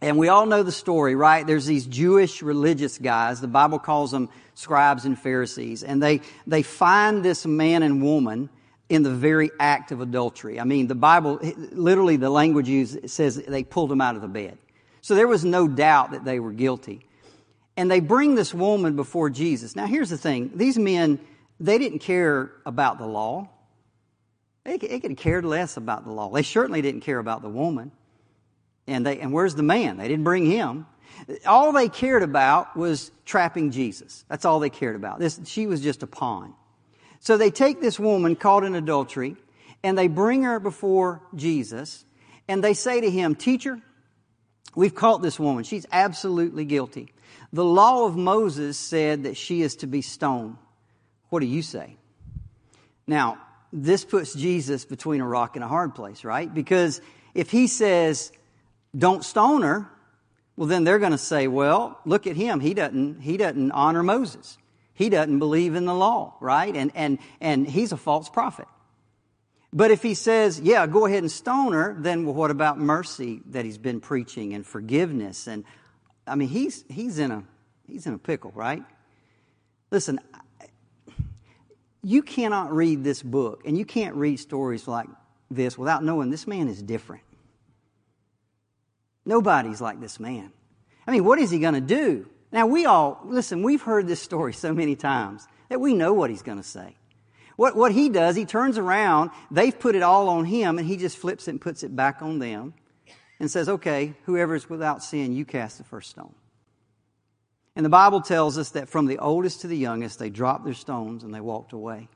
And 0.01 0.17
we 0.17 0.29
all 0.29 0.47
know 0.47 0.63
the 0.63 0.71
story, 0.71 1.17
right? 1.17 1.45
There's 1.45 1.67
these 1.67 1.87
Jewish 1.87 2.41
religious 2.41 2.97
guys. 2.97 3.41
The 3.41 3.49
Bible 3.49 3.81
calls 3.81 4.13
them 4.13 4.29
scribes 4.55 5.07
and 5.07 5.19
Pharisees. 5.19 5.83
And 5.83 6.01
they, 6.01 6.21
they 6.47 6.63
find 6.63 7.25
this 7.25 7.45
man 7.45 7.83
and 7.83 8.01
woman 8.01 8.49
in 8.89 9.03
the 9.03 9.11
very 9.11 9.51
act 9.59 9.91
of 9.91 10.01
adultery. 10.01 10.61
I 10.61 10.65
mean, 10.65 10.87
the 10.87 10.95
Bible, 10.95 11.41
literally 11.73 12.17
the 12.17 12.31
language 12.31 12.69
used 12.69 13.11
says 13.11 13.35
they 13.35 13.65
pulled 13.65 13.91
them 13.91 14.01
out 14.01 14.15
of 14.15 14.23
the 14.23 14.29
bed. 14.29 14.57
So 15.01 15.15
there 15.15 15.29
was 15.29 15.45
no 15.45 15.67
doubt 15.69 16.13
that 16.13 16.25
they 16.25 16.41
were 16.41 16.53
guilty. 16.53 17.07
And 17.77 17.91
they 17.91 18.01
bring 18.01 18.35
this 18.35 18.53
woman 18.53 18.97
before 18.97 19.31
Jesus. 19.31 19.75
Now 19.75 19.87
here's 19.87 20.11
the 20.11 20.19
thing. 20.19 20.53
These 20.55 20.79
men, 20.79 21.19
they 21.59 21.79
didn't 21.79 22.01
care 22.01 22.53
about 22.67 22.99
the 22.99 23.07
law. 23.07 23.49
They, 24.65 24.79
could 24.79 25.03
have 25.03 25.17
cared 25.17 25.45
less 25.45 25.77
about 25.77 26.05
the 26.05 26.13
law. 26.13 26.31
They 26.31 26.43
certainly 26.43 26.83
didn't 26.83 27.01
care 27.01 27.19
about 27.19 27.43
the 27.43 27.49
woman. 27.49 27.93
And, 28.87 29.07
they, 29.07 29.21
and 29.21 29.33
where's 29.33 29.55
the 29.55 29.63
man? 29.63 29.97
They 29.97 30.09
didn't 30.09 30.25
bring 30.25 30.47
him. 30.47 30.87
All 31.47 31.73
they 31.73 31.89
cared 31.89 32.23
about 32.23 32.77
was 32.77 33.11
trapping 33.25 33.71
Jesus. 33.71 34.25
That's 34.29 34.45
all 34.45 34.61
they 34.61 34.71
cared 34.71 34.97
about. 34.97 35.19
This, 35.19 35.41
she 35.45 35.67
was 35.67 35.81
just 35.81 36.03
a 36.03 36.07
pawn. 36.07 36.55
So 37.21 37.37
they 37.37 37.51
take 37.51 37.81
this 37.81 37.99
woman 37.99 38.37
caught 38.37 38.65
in 38.65 38.75
adultery 38.75 39.37
and 39.83 39.97
they 39.97 40.09
bring 40.09 40.43
her 40.45 40.61
before 40.61 41.23
Jesus 41.35 42.05
and 42.49 42.65
they 42.65 42.75
say 42.75 43.01
to 43.01 43.11
him, 43.11 43.35
Teacher, 43.35 43.81
we've 44.75 44.95
caught 44.95 45.23
this 45.23 45.39
woman. 45.39 45.65
She's 45.65 45.87
absolutely 45.93 46.65
guilty. 46.65 47.13
The 47.53 47.65
law 47.65 48.07
of 48.07 48.17
Moses 48.17 48.79
said 48.79 49.25
that 49.25 49.37
she 49.37 49.63
is 49.63 49.77
to 49.77 49.87
be 49.87 50.03
stoned. 50.03 50.57
What 51.31 51.41
do 51.41 51.47
you 51.47 51.63
say? 51.63 51.97
Now, 53.07 53.39
this 53.73 54.05
puts 54.05 54.35
Jesus 54.35 54.85
between 54.85 55.21
a 55.21 55.27
rock 55.27 55.57
and 55.57 55.65
a 55.65 55.69
hard 55.69 55.95
place, 55.95 56.25
right? 56.25 56.53
Because 56.53 57.01
if 57.35 57.51
he 57.51 57.67
says, 57.67 58.33
don't 58.97 59.25
stone 59.25 59.63
her, 59.63 59.89
well 60.57 60.67
then 60.67 60.85
they're 60.85 60.99
going 60.99 61.13
to 61.13 61.19
say, 61.19 61.47
well, 61.47 61.99
look 62.05 62.27
at 62.27 62.37
him. 62.37 62.61
He 62.61 62.75
doesn't, 62.75 63.21
he 63.21 63.37
doesn't 63.37 63.73
honor 63.73 64.03
Moses. 64.03 64.59
He 64.95 65.09
doesn't 65.09 65.39
believe 65.39 65.75
in 65.75 65.87
the 65.87 65.95
law, 65.95 66.35
right? 66.41 66.75
And, 66.75 66.93
and, 66.95 67.19
and 67.41 67.67
he's 67.67 67.93
a 67.93 67.97
false 67.97 68.29
prophet. 68.29 68.67
But 69.73 69.91
if 69.91 70.03
he 70.03 70.15
says, 70.15 70.61
yeah, 70.61 70.87
go 70.87 71.07
ahead 71.07 71.23
and 71.23 71.31
stone 71.31 71.73
her, 71.73 71.95
then 71.99 72.27
what 72.27 72.51
about 72.51 72.79
mercy 72.79 73.41
that 73.51 73.65
he's 73.65 73.79
been 73.79 74.01
preaching 74.01 74.53
and 74.53 74.67
forgiveness? 74.67 75.47
And 75.47 75.65
I 76.27 76.35
mean, 76.35 76.49
he's, 76.49 76.85
he's 76.89 77.19
in 77.19 77.31
a, 77.31 77.45
he's 77.87 78.07
in 78.07 78.15
a 78.15 78.19
pickle, 78.19 78.51
right? 78.55 78.83
Listen, 79.91 80.19
you 82.03 82.23
cannot 82.23 82.75
read 82.75 83.05
this 83.05 83.23
book 83.23 83.63
and 83.65 83.79
you 83.79 83.85
can't 83.85 84.17
read 84.17 84.41
stories 84.41 84.89
like 84.89 85.09
this 85.51 85.79
without 85.79 86.03
knowing 86.03 86.31
this 86.31 86.47
man 86.47 86.69
is 86.69 86.83
different. 86.83 87.23
Nobody's 89.25 89.81
like 89.81 90.01
this 90.01 90.19
man. 90.19 90.53
I 91.07 91.13
mean, 91.13 91.25
what 91.25 91.39
is 91.39 91.51
he 91.51 91.61
going 91.61 91.75
to 91.75 91.81
do? 91.81 92.29
Now, 92.53 92.67
we 92.67 92.87
all, 92.87 93.21
listen, 93.25 93.63
we've 93.63 93.83
heard 93.83 94.09
this 94.09 94.21
story 94.21 94.53
so 94.53 94.73
many 94.75 94.97
times 94.97 95.47
that 95.69 95.81
we 95.81 95.95
know 95.95 96.13
what 96.13 96.31
he's 96.31 96.43
going 96.43 96.59
to 96.59 96.65
say. 96.65 96.97
What, 97.61 97.77
what 97.77 97.93
he 97.93 98.09
does, 98.09 98.37
he 98.37 98.47
turns 98.47 98.79
around, 98.79 99.33
they've 99.51 99.79
put 99.79 99.95
it 99.95 100.01
all 100.01 100.31
on 100.31 100.47
him, 100.47 100.79
and 100.79 100.89
he 100.89 100.97
just 100.97 101.19
flips 101.19 101.47
it 101.47 101.51
and 101.51 101.61
puts 101.61 101.83
it 101.83 101.95
back 101.95 102.23
on 102.23 102.39
them 102.39 102.73
and 103.39 103.51
says, 103.51 103.69
okay, 103.69 104.15
whoever 104.25 104.55
is 104.55 104.71
without 104.71 105.05
sin, 105.05 105.35
you 105.35 105.45
cast 105.45 105.77
the 105.77 105.85
first 105.85 106.09
stone. 106.09 106.35
And 107.77 107.85
the 107.85 107.91
Bible 107.91 108.23
tells 108.23 108.57
us 108.57 108.71
that 108.71 108.89
from 108.89 109.05
the 109.05 109.19
oldest 109.19 109.61
to 109.61 109.67
the 109.67 109.77
youngest, 109.77 110.19
they 110.19 110.31
dropped 110.31 110.65
their 110.65 110.73
stones 110.73 111.23
and 111.23 111.35
they 111.35 111.41
walked 111.43 111.75
away. 111.75 112.09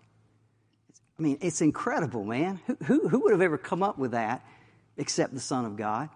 I 1.18 1.22
mean, 1.22 1.36
it's 1.42 1.60
incredible, 1.60 2.24
man. 2.24 2.58
Who, 2.66 2.76
who, 2.82 3.08
who 3.08 3.18
would 3.24 3.32
have 3.32 3.42
ever 3.42 3.58
come 3.58 3.82
up 3.82 3.98
with 3.98 4.12
that 4.12 4.42
except 4.96 5.34
the 5.34 5.40
Son 5.40 5.66
of 5.66 5.76
God? 5.76 6.08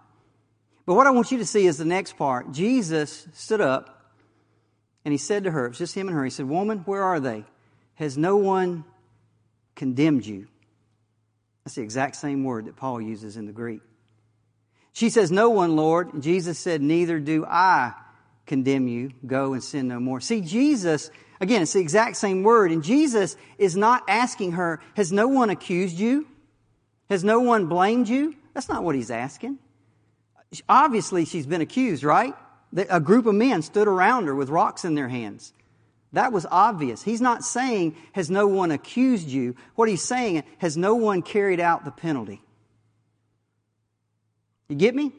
But 0.87 0.95
what 0.95 1.05
I 1.05 1.11
want 1.11 1.31
you 1.31 1.37
to 1.37 1.45
see 1.45 1.67
is 1.67 1.77
the 1.77 1.85
next 1.85 2.17
part. 2.17 2.51
Jesus 2.51 3.27
stood 3.33 3.61
up 3.61 4.11
and 5.05 5.11
he 5.11 5.19
said 5.19 5.43
to 5.43 5.51
her, 5.51 5.67
it's 5.67 5.77
just 5.77 5.93
him 5.93 6.07
and 6.07 6.17
her, 6.17 6.23
he 6.23 6.31
said, 6.31 6.49
Woman, 6.49 6.79
where 6.79 7.03
are 7.03 7.19
they? 7.19 7.45
Has 7.93 8.17
no 8.17 8.35
one 8.35 8.85
condemned 9.79 10.25
you? 10.25 10.47
That's 11.63 11.75
the 11.75 11.81
exact 11.81 12.17
same 12.17 12.43
word 12.43 12.65
that 12.65 12.75
Paul 12.75 13.01
uses 13.01 13.37
in 13.37 13.45
the 13.45 13.53
Greek. 13.53 13.81
She 14.91 15.09
says, 15.09 15.31
No 15.31 15.49
one, 15.49 15.75
Lord. 15.75 16.21
Jesus 16.21 16.59
said, 16.59 16.81
Neither 16.81 17.19
do 17.19 17.45
I 17.45 17.93
condemn 18.45 18.87
you. 18.87 19.11
Go 19.25 19.53
and 19.53 19.63
sin 19.63 19.87
no 19.87 19.99
more. 19.99 20.19
See, 20.19 20.41
Jesus, 20.41 21.09
again, 21.39 21.61
it's 21.61 21.73
the 21.73 21.79
exact 21.79 22.17
same 22.17 22.43
word. 22.43 22.71
And 22.71 22.83
Jesus 22.83 23.37
is 23.57 23.77
not 23.77 24.03
asking 24.09 24.53
her, 24.53 24.81
Has 24.95 25.11
no 25.13 25.29
one 25.29 25.49
accused 25.49 25.97
you? 25.97 26.27
Has 27.09 27.23
no 27.23 27.39
one 27.39 27.67
blamed 27.67 28.09
you? 28.09 28.35
That's 28.53 28.67
not 28.67 28.83
what 28.83 28.95
he's 28.95 29.11
asking. 29.11 29.59
Obviously, 30.67 31.23
she's 31.23 31.45
been 31.45 31.61
accused, 31.61 32.03
right? 32.03 32.33
A 32.89 32.99
group 32.99 33.25
of 33.25 33.35
men 33.35 33.61
stood 33.61 33.87
around 33.87 34.25
her 34.25 34.35
with 34.35 34.49
rocks 34.49 34.83
in 34.83 34.95
their 34.95 35.07
hands. 35.07 35.53
That 36.13 36.31
was 36.31 36.45
obvious. 36.49 37.03
He's 37.03 37.21
not 37.21 37.43
saying, 37.43 37.95
has 38.13 38.29
no 38.29 38.47
one 38.47 38.71
accused 38.71 39.29
you? 39.29 39.55
What 39.75 39.89
he's 39.89 40.03
saying, 40.03 40.43
has 40.57 40.75
no 40.75 40.95
one 40.95 41.21
carried 41.21 41.59
out 41.59 41.85
the 41.85 41.91
penalty? 41.91 42.41
You 44.67 44.75
get 44.75 44.95
me? 44.95 45.11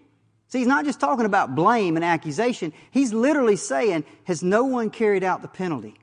See, 0.48 0.58
he's 0.58 0.66
not 0.66 0.84
just 0.84 0.98
talking 0.98 1.26
about 1.26 1.54
blame 1.54 1.96
and 1.96 2.04
accusation. 2.04 2.72
He's 2.90 3.12
literally 3.12 3.54
saying, 3.54 4.04
has 4.24 4.42
no 4.42 4.64
one 4.64 4.90
carried 4.90 5.22
out 5.22 5.42
the 5.42 5.48
penalty? 5.48 5.94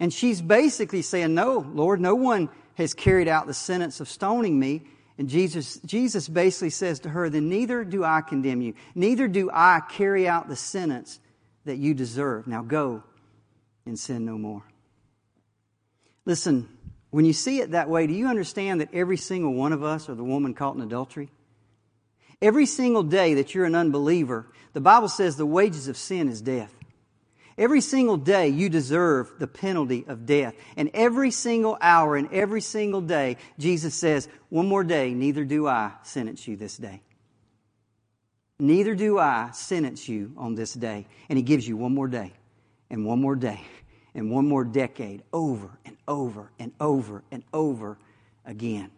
And 0.00 0.12
she's 0.12 0.40
basically 0.40 1.02
saying, 1.02 1.34
no, 1.34 1.58
Lord, 1.58 2.00
no 2.00 2.14
one 2.14 2.48
has 2.74 2.94
carried 2.94 3.28
out 3.28 3.46
the 3.46 3.54
sentence 3.54 4.00
of 4.00 4.08
stoning 4.08 4.58
me. 4.58 4.84
And 5.18 5.28
Jesus, 5.28 5.78
Jesus 5.84 6.28
basically 6.28 6.70
says 6.70 7.00
to 7.00 7.08
her, 7.08 7.30
Then 7.30 7.48
neither 7.48 7.84
do 7.84 8.04
I 8.04 8.20
condemn 8.20 8.60
you, 8.60 8.74
neither 8.94 9.28
do 9.28 9.50
I 9.52 9.80
carry 9.88 10.28
out 10.28 10.48
the 10.48 10.56
sentence 10.56 11.18
that 11.64 11.76
you 11.76 11.94
deserve. 11.94 12.46
Now 12.46 12.62
go 12.62 13.02
and 13.86 13.98
sin 13.98 14.24
no 14.26 14.36
more. 14.36 14.62
Listen, 16.24 16.68
When 17.10 17.24
you 17.24 17.32
see 17.32 17.60
it 17.60 17.70
that 17.70 17.88
way, 17.88 18.06
do 18.06 18.12
you 18.12 18.26
understand 18.26 18.82
that 18.82 18.92
every 18.92 19.16
single 19.16 19.54
one 19.54 19.72
of 19.72 19.82
us 19.82 20.10
are 20.10 20.14
the 20.14 20.22
woman 20.22 20.52
caught 20.52 20.76
in 20.76 20.82
adultery? 20.82 21.30
Every 22.42 22.66
single 22.66 23.02
day 23.02 23.34
that 23.34 23.54
you're 23.54 23.64
an 23.64 23.74
unbeliever, 23.74 24.46
the 24.74 24.82
Bible 24.82 25.08
says 25.08 25.36
the 25.36 25.46
wages 25.46 25.88
of 25.88 25.96
sin 25.96 26.28
is 26.28 26.42
death. 26.42 26.74
Every 27.56 27.80
single 27.80 28.18
day 28.18 28.48
you 28.48 28.68
deserve 28.68 29.32
the 29.38 29.46
penalty 29.46 30.04
of 30.06 30.26
death. 30.26 30.54
And 30.76 30.90
every 30.92 31.30
single 31.30 31.78
hour 31.80 32.16
and 32.16 32.30
every 32.30 32.60
single 32.60 33.00
day, 33.00 33.38
Jesus 33.58 33.94
says, 33.94 34.28
one 34.50 34.68
more 34.68 34.84
day, 34.84 35.14
neither 35.14 35.46
do 35.46 35.66
I 35.66 35.92
sentence 36.02 36.46
you 36.46 36.56
this 36.56 36.76
day. 36.76 37.00
Neither 38.58 38.94
do 38.94 39.18
I 39.18 39.52
sentence 39.52 40.06
you 40.06 40.32
on 40.36 40.54
this 40.54 40.74
day. 40.74 41.06
And 41.30 41.38
he 41.38 41.42
gives 41.42 41.66
you 41.66 41.78
one 41.78 41.94
more 41.94 42.08
day 42.08 42.34
and 42.90 43.06
one 43.06 43.22
more 43.22 43.36
day 43.36 43.62
and 44.16 44.30
one 44.30 44.48
more 44.48 44.64
decade 44.64 45.22
over 45.32 45.70
and 45.84 45.96
over 46.08 46.50
and 46.58 46.72
over 46.80 47.22
and 47.30 47.44
over 47.52 47.98
again. 48.46 48.90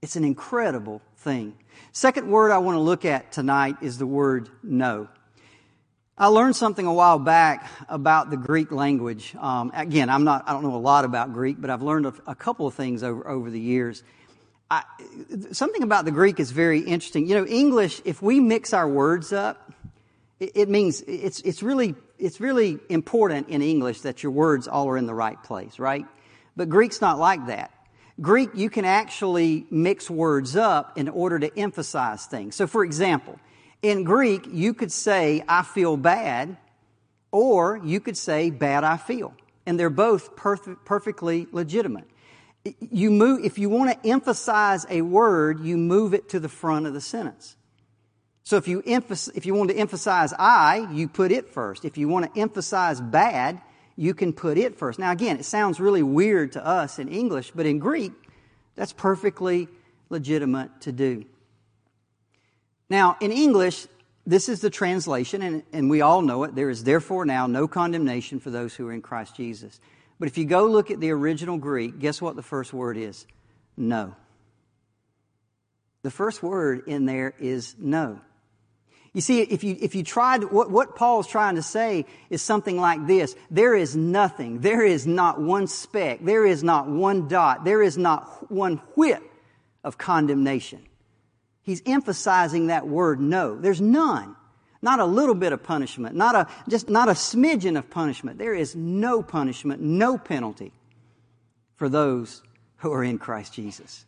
It's 0.00 0.14
an 0.16 0.24
incredible 0.24 1.02
thing. 1.16 1.54
Second 1.92 2.30
word 2.30 2.52
I 2.52 2.58
want 2.58 2.76
to 2.76 2.80
look 2.80 3.04
at 3.04 3.32
tonight 3.32 3.76
is 3.82 3.98
the 3.98 4.06
word 4.06 4.48
no. 4.62 5.08
I 6.16 6.28
learned 6.28 6.54
something 6.54 6.86
a 6.86 6.92
while 6.92 7.18
back 7.18 7.68
about 7.88 8.30
the 8.30 8.36
Greek 8.36 8.70
language. 8.70 9.34
Um, 9.36 9.72
again, 9.74 10.08
I'm 10.08 10.22
not, 10.22 10.44
I 10.46 10.52
don't 10.52 10.62
know 10.62 10.76
a 10.76 10.76
lot 10.76 11.04
about 11.04 11.32
Greek, 11.32 11.60
but 11.60 11.68
I've 11.68 11.82
learned 11.82 12.06
a, 12.06 12.14
a 12.26 12.34
couple 12.34 12.66
of 12.66 12.74
things 12.74 13.02
over, 13.02 13.26
over 13.26 13.50
the 13.50 13.60
years. 13.60 14.04
I, 14.70 14.84
something 15.50 15.82
about 15.82 16.04
the 16.04 16.12
Greek 16.12 16.38
is 16.38 16.52
very 16.52 16.80
interesting. 16.80 17.26
You 17.26 17.34
know, 17.34 17.46
English, 17.46 18.00
if 18.04 18.22
we 18.22 18.38
mix 18.38 18.72
our 18.72 18.88
words 18.88 19.32
up, 19.32 19.72
it, 20.38 20.52
it 20.54 20.68
means 20.68 21.02
it's, 21.02 21.40
it's 21.40 21.62
really, 21.64 21.96
it's 22.20 22.40
really 22.40 22.78
important 22.88 23.48
in 23.48 23.62
English 23.62 24.02
that 24.02 24.22
your 24.22 24.32
words 24.32 24.68
all 24.68 24.88
are 24.88 24.96
in 24.96 25.06
the 25.06 25.14
right 25.14 25.42
place, 25.42 25.78
right? 25.78 26.04
But 26.56 26.68
Greek's 26.68 27.00
not 27.00 27.18
like 27.18 27.46
that. 27.46 27.70
Greek, 28.20 28.50
you 28.54 28.68
can 28.68 28.84
actually 28.84 29.66
mix 29.70 30.10
words 30.10 30.54
up 30.54 30.98
in 30.98 31.08
order 31.08 31.38
to 31.38 31.58
emphasize 31.58 32.26
things. 32.26 32.54
So, 32.54 32.66
for 32.66 32.84
example, 32.84 33.38
in 33.82 34.04
Greek, 34.04 34.46
you 34.50 34.74
could 34.74 34.92
say, 34.92 35.42
I 35.48 35.62
feel 35.62 35.96
bad, 35.96 36.58
or 37.32 37.80
you 37.82 37.98
could 38.00 38.16
say, 38.16 38.50
bad 38.50 38.84
I 38.84 38.98
feel. 38.98 39.32
And 39.64 39.80
they're 39.80 39.88
both 39.88 40.36
perf- 40.36 40.76
perfectly 40.84 41.46
legitimate. 41.50 42.04
You 42.80 43.10
move, 43.10 43.42
if 43.42 43.58
you 43.58 43.70
want 43.70 43.90
to 43.90 44.08
emphasize 44.08 44.84
a 44.90 45.00
word, 45.00 45.60
you 45.60 45.78
move 45.78 46.12
it 46.12 46.28
to 46.30 46.40
the 46.40 46.48
front 46.48 46.86
of 46.86 46.92
the 46.92 47.00
sentence. 47.00 47.56
So 48.42 48.56
if 48.56 48.66
you, 48.66 48.82
emphasize, 48.86 49.36
if 49.36 49.46
you 49.46 49.54
want 49.54 49.70
to 49.70 49.76
emphasize 49.76 50.32
I, 50.38 50.88
you 50.92 51.08
put 51.08 51.30
it 51.30 51.50
first. 51.50 51.84
If 51.84 51.98
you 51.98 52.08
want 52.08 52.32
to 52.32 52.40
emphasize 52.40 53.00
bad, 53.00 53.60
you 53.96 54.14
can 54.14 54.32
put 54.32 54.58
it 54.58 54.76
first. 54.76 54.98
Now, 54.98 55.12
again, 55.12 55.38
it 55.38 55.44
sounds 55.44 55.78
really 55.78 56.02
weird 56.02 56.52
to 56.52 56.66
us 56.66 56.98
in 56.98 57.08
English, 57.08 57.52
but 57.54 57.66
in 57.66 57.78
Greek, 57.78 58.12
that's 58.74 58.92
perfectly 58.92 59.68
legitimate 60.08 60.80
to 60.82 60.92
do. 60.92 61.24
Now, 62.88 63.16
in 63.20 63.30
English, 63.30 63.86
this 64.26 64.48
is 64.48 64.60
the 64.60 64.70
translation, 64.70 65.42
and, 65.42 65.62
and 65.72 65.90
we 65.90 66.00
all 66.00 66.22
know 66.22 66.44
it. 66.44 66.54
There 66.54 66.70
is 66.70 66.84
therefore 66.84 67.24
now 67.24 67.46
no 67.46 67.68
condemnation 67.68 68.40
for 68.40 68.50
those 68.50 68.74
who 68.74 68.88
are 68.88 68.92
in 68.92 69.02
Christ 69.02 69.36
Jesus. 69.36 69.80
But 70.18 70.28
if 70.28 70.36
you 70.36 70.44
go 70.44 70.66
look 70.66 70.90
at 70.90 71.00
the 71.00 71.10
original 71.10 71.56
Greek, 71.56 71.98
guess 71.98 72.20
what 72.20 72.36
the 72.36 72.42
first 72.42 72.72
word 72.72 72.96
is? 72.96 73.26
No. 73.76 74.14
The 76.02 76.10
first 76.10 76.42
word 76.42 76.82
in 76.86 77.06
there 77.06 77.34
is 77.38 77.74
no. 77.78 78.20
You 79.12 79.20
see, 79.20 79.40
if 79.40 79.64
you, 79.64 79.76
if 79.80 79.94
you 79.94 80.04
tried, 80.04 80.44
what, 80.44 80.70
what 80.70 80.94
Paul's 80.94 81.26
trying 81.26 81.56
to 81.56 81.62
say 81.62 82.06
is 82.28 82.42
something 82.42 82.80
like 82.80 83.06
this. 83.08 83.34
There 83.50 83.74
is 83.74 83.96
nothing, 83.96 84.60
there 84.60 84.84
is 84.84 85.06
not 85.06 85.40
one 85.40 85.66
speck, 85.66 86.20
there 86.22 86.46
is 86.46 86.62
not 86.62 86.88
one 86.88 87.26
dot, 87.26 87.64
there 87.64 87.82
is 87.82 87.98
not 87.98 88.50
one 88.50 88.76
whit 88.94 89.20
of 89.82 89.98
condemnation. 89.98 90.86
He's 91.62 91.82
emphasizing 91.86 92.68
that 92.68 92.86
word 92.86 93.20
no. 93.20 93.56
There's 93.56 93.80
none. 93.80 94.36
Not 94.82 95.00
a 95.00 95.04
little 95.04 95.34
bit 95.34 95.52
of 95.52 95.62
punishment, 95.62 96.16
not 96.16 96.34
a, 96.34 96.46
just 96.68 96.88
not 96.88 97.08
a 97.08 97.12
smidgen 97.12 97.76
of 97.76 97.90
punishment. 97.90 98.38
There 98.38 98.54
is 98.54 98.74
no 98.74 99.22
punishment, 99.22 99.82
no 99.82 100.16
penalty 100.16 100.72
for 101.74 101.88
those 101.88 102.42
who 102.78 102.92
are 102.92 103.04
in 103.04 103.18
Christ 103.18 103.52
Jesus. 103.52 104.06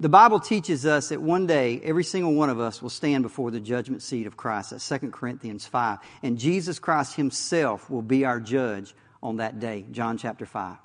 The 0.00 0.08
Bible 0.08 0.40
teaches 0.40 0.86
us 0.86 1.10
that 1.10 1.20
one 1.20 1.46
day 1.46 1.78
every 1.84 2.04
single 2.04 2.32
one 2.32 2.48
of 2.48 2.58
us 2.58 2.80
will 2.80 2.88
stand 2.88 3.22
before 3.22 3.50
the 3.50 3.60
judgment 3.60 4.00
seat 4.00 4.26
of 4.26 4.34
Christ. 4.34 4.70
That's 4.70 4.88
2 4.88 5.10
Corinthians 5.10 5.66
5. 5.66 5.98
And 6.22 6.38
Jesus 6.38 6.78
Christ 6.78 7.16
himself 7.16 7.90
will 7.90 8.00
be 8.00 8.24
our 8.24 8.40
judge 8.40 8.94
on 9.22 9.36
that 9.36 9.60
day. 9.60 9.84
John 9.90 10.16
chapter 10.16 10.46
5. 10.46 10.78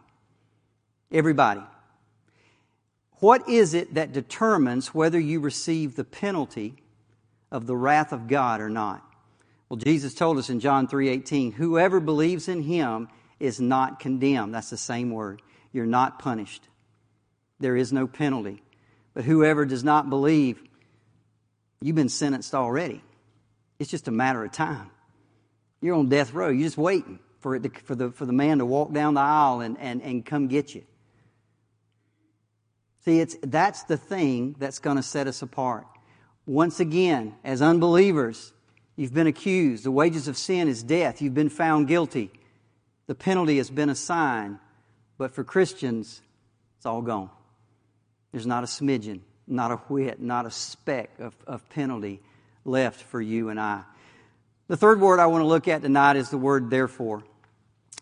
Everybody. 1.13 1.62
What 3.19 3.47
is 3.47 3.73
it 3.73 3.93
that 3.93 4.12
determines 4.12 4.93
whether 4.93 5.17
you 5.17 5.39
receive 5.39 5.95
the 5.95 6.04
penalty 6.04 6.75
of 7.51 7.67
the 7.67 7.78
wrath 7.78 8.12
of 8.12 8.28
God 8.28 8.60
or 8.60 8.69
not? 8.69 9.01
Well, 9.69 9.78
Jesus 9.78 10.13
told 10.13 10.38
us 10.38 10.49
in 10.49 10.60
John 10.60 10.89
3:18, 10.89 11.54
whoever 11.54 12.01
believes 12.01 12.49
in 12.49 12.63
him 12.63 13.08
is 13.39 13.62
not 13.62 14.01
condemned. 14.01 14.54
That's 14.54 14.69
the 14.69 14.78
same 14.78 15.10
word. 15.10 15.41
You're 15.71 15.86
not 15.86 16.19
punished. 16.19 16.67
There 17.62 17.78
is 17.78 17.93
no 17.93 18.08
penalty. 18.08 18.62
But 19.15 19.23
whoever 19.23 19.65
does 19.65 19.84
not 19.84 20.10
believe, 20.10 20.62
you've 21.82 21.95
been 21.95 22.10
sentenced 22.10 22.54
already. 22.54 23.01
It's 23.80 23.89
just 23.89 24.08
a 24.08 24.12
matter 24.12 24.43
of 24.43 24.51
time. 24.51 24.91
You're 25.82 25.95
on 25.95 26.10
death 26.10 26.34
row. 26.34 26.49
You're 26.49 26.67
just 26.67 26.78
waiting 26.78 27.19
for, 27.39 27.56
it 27.56 27.63
to, 27.63 27.69
for, 27.86 27.95
the, 27.95 28.12
for 28.12 28.25
the 28.25 28.34
man 28.34 28.60
to 28.60 28.65
walk 28.65 28.93
down 28.93 29.15
the 29.15 29.21
aisle 29.21 29.62
and, 29.62 29.78
and, 29.80 30.01
and 30.01 30.25
come 30.25 30.47
get 30.47 30.75
you. 30.75 30.84
See, 33.06 33.19
it's, 33.19 33.38
that's 33.41 33.84
the 33.84 33.97
thing 33.97 34.56
that's 34.60 34.80
going 34.80 34.97
to 34.97 35.04
set 35.04 35.28
us 35.28 35.41
apart. 35.41 35.86
Once 36.45 36.80
again, 36.80 37.36
as 37.43 37.62
unbelievers, 37.62 38.51
you've 38.95 39.13
been 39.13 39.28
accused. 39.28 39.84
The 39.84 39.91
wages 39.91 40.28
of 40.28 40.38
sin 40.38 40.67
is 40.67 40.84
death. 40.84 41.21
You've 41.21 41.34
been 41.34 41.49
found 41.49 41.88
guilty. 41.88 42.32
The 43.08 43.15
penalty 43.15 43.58
has 43.58 43.69
been 43.69 43.89
assigned. 43.89 44.60
But 45.17 45.32
for 45.32 45.43
Christians, 45.43 46.21
it's 46.78 46.86
all 46.86 47.01
gone. 47.01 47.30
There's 48.36 48.45
not 48.45 48.65
a 48.65 48.67
smidgen, 48.67 49.21
not 49.48 49.71
a 49.71 49.78
whit, 49.78 50.19
not 50.19 50.45
a 50.45 50.52
speck 50.52 51.10
of, 51.19 51.34
of 51.48 51.69
penalty 51.69 52.19
left 52.65 53.02
for 53.02 53.21
you 53.21 53.48
and 53.48 53.58
I. 53.58 53.84
The 54.67 54.76
third 54.76 55.00
word 55.00 55.21
I 55.21 55.28
want 55.28 55.43
to 55.43 55.48
look 55.48 55.69
at 55.69 55.82
tonight 55.82 56.17
is 56.17 56.32
the 56.32 56.38
word 56.38 56.69
therefore. 56.69 57.24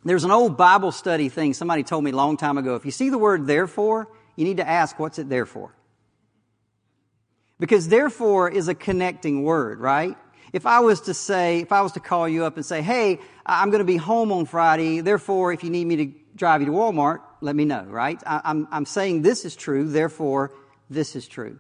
There's 0.03 0.23
an 0.23 0.31
old 0.31 0.57
Bible 0.57 0.91
study 0.91 1.29
thing 1.29 1.53
somebody 1.53 1.83
told 1.83 2.03
me 2.03 2.09
a 2.09 2.15
long 2.15 2.37
time 2.37 2.57
ago. 2.57 2.73
If 2.73 2.83
you 2.83 2.89
see 2.89 3.09
the 3.09 3.17
word 3.19 3.45
therefore, 3.45 4.07
you 4.35 4.43
need 4.43 4.57
to 4.57 4.67
ask, 4.67 4.97
what's 4.97 5.19
it 5.19 5.29
there 5.29 5.45
for? 5.45 5.71
Because 7.59 7.87
therefore 7.87 8.49
is 8.49 8.69
a 8.69 8.73
connecting 8.73 9.43
word, 9.43 9.79
right? 9.79 10.17
If 10.51 10.65
I 10.65 10.79
was 10.79 11.01
to 11.01 11.13
say, 11.13 11.59
if 11.59 11.71
I 11.71 11.81
was 11.81 11.91
to 11.91 11.99
call 11.99 12.27
you 12.27 12.45
up 12.45 12.55
and 12.55 12.65
say, 12.65 12.81
hey, 12.81 13.19
I'm 13.45 13.69
going 13.69 13.81
to 13.81 13.85
be 13.85 13.97
home 13.97 14.31
on 14.31 14.47
Friday, 14.47 15.01
therefore 15.01 15.53
if 15.53 15.63
you 15.63 15.69
need 15.69 15.85
me 15.85 15.95
to 15.97 16.11
drive 16.35 16.61
you 16.61 16.65
to 16.65 16.71
Walmart, 16.71 17.19
let 17.43 17.55
me 17.55 17.65
know, 17.65 17.83
right? 17.83 18.21
I, 18.25 18.41
I'm, 18.45 18.67
I'm 18.71 18.85
saying 18.85 19.21
this 19.21 19.43
is 19.43 19.55
true, 19.55 19.89
therefore 19.89 20.51
this 20.89 21.15
is 21.15 21.27
true. 21.27 21.59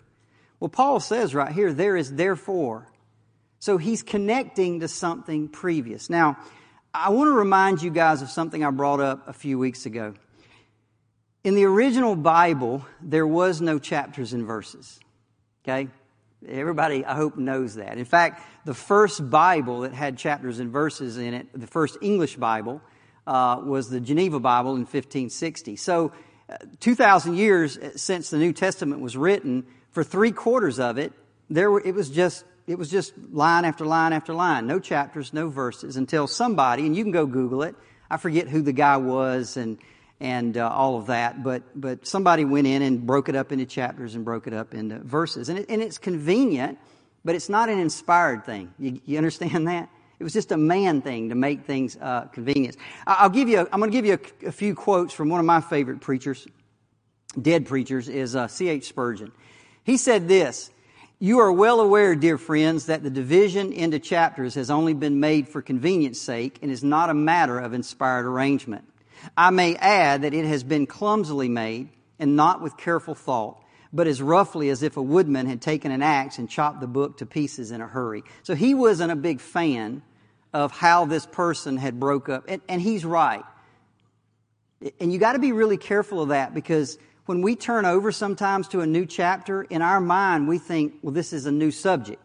Well, 0.59 0.69
Paul 0.69 1.01
says 1.01 1.35
right 1.35 1.51
here, 1.51 1.73
there 1.73 1.97
is 1.97 2.13
therefore. 2.13 2.87
So 3.59 3.77
he's 3.77 4.01
connecting 4.01 4.79
to 4.79 4.87
something 4.87 5.49
previous. 5.49 6.09
Now, 6.09 6.37
I 6.93 7.09
want 7.09 7.27
to 7.27 7.33
remind 7.33 7.81
you 7.81 7.89
guys 7.89 8.21
of 8.21 8.29
something 8.29 8.63
I 8.63 8.69
brought 8.69 9.01
up 9.01 9.27
a 9.27 9.33
few 9.33 9.59
weeks 9.59 9.85
ago. 9.85 10.13
In 11.43 11.55
the 11.55 11.65
original 11.65 12.15
Bible, 12.15 12.85
there 13.01 13.27
was 13.27 13.59
no 13.59 13.77
chapters 13.77 14.31
and 14.31 14.45
verses. 14.45 14.99
Okay? 15.63 15.89
Everybody, 16.47 17.03
I 17.03 17.15
hope, 17.15 17.37
knows 17.37 17.75
that. 17.75 17.97
In 17.97 18.05
fact, 18.05 18.41
the 18.65 18.73
first 18.73 19.29
Bible 19.29 19.81
that 19.81 19.93
had 19.93 20.17
chapters 20.17 20.59
and 20.59 20.71
verses 20.71 21.17
in 21.17 21.33
it, 21.33 21.47
the 21.53 21.67
first 21.67 21.97
English 22.01 22.37
Bible, 22.37 22.81
uh, 23.25 23.61
was 23.63 23.89
the 23.89 23.99
Geneva 23.99 24.39
Bible 24.39 24.71
in 24.71 24.81
1560. 24.81 25.75
So, 25.75 26.11
uh, 26.49 26.57
2,000 26.79 27.35
years 27.35 27.79
since 27.95 28.29
the 28.29 28.37
New 28.37 28.53
Testament 28.53 29.01
was 29.01 29.15
written, 29.15 29.65
for 29.91 30.03
three 30.03 30.31
quarters 30.31 30.79
of 30.79 30.97
it, 30.97 31.13
there 31.49 31.71
were, 31.71 31.81
it 31.85 31.93
was 31.93 32.09
just 32.09 32.45
it 32.65 32.77
was 32.77 32.89
just 32.89 33.13
line 33.31 33.65
after 33.65 33.85
line 33.85 34.13
after 34.13 34.33
line, 34.33 34.67
no 34.67 34.79
chapters, 34.79 35.33
no 35.33 35.49
verses, 35.49 35.97
until 35.97 36.27
somebody, 36.27 36.85
and 36.85 36.95
you 36.95 37.03
can 37.03 37.11
go 37.11 37.25
Google 37.25 37.63
it. 37.63 37.75
I 38.09 38.17
forget 38.17 38.47
who 38.47 38.61
the 38.61 38.73
guy 38.73 38.97
was 38.97 39.57
and 39.57 39.77
and 40.19 40.57
uh, 40.57 40.69
all 40.69 40.97
of 40.97 41.07
that, 41.07 41.43
but 41.43 41.63
but 41.75 42.07
somebody 42.07 42.45
went 42.45 42.67
in 42.67 42.81
and 42.81 43.05
broke 43.05 43.27
it 43.27 43.35
up 43.35 43.51
into 43.51 43.65
chapters 43.65 44.15
and 44.15 44.23
broke 44.23 44.47
it 44.47 44.53
up 44.53 44.73
into 44.73 44.99
verses, 44.99 45.49
and 45.49 45.59
it, 45.59 45.65
and 45.69 45.81
it's 45.81 45.97
convenient, 45.97 46.79
but 47.25 47.35
it's 47.35 47.49
not 47.49 47.69
an 47.69 47.79
inspired 47.79 48.45
thing. 48.45 48.73
You, 48.79 49.01
you 49.05 49.17
understand 49.17 49.67
that? 49.67 49.89
It 50.23 50.31
was 50.31 50.31
just 50.31 50.53
a 50.53 50.57
man 50.57 51.01
thing 51.01 51.27
to 51.27 51.35
make 51.35 51.65
things 51.65 51.97
uh, 51.99 52.27
convenient. 52.27 52.77
I'll 53.05 53.29
give 53.29 53.49
you. 53.49 53.59
A, 53.59 53.63
I'm 53.73 53.81
going 53.81 53.91
to 53.91 53.97
give 53.97 54.05
you 54.05 54.13
a, 54.13 54.47
a, 54.47 54.51
few 54.53 54.73
quotes 54.73 55.13
from 55.13 55.27
one 55.27 55.41
of 55.41 55.45
my 55.45 55.59
favorite 55.59 55.99
preachers, 55.99 56.47
dead 57.41 57.65
preachers, 57.65 58.07
is 58.07 58.33
uh, 58.33 58.47
C. 58.47 58.69
H. 58.69 58.85
Spurgeon. 58.85 59.33
He 59.83 59.97
said 59.97 60.29
this. 60.29 60.71
You 61.19 61.39
are 61.39 61.51
well 61.51 61.81
aware, 61.81 62.15
dear 62.15 62.37
friends, 62.37 62.85
that 62.85 63.03
the 63.03 63.09
division 63.09 63.73
into 63.73 63.99
chapters 63.99 64.55
has 64.55 64.71
only 64.71 64.93
been 64.93 65.19
made 65.19 65.49
for 65.49 65.61
convenience 65.61 66.21
sake 66.21 66.57
and 66.61 66.71
is 66.71 66.85
not 66.85 67.09
a 67.09 67.13
matter 67.13 67.59
of 67.59 67.73
inspired 67.73 68.25
arrangement. 68.25 68.85
I 69.35 69.49
may 69.49 69.75
add 69.75 70.21
that 70.21 70.33
it 70.33 70.45
has 70.45 70.63
been 70.63 70.87
clumsily 70.87 71.49
made 71.49 71.89
and 72.17 72.37
not 72.37 72.61
with 72.61 72.77
careful 72.77 73.13
thought, 73.13 73.61
but 73.91 74.07
as 74.07 74.21
roughly 74.21 74.69
as 74.69 74.83
if 74.83 74.95
a 74.95 75.01
woodman 75.01 75.47
had 75.47 75.61
taken 75.61 75.91
an 75.91 76.01
axe 76.01 76.37
and 76.37 76.49
chopped 76.49 76.79
the 76.79 76.87
book 76.87 77.17
to 77.17 77.25
pieces 77.25 77.71
in 77.71 77.81
a 77.81 77.87
hurry. 77.87 78.23
So 78.43 78.55
he 78.55 78.73
wasn't 78.73 79.11
a 79.11 79.17
big 79.17 79.41
fan 79.41 80.01
of 80.53 80.71
how 80.71 81.05
this 81.05 81.25
person 81.25 81.77
had 81.77 81.99
broke 81.99 82.29
up. 82.29 82.45
And, 82.47 82.61
and 82.69 82.81
he's 82.81 83.03
right. 83.03 83.43
And 84.99 85.11
you 85.11 85.19
got 85.19 85.33
to 85.33 85.39
be 85.39 85.51
really 85.51 85.77
careful 85.77 86.21
of 86.21 86.29
that 86.29 86.53
because 86.53 86.97
when 87.25 87.41
we 87.41 87.55
turn 87.55 87.85
over 87.85 88.11
sometimes 88.11 88.67
to 88.69 88.81
a 88.81 88.85
new 88.85 89.05
chapter, 89.05 89.63
in 89.63 89.81
our 89.81 90.01
mind, 90.01 90.47
we 90.47 90.57
think, 90.57 90.95
well, 91.01 91.13
this 91.13 91.31
is 91.33 91.45
a 91.45 91.51
new 91.51 91.71
subject, 91.71 92.21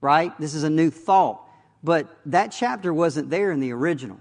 right? 0.00 0.38
This 0.38 0.54
is 0.54 0.64
a 0.64 0.70
new 0.70 0.90
thought. 0.90 1.40
But 1.82 2.14
that 2.26 2.48
chapter 2.48 2.92
wasn't 2.92 3.30
there 3.30 3.50
in 3.50 3.60
the 3.60 3.72
original. 3.72 4.20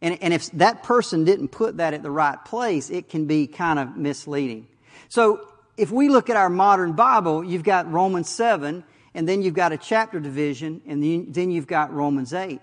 And, 0.00 0.18
and 0.22 0.34
if 0.34 0.50
that 0.52 0.82
person 0.82 1.24
didn't 1.24 1.48
put 1.48 1.78
that 1.78 1.94
at 1.94 2.02
the 2.02 2.10
right 2.10 2.42
place, 2.44 2.90
it 2.90 3.08
can 3.08 3.26
be 3.26 3.46
kind 3.46 3.78
of 3.78 3.96
misleading. 3.96 4.66
So 5.08 5.46
if 5.76 5.90
we 5.90 6.08
look 6.08 6.28
at 6.28 6.36
our 6.36 6.50
modern 6.50 6.92
Bible, 6.92 7.44
you've 7.44 7.64
got 7.64 7.90
Romans 7.90 8.28
7, 8.28 8.84
and 9.14 9.28
then 9.28 9.42
you've 9.42 9.54
got 9.54 9.72
a 9.72 9.78
chapter 9.78 10.20
division, 10.20 10.82
and 10.86 11.32
then 11.34 11.50
you've 11.50 11.66
got 11.66 11.92
Romans 11.92 12.32
8. 12.34 12.60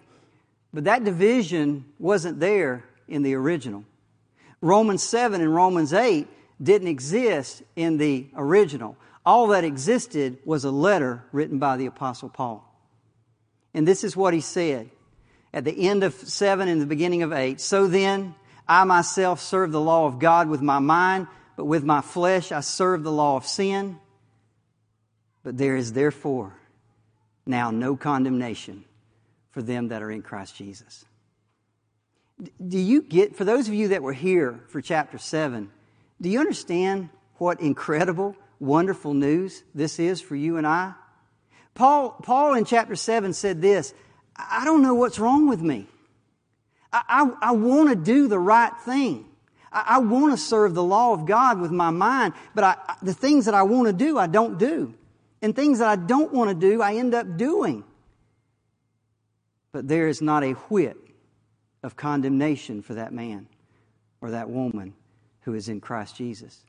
But 0.73 0.83
that 0.83 1.03
division 1.03 1.85
wasn't 1.97 2.39
there 2.39 2.85
in 3.07 3.23
the 3.23 3.33
original. 3.33 3.85
Romans 4.61 5.01
7 5.03 5.41
and 5.41 5.53
Romans 5.53 5.93
8 5.93 6.27
didn't 6.61 6.87
exist 6.87 7.63
in 7.75 7.97
the 7.97 8.27
original. 8.35 8.97
All 9.25 9.47
that 9.47 9.63
existed 9.63 10.37
was 10.45 10.63
a 10.63 10.71
letter 10.71 11.23
written 11.31 11.59
by 11.59 11.77
the 11.77 11.85
Apostle 11.85 12.29
Paul. 12.29 12.65
And 13.73 13.87
this 13.87 14.03
is 14.03 14.15
what 14.15 14.33
he 14.33 14.41
said 14.41 14.89
at 15.53 15.63
the 15.63 15.87
end 15.87 16.03
of 16.03 16.13
7 16.13 16.67
and 16.67 16.81
the 16.81 16.85
beginning 16.85 17.23
of 17.23 17.33
8. 17.33 17.59
So 17.59 17.87
then, 17.87 18.35
I 18.67 18.83
myself 18.83 19.41
serve 19.41 19.71
the 19.71 19.81
law 19.81 20.05
of 20.05 20.19
God 20.19 20.47
with 20.47 20.61
my 20.61 20.79
mind, 20.79 21.27
but 21.55 21.65
with 21.65 21.83
my 21.83 22.01
flesh 22.01 22.51
I 22.51 22.59
serve 22.59 23.03
the 23.03 23.11
law 23.11 23.35
of 23.35 23.45
sin. 23.45 23.97
But 25.43 25.57
there 25.57 25.75
is 25.75 25.93
therefore 25.93 26.53
now 27.45 27.71
no 27.71 27.95
condemnation 27.95 28.85
for 29.59 29.63
them 29.63 29.89
that 29.89 30.01
are 30.01 30.09
in 30.09 30.21
Christ 30.21 30.55
Jesus. 30.55 31.03
Do 32.65 32.79
you 32.79 33.01
get, 33.01 33.35
for 33.35 33.43
those 33.43 33.67
of 33.67 33.73
you 33.73 33.89
that 33.89 34.01
were 34.01 34.13
here 34.13 34.61
for 34.69 34.79
chapter 34.79 35.17
7, 35.17 35.69
do 36.21 36.29
you 36.29 36.39
understand 36.39 37.09
what 37.39 37.59
incredible, 37.59 38.37
wonderful 38.61 39.13
news 39.13 39.63
this 39.75 39.99
is 39.99 40.21
for 40.21 40.37
you 40.37 40.55
and 40.55 40.65
I? 40.65 40.93
Paul, 41.73 42.11
Paul 42.23 42.53
in 42.53 42.63
chapter 42.63 42.95
7 42.95 43.33
said 43.33 43.61
this 43.61 43.93
I 44.37 44.63
don't 44.63 44.81
know 44.81 44.93
what's 44.93 45.19
wrong 45.19 45.49
with 45.49 45.61
me. 45.61 45.87
I, 46.93 47.01
I, 47.09 47.49
I 47.49 47.51
want 47.51 47.89
to 47.89 47.97
do 47.97 48.29
the 48.29 48.39
right 48.39 48.71
thing. 48.85 49.25
I, 49.73 49.83
I 49.95 49.97
want 49.97 50.31
to 50.31 50.37
serve 50.37 50.73
the 50.73 50.83
law 50.83 51.11
of 51.11 51.25
God 51.25 51.59
with 51.59 51.71
my 51.71 51.89
mind, 51.89 52.33
but 52.55 52.63
I, 52.63 52.77
the 53.01 53.13
things 53.13 53.43
that 53.43 53.53
I 53.53 53.63
want 53.63 53.87
to 53.87 53.93
do, 53.93 54.17
I 54.17 54.27
don't 54.27 54.57
do. 54.57 54.93
And 55.41 55.53
things 55.53 55.79
that 55.79 55.89
I 55.89 55.97
don't 55.97 56.31
want 56.31 56.49
to 56.49 56.55
do, 56.55 56.81
I 56.81 56.95
end 56.95 57.13
up 57.13 57.35
doing. 57.35 57.83
But 59.71 59.87
there 59.87 60.07
is 60.07 60.21
not 60.21 60.43
a 60.43 60.53
whit 60.53 60.97
of 61.83 61.95
condemnation 61.95 62.81
for 62.81 62.95
that 62.95 63.13
man 63.13 63.47
or 64.21 64.31
that 64.31 64.49
woman 64.49 64.93
who 65.41 65.53
is 65.53 65.69
in 65.69 65.79
Christ 65.79 66.15
Jesus. 66.15 66.63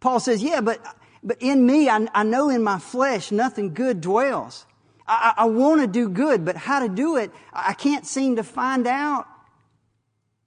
Paul 0.00 0.20
says, 0.20 0.42
Yeah, 0.42 0.60
but, 0.60 0.80
but 1.22 1.38
in 1.40 1.64
me, 1.64 1.88
I, 1.88 2.06
I 2.14 2.22
know 2.22 2.50
in 2.50 2.62
my 2.62 2.78
flesh 2.78 3.32
nothing 3.32 3.74
good 3.74 4.00
dwells. 4.00 4.66
I, 5.06 5.34
I 5.38 5.44
want 5.46 5.80
to 5.80 5.86
do 5.86 6.08
good, 6.08 6.44
but 6.44 6.56
how 6.56 6.80
to 6.80 6.88
do 6.88 7.16
it, 7.16 7.30
I 7.52 7.74
can't 7.74 8.06
seem 8.06 8.36
to 8.36 8.42
find 8.42 8.86
out. 8.86 9.26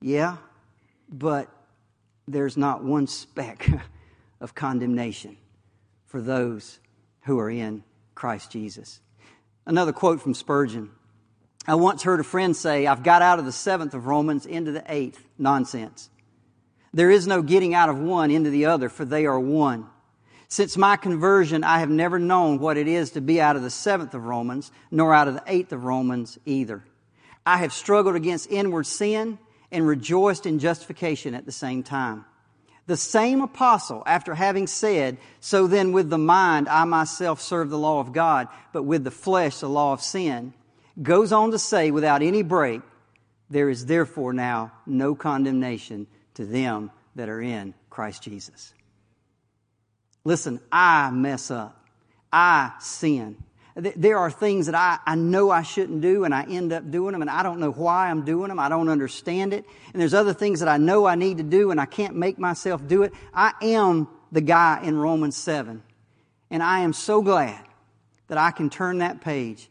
Yeah, 0.02 0.38
but 1.10 1.50
there's 2.28 2.58
not 2.58 2.84
one 2.84 3.08
speck 3.08 3.70
of 4.42 4.56
condemnation 4.56 5.38
for 6.06 6.22
those 6.22 6.80
who 7.22 7.40
are 7.40 7.50
in 7.50 7.84
Christ 8.16 8.52
Jesus. 8.52 9.00
Another 9.66 9.92
quote 9.92 10.22
from 10.22 10.34
Spurgeon. 10.34 10.90
I 11.68 11.76
once 11.76 12.04
heard 12.04 12.22
a 12.22 12.24
friend 12.24 12.56
say, 12.56 12.88
I've 12.88 13.04
got 13.04 13.22
out 13.22 13.40
of 13.40 13.46
the 13.46 13.52
seventh 13.52 13.94
of 13.94 14.06
Romans 14.08 14.46
into 14.46 14.72
the 14.72 14.84
eighth. 14.88 15.24
Nonsense. 15.38 16.10
There 16.94 17.12
is 17.12 17.28
no 17.28 17.42
getting 17.42 17.76
out 17.76 17.90
of 17.90 18.00
one 18.00 18.32
into 18.32 18.50
the 18.50 18.66
other, 18.66 18.90
for 18.90 19.06
they 19.06 19.26
are 19.26 19.40
one. 19.40 19.86
Since 20.48 20.78
my 20.78 20.96
conversion, 20.96 21.64
I 21.64 21.80
have 21.80 21.90
never 21.90 22.18
known 22.18 22.60
what 22.60 22.78
it 22.78 22.88
is 22.88 23.12
to 23.12 23.22
be 23.22 23.42
out 23.42 23.58
of 23.58 23.62
the 23.62 23.70
seventh 23.70 24.14
of 24.14 24.24
Romans, 24.24 24.72
nor 24.90 25.14
out 25.14 25.28
of 25.28 25.34
the 25.36 25.44
eighth 25.46 25.74
of 25.74 25.84
Romans 25.84 26.40
either. 26.46 26.84
I 27.46 27.58
have 27.58 27.74
struggled 27.74 28.16
against 28.16 28.50
inward 28.50 28.88
sin 28.88 29.38
and 29.72 29.86
rejoiced 29.86 30.46
in 30.46 30.60
justification 30.60 31.36
at 31.36 31.46
the 31.46 31.52
same 31.52 31.84
time. 31.84 32.26
The 32.88 32.98
same 32.98 33.42
apostle, 33.42 34.02
after 34.06 34.34
having 34.34 34.68
said, 34.68 35.18
So 35.42 35.68
then 35.68 35.92
with 35.92 36.10
the 36.10 36.18
mind 36.18 36.70
I 36.70 36.86
myself 36.86 37.42
serve 37.42 37.70
the 37.70 37.78
law 37.78 38.00
of 38.00 38.14
God, 38.14 38.48
but 38.72 38.84
with 38.84 39.04
the 39.04 39.12
flesh 39.12 39.60
the 39.60 39.70
law 39.70 39.92
of 39.92 40.02
sin, 40.02 40.54
goes 41.02 41.32
on 41.32 41.52
to 41.52 41.60
say 41.60 41.92
without 41.92 42.22
any 42.22 42.44
break, 42.44 42.82
There 43.50 43.70
is 43.70 43.86
therefore 43.86 44.34
now 44.34 44.72
no 44.86 45.16
condemnation 45.16 46.08
to 46.36 46.46
them 46.46 46.92
that 47.16 47.30
are 47.30 47.42
in 47.42 47.74
Christ 47.90 48.24
Jesus. 48.24 48.74
Listen, 50.24 50.60
I 50.72 51.10
mess 51.10 51.52
up. 51.52 51.86
I 52.32 52.74
sin. 52.80 53.38
There 53.76 54.18
are 54.18 54.32
things 54.32 54.66
that 54.66 54.76
I, 54.76 54.98
I 55.06 55.16
know 55.16 55.52
I 55.52 55.62
shouldn't 55.62 56.02
do 56.02 56.24
and 56.24 56.34
I 56.34 56.44
end 56.44 56.74
up 56.74 56.90
doing 56.90 57.12
them 57.12 57.22
and 57.22 57.30
I 57.30 57.44
don't 57.44 57.60
know 57.60 57.72
why 57.72 58.10
I'm 58.10 58.26
doing 58.26 58.50
them. 58.50 58.60
I 58.60 58.70
don't 58.70 58.90
understand 58.90 59.54
it. 59.54 59.66
And 59.94 60.02
there's 60.02 60.16
other 60.16 60.34
things 60.34 60.60
that 60.62 60.68
I 60.68 60.78
know 60.78 61.06
I 61.06 61.16
need 61.16 61.38
to 61.38 61.44
do 61.44 61.70
and 61.70 61.80
I 61.80 61.86
can't 61.86 62.16
make 62.16 62.40
myself 62.40 62.86
do 62.88 63.04
it. 63.04 63.14
I 63.34 63.54
am 63.62 64.08
the 64.32 64.42
guy 64.42 64.82
in 64.84 64.98
Romans 64.98 65.38
7. 65.38 65.84
And 66.50 66.64
I 66.64 66.80
am 66.80 66.92
so 66.92 67.22
glad 67.22 67.64
that 68.28 68.38
I 68.38 68.52
can 68.52 68.70
turn 68.70 68.98
that 68.98 69.22
page 69.22 69.70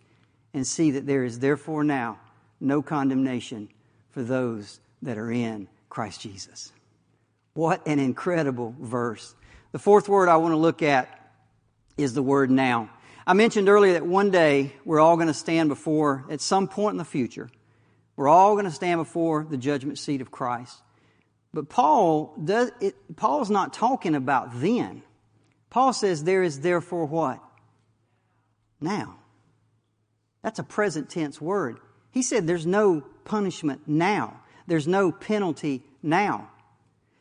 and 0.56 0.66
see 0.66 0.92
that 0.92 1.06
there 1.06 1.22
is 1.22 1.38
therefore 1.38 1.84
now 1.84 2.18
no 2.60 2.80
condemnation 2.80 3.68
for 4.10 4.22
those 4.22 4.80
that 5.02 5.18
are 5.18 5.30
in 5.30 5.68
Christ 5.90 6.22
Jesus. 6.22 6.72
What 7.52 7.86
an 7.86 7.98
incredible 7.98 8.74
verse. 8.80 9.34
The 9.72 9.78
fourth 9.78 10.08
word 10.08 10.30
I 10.30 10.38
want 10.38 10.52
to 10.52 10.56
look 10.56 10.82
at 10.82 11.30
is 11.98 12.14
the 12.14 12.22
word 12.22 12.50
now. 12.50 12.88
I 13.26 13.34
mentioned 13.34 13.68
earlier 13.68 13.92
that 13.92 14.06
one 14.06 14.30
day 14.30 14.72
we're 14.86 14.98
all 14.98 15.16
going 15.16 15.28
to 15.28 15.34
stand 15.34 15.68
before, 15.68 16.24
at 16.30 16.40
some 16.40 16.68
point 16.68 16.94
in 16.94 16.98
the 16.98 17.04
future, 17.04 17.50
we're 18.16 18.28
all 18.28 18.54
going 18.54 18.64
to 18.64 18.70
stand 18.70 18.98
before 18.98 19.44
the 19.44 19.58
judgment 19.58 19.98
seat 19.98 20.22
of 20.22 20.30
Christ. 20.30 20.80
But 21.52 21.68
Paul 21.68 22.34
does 22.42 22.72
it, 22.80 22.94
Paul's 23.16 23.50
not 23.50 23.74
talking 23.74 24.14
about 24.14 24.58
then. 24.58 25.02
Paul 25.68 25.92
says 25.92 26.24
there 26.24 26.42
is 26.42 26.60
therefore 26.60 27.04
what? 27.04 27.42
Now. 28.80 29.18
That's 30.46 30.60
a 30.60 30.62
present 30.62 31.10
tense 31.10 31.40
word. 31.40 31.80
He 32.12 32.22
said 32.22 32.46
there's 32.46 32.66
no 32.66 33.00
punishment 33.24 33.80
now. 33.88 34.42
There's 34.68 34.86
no 34.86 35.10
penalty 35.10 35.82
now. 36.04 36.48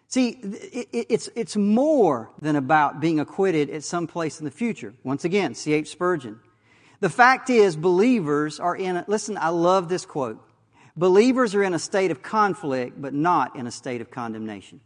See, 0.07 0.38
it's, 0.43 1.27
it's 1.35 1.55
more 1.55 2.29
than 2.39 2.55
about 2.55 2.99
being 2.99 3.19
acquitted 3.19 3.71
at 3.71 3.83
some 3.83 4.05
place 4.05 4.38
in 4.38 4.45
the 4.45 4.51
future. 4.51 4.93
Once 5.03 5.25
again, 5.25 5.55
C.H. 5.55 5.89
Spurgeon. 5.89 6.39
The 6.99 7.09
fact 7.09 7.49
is, 7.49 7.75
believers 7.75 8.59
are 8.59 8.75
in, 8.75 8.95
a, 8.95 9.05
listen, 9.07 9.39
I 9.39 9.49
love 9.49 9.89
this 9.89 10.05
quote. 10.05 10.39
Believers 10.95 11.55
are 11.55 11.63
in 11.63 11.73
a 11.73 11.79
state 11.79 12.11
of 12.11 12.21
conflict, 12.21 13.01
but 13.01 13.15
not 13.15 13.55
in 13.55 13.65
a 13.65 13.71
state 13.71 14.01
of 14.01 14.11
condemnation. 14.11 14.81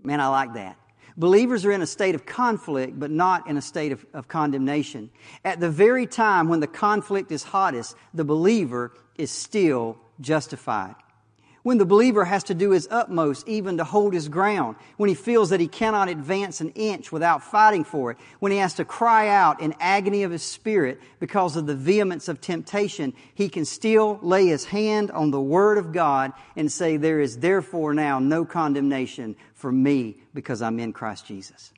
Man, 0.00 0.20
I 0.20 0.28
like 0.28 0.54
that. 0.54 0.76
Believers 1.16 1.64
are 1.64 1.72
in 1.72 1.82
a 1.82 1.86
state 1.86 2.14
of 2.14 2.26
conflict, 2.26 2.98
but 2.98 3.10
not 3.10 3.48
in 3.48 3.56
a 3.56 3.62
state 3.62 3.92
of, 3.92 4.04
of 4.14 4.28
condemnation. 4.28 5.10
At 5.44 5.60
the 5.60 5.70
very 5.70 6.06
time 6.06 6.48
when 6.48 6.60
the 6.60 6.66
conflict 6.66 7.32
is 7.32 7.42
hottest, 7.42 7.96
the 8.14 8.24
believer 8.24 8.92
is 9.16 9.30
still 9.30 9.98
justified. 10.20 10.94
When 11.62 11.76
the 11.76 11.84
believer 11.84 12.24
has 12.24 12.44
to 12.44 12.54
do 12.54 12.70
his 12.70 12.88
utmost 12.90 13.46
even 13.46 13.76
to 13.76 13.84
hold 13.84 14.14
his 14.14 14.28
ground, 14.28 14.76
when 14.96 15.08
he 15.08 15.14
feels 15.14 15.50
that 15.50 15.60
he 15.60 15.68
cannot 15.68 16.08
advance 16.08 16.62
an 16.62 16.70
inch 16.70 17.12
without 17.12 17.42
fighting 17.42 17.84
for 17.84 18.10
it, 18.10 18.16
when 18.38 18.50
he 18.50 18.58
has 18.58 18.74
to 18.74 18.84
cry 18.84 19.28
out 19.28 19.60
in 19.60 19.74
agony 19.78 20.22
of 20.22 20.30
his 20.30 20.42
spirit 20.42 20.98
because 21.18 21.56
of 21.56 21.66
the 21.66 21.74
vehemence 21.74 22.28
of 22.28 22.40
temptation, 22.40 23.12
he 23.34 23.50
can 23.50 23.66
still 23.66 24.18
lay 24.22 24.46
his 24.46 24.64
hand 24.64 25.10
on 25.10 25.30
the 25.30 25.40
Word 25.40 25.76
of 25.76 25.92
God 25.92 26.32
and 26.56 26.72
say, 26.72 26.96
There 26.96 27.20
is 27.20 27.38
therefore 27.38 27.92
now 27.92 28.18
no 28.18 28.46
condemnation 28.46 29.36
for 29.52 29.70
me 29.70 30.16
because 30.32 30.62
I'm 30.62 30.80
in 30.80 30.94
Christ 30.94 31.26
Jesus. 31.26 31.74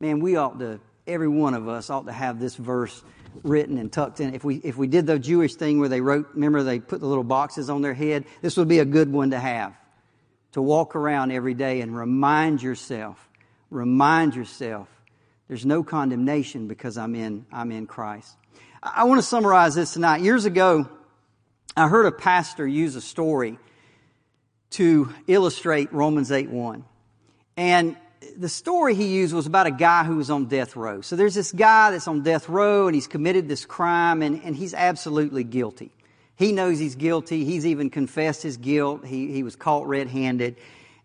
Man, 0.00 0.20
we 0.20 0.36
ought 0.36 0.58
to, 0.58 0.80
every 1.06 1.28
one 1.28 1.52
of 1.52 1.68
us 1.68 1.90
ought 1.90 2.06
to 2.06 2.12
have 2.12 2.40
this 2.40 2.56
verse 2.56 3.04
written 3.42 3.78
and 3.78 3.92
tucked 3.92 4.20
in. 4.20 4.34
If 4.34 4.44
we, 4.44 4.56
if 4.56 4.76
we 4.76 4.86
did 4.86 5.06
the 5.06 5.18
Jewish 5.18 5.54
thing 5.54 5.80
where 5.80 5.88
they 5.88 6.00
wrote, 6.00 6.28
remember 6.34 6.62
they 6.62 6.80
put 6.80 7.00
the 7.00 7.06
little 7.06 7.24
boxes 7.24 7.68
on 7.70 7.82
their 7.82 7.94
head, 7.94 8.24
this 8.42 8.56
would 8.56 8.68
be 8.68 8.78
a 8.78 8.84
good 8.84 9.12
one 9.12 9.30
to 9.30 9.38
have. 9.38 9.74
To 10.52 10.62
walk 10.62 10.94
around 10.94 11.32
every 11.32 11.54
day 11.54 11.80
and 11.80 11.96
remind 11.96 12.62
yourself, 12.62 13.28
remind 13.70 14.36
yourself, 14.36 14.88
there's 15.48 15.66
no 15.66 15.82
condemnation 15.82 16.68
because 16.68 16.96
I'm 16.96 17.14
in, 17.14 17.44
I'm 17.52 17.72
in 17.72 17.86
Christ. 17.86 18.36
I, 18.82 19.04
want 19.04 19.18
to 19.18 19.26
summarize 19.26 19.74
this 19.74 19.94
tonight. 19.94 20.20
Years 20.20 20.44
ago, 20.44 20.88
I 21.76 21.88
heard 21.88 22.06
a 22.06 22.12
pastor 22.12 22.66
use 22.66 22.96
a 22.96 23.00
story 23.00 23.58
to 24.70 25.12
illustrate 25.26 25.92
Romans 25.92 26.30
8 26.30 26.50
1. 26.50 26.84
And 27.56 27.96
the 28.36 28.48
story 28.48 28.94
he 28.94 29.06
used 29.06 29.34
was 29.34 29.46
about 29.46 29.66
a 29.66 29.70
guy 29.70 30.04
who 30.04 30.16
was 30.16 30.30
on 30.30 30.46
death 30.46 30.76
row. 30.76 31.00
So 31.00 31.16
there's 31.16 31.34
this 31.34 31.52
guy 31.52 31.90
that's 31.90 32.08
on 32.08 32.22
death 32.22 32.48
row 32.48 32.86
and 32.86 32.94
he's 32.94 33.06
committed 33.06 33.48
this 33.48 33.64
crime 33.64 34.22
and, 34.22 34.42
and 34.44 34.54
he's 34.54 34.74
absolutely 34.74 35.44
guilty. 35.44 35.90
He 36.36 36.52
knows 36.52 36.78
he's 36.78 36.96
guilty. 36.96 37.44
He's 37.44 37.64
even 37.66 37.90
confessed 37.90 38.42
his 38.42 38.56
guilt. 38.56 39.04
He, 39.04 39.32
he 39.32 39.42
was 39.42 39.56
caught 39.56 39.86
red 39.86 40.08
handed 40.08 40.56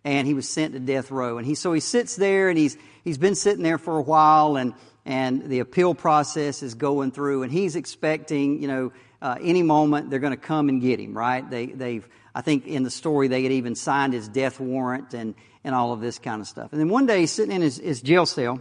and 0.03 0.25
he 0.25 0.34
was 0.34 0.49
sent 0.49 0.73
to 0.73 0.79
death 0.79 1.12
row. 1.12 1.38
And 1.38 1.45
he, 1.45 1.55
so 1.55 1.73
he 1.73 1.79
sits 1.79 2.15
there 2.15 2.49
and 2.49 2.58
he's, 2.58 2.77
he's 3.03 3.17
been 3.17 3.36
sitting 3.36 3.63
there 3.63 3.77
for 3.77 3.97
a 3.97 4.01
while 4.01 4.55
and, 4.55 4.73
and 5.05 5.49
the 5.49 5.60
appeal 5.60 5.93
process 5.93 6.63
is 6.63 6.73
going 6.73 7.12
through 7.12 7.43
and 7.43 7.51
he's 7.51 7.75
expecting, 7.75 8.62
you 8.62 8.67
know, 8.67 8.91
uh, 9.21 9.38
any 9.41 9.63
moment 9.63 10.10
they're 10.10 10.19
going 10.19 10.32
to 10.32 10.38
come 10.38 10.69
and 10.69 10.82
get 10.82 10.99
him, 10.99 11.17
right? 11.17 11.49
They, 11.49 11.67
they've, 11.67 12.08
I 12.34 12.41
think 12.41 12.67
in 12.67 12.84
the 12.84 12.91
story 12.91 13.27
they 13.27 13.43
had 13.43 13.51
even 13.51 13.75
signed 13.75 14.13
his 14.13 14.27
death 14.27 14.60
warrant 14.60 15.13
and, 15.13 15.36
and 15.69 15.75
all 15.75 15.93
of 15.93 16.01
this 16.01 16.17
kind 16.17 16.41
of 16.41 16.47
stuff. 16.47 16.71
And 16.71 16.82
then 16.82 16.89
one 16.89 17.05
day 17.05 17.19
he's 17.19 17.32
sitting 17.32 17.55
in 17.55 17.62
his, 17.62 17.77
his 17.77 18.01
jail 18.01 18.25
cell 18.25 18.60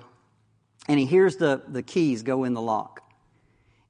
and 0.89 1.01
he 1.01 1.07
hears 1.07 1.39
the, 1.39 1.63
the 1.67 1.83
keys 1.83 2.23
go 2.23 2.45
in 2.45 2.53
the 2.53 2.61
lock. 2.61 3.01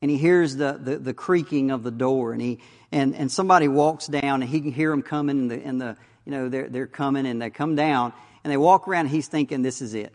And 0.00 0.08
he 0.08 0.16
hears 0.16 0.54
the, 0.54 0.78
the, 0.80 0.98
the 0.98 1.14
creaking 1.14 1.72
of 1.72 1.82
the 1.82 1.90
door 1.90 2.32
and 2.32 2.40
he, 2.40 2.60
and, 2.92 3.16
and 3.16 3.30
somebody 3.30 3.66
walks 3.66 4.06
down 4.06 4.40
and 4.42 4.44
he 4.44 4.60
can 4.60 4.70
hear 4.70 4.90
them 4.90 5.02
coming 5.02 5.40
and 5.40 5.50
the, 5.50 5.60
and 5.64 5.80
the, 5.80 5.96
you 6.26 6.30
know, 6.30 6.48
they're, 6.48 6.68
they're 6.68 6.86
coming 6.86 7.26
and 7.26 7.42
they 7.42 7.50
come 7.50 7.74
down 7.74 8.12
and 8.44 8.52
they 8.52 8.56
walk 8.56 8.86
around 8.86 9.06
and 9.06 9.10
he's 9.10 9.26
thinking, 9.26 9.62
this 9.62 9.82
is 9.82 9.94
it. 9.94 10.14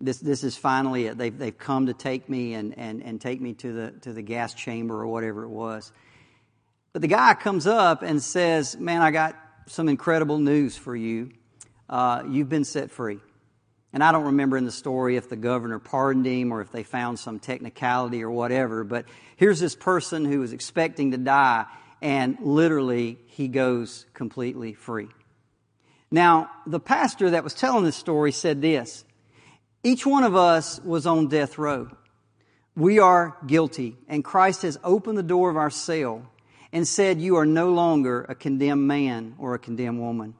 This, 0.00 0.20
this 0.20 0.44
is 0.44 0.56
finally 0.56 1.06
it. 1.06 1.18
They've, 1.18 1.36
they've 1.36 1.58
come 1.58 1.86
to 1.86 1.94
take 1.94 2.28
me 2.28 2.54
and, 2.54 2.78
and, 2.78 3.02
and 3.02 3.20
take 3.20 3.40
me 3.40 3.54
to 3.54 3.72
the, 3.72 3.90
to 4.02 4.12
the 4.12 4.22
gas 4.22 4.54
chamber 4.54 5.00
or 5.00 5.08
whatever 5.08 5.42
it 5.42 5.50
was. 5.50 5.90
But 6.92 7.02
the 7.02 7.08
guy 7.08 7.34
comes 7.34 7.66
up 7.66 8.02
and 8.02 8.22
says, 8.22 8.78
man, 8.78 9.02
I 9.02 9.10
got 9.10 9.36
some 9.66 9.88
incredible 9.88 10.38
news 10.38 10.76
for 10.76 10.94
you 10.94 11.32
uh, 11.90 12.22
you've 12.28 12.48
been 12.48 12.64
set 12.64 12.90
free. 12.90 13.18
And 13.92 14.04
I 14.04 14.12
don't 14.12 14.26
remember 14.26 14.56
in 14.56 14.64
the 14.64 14.72
story 14.72 15.16
if 15.16 15.28
the 15.28 15.36
governor 15.36 15.80
pardoned 15.80 16.24
him 16.24 16.52
or 16.52 16.60
if 16.60 16.70
they 16.70 16.84
found 16.84 17.18
some 17.18 17.40
technicality 17.40 18.22
or 18.22 18.30
whatever, 18.30 18.84
but 18.84 19.04
here's 19.36 19.58
this 19.58 19.74
person 19.74 20.24
who 20.24 20.38
was 20.38 20.52
expecting 20.52 21.10
to 21.10 21.18
die, 21.18 21.66
and 22.00 22.38
literally 22.40 23.18
he 23.26 23.48
goes 23.48 24.06
completely 24.14 24.74
free. 24.74 25.08
Now, 26.12 26.50
the 26.66 26.80
pastor 26.80 27.30
that 27.30 27.44
was 27.44 27.54
telling 27.54 27.84
this 27.84 27.96
story 27.96 28.30
said 28.30 28.62
this 28.62 29.04
Each 29.82 30.06
one 30.06 30.22
of 30.22 30.36
us 30.36 30.80
was 30.80 31.04
on 31.06 31.26
death 31.26 31.58
row. 31.58 31.90
We 32.76 33.00
are 33.00 33.36
guilty, 33.44 33.96
and 34.08 34.24
Christ 34.24 34.62
has 34.62 34.78
opened 34.84 35.18
the 35.18 35.24
door 35.24 35.50
of 35.50 35.56
our 35.56 35.70
cell 35.70 36.22
and 36.72 36.86
said, 36.86 37.20
You 37.20 37.36
are 37.36 37.46
no 37.46 37.72
longer 37.72 38.24
a 38.28 38.36
condemned 38.36 38.86
man 38.86 39.34
or 39.38 39.54
a 39.54 39.58
condemned 39.58 39.98
woman. 39.98 40.34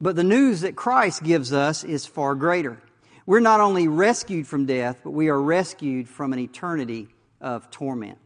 But 0.00 0.16
the 0.16 0.24
news 0.24 0.60
that 0.60 0.76
Christ 0.76 1.22
gives 1.22 1.52
us 1.52 1.84
is 1.84 2.06
far 2.06 2.34
greater. 2.34 2.78
We're 3.24 3.40
not 3.40 3.60
only 3.60 3.88
rescued 3.88 4.46
from 4.46 4.66
death, 4.66 5.00
but 5.02 5.10
we 5.10 5.28
are 5.28 5.40
rescued 5.40 6.08
from 6.08 6.32
an 6.32 6.38
eternity 6.38 7.08
of 7.40 7.70
torment. 7.70 8.18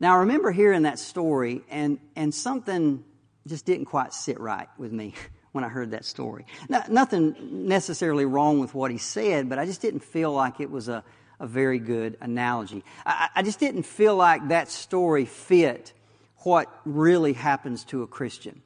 Now, 0.00 0.16
I 0.16 0.18
remember 0.20 0.50
hearing 0.50 0.82
that 0.82 0.98
story, 0.98 1.62
and, 1.70 1.98
and 2.16 2.34
something 2.34 3.04
just 3.46 3.64
didn't 3.64 3.86
quite 3.86 4.12
sit 4.12 4.40
right 4.40 4.68
with 4.76 4.92
me 4.92 5.14
when 5.52 5.64
I 5.64 5.68
heard 5.68 5.92
that 5.92 6.04
story. 6.04 6.46
Nothing 6.68 7.68
necessarily 7.68 8.24
wrong 8.24 8.58
with 8.58 8.74
what 8.74 8.90
he 8.90 8.98
said, 8.98 9.48
but 9.48 9.58
I 9.58 9.66
just 9.66 9.80
didn't 9.80 10.00
feel 10.00 10.32
like 10.32 10.60
it 10.60 10.70
was 10.70 10.88
a, 10.88 11.04
a 11.38 11.46
very 11.46 11.78
good 11.78 12.18
analogy. 12.20 12.84
I, 13.06 13.28
I 13.36 13.42
just 13.42 13.60
didn't 13.60 13.84
feel 13.84 14.16
like 14.16 14.48
that 14.48 14.68
story 14.68 15.26
fit 15.26 15.92
what 16.38 16.68
really 16.84 17.32
happens 17.32 17.84
to 17.84 18.02
a 18.02 18.06
Christian. 18.06 18.62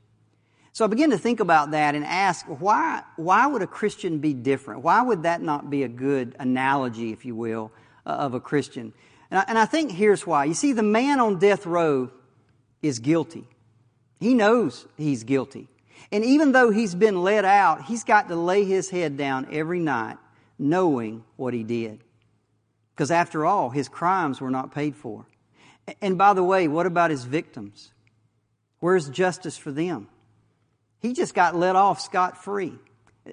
So 0.78 0.84
I 0.84 0.86
began 0.86 1.10
to 1.10 1.18
think 1.18 1.40
about 1.40 1.72
that 1.72 1.96
and 1.96 2.04
ask, 2.04 2.46
why, 2.46 3.02
why 3.16 3.48
would 3.48 3.62
a 3.62 3.66
Christian 3.66 4.20
be 4.20 4.32
different? 4.32 4.82
Why 4.82 5.02
would 5.02 5.24
that 5.24 5.42
not 5.42 5.68
be 5.68 5.82
a 5.82 5.88
good 5.88 6.36
analogy, 6.38 7.10
if 7.10 7.24
you 7.24 7.34
will, 7.34 7.72
uh, 8.06 8.10
of 8.10 8.34
a 8.34 8.38
Christian? 8.38 8.92
And 9.28 9.40
I, 9.40 9.44
and 9.48 9.58
I 9.58 9.64
think 9.64 9.90
here's 9.90 10.24
why. 10.24 10.44
You 10.44 10.54
see, 10.54 10.72
the 10.72 10.84
man 10.84 11.18
on 11.18 11.40
death 11.40 11.66
row 11.66 12.12
is 12.80 13.00
guilty. 13.00 13.44
He 14.20 14.34
knows 14.34 14.86
he's 14.96 15.24
guilty. 15.24 15.66
And 16.12 16.24
even 16.24 16.52
though 16.52 16.70
he's 16.70 16.94
been 16.94 17.24
let 17.24 17.44
out, 17.44 17.86
he's 17.86 18.04
got 18.04 18.28
to 18.28 18.36
lay 18.36 18.64
his 18.64 18.88
head 18.88 19.16
down 19.16 19.48
every 19.50 19.80
night 19.80 20.16
knowing 20.60 21.24
what 21.34 21.54
he 21.54 21.64
did. 21.64 22.04
Because 22.94 23.10
after 23.10 23.44
all, 23.44 23.70
his 23.70 23.88
crimes 23.88 24.40
were 24.40 24.48
not 24.48 24.72
paid 24.72 24.94
for. 24.94 25.26
And 26.00 26.16
by 26.16 26.34
the 26.34 26.44
way, 26.44 26.68
what 26.68 26.86
about 26.86 27.10
his 27.10 27.24
victims? 27.24 27.90
Where's 28.78 29.08
justice 29.08 29.58
for 29.58 29.72
them? 29.72 30.06
He 31.00 31.12
just 31.12 31.34
got 31.34 31.54
let 31.54 31.76
off 31.76 32.00
scot 32.00 32.42
free. 32.42 32.74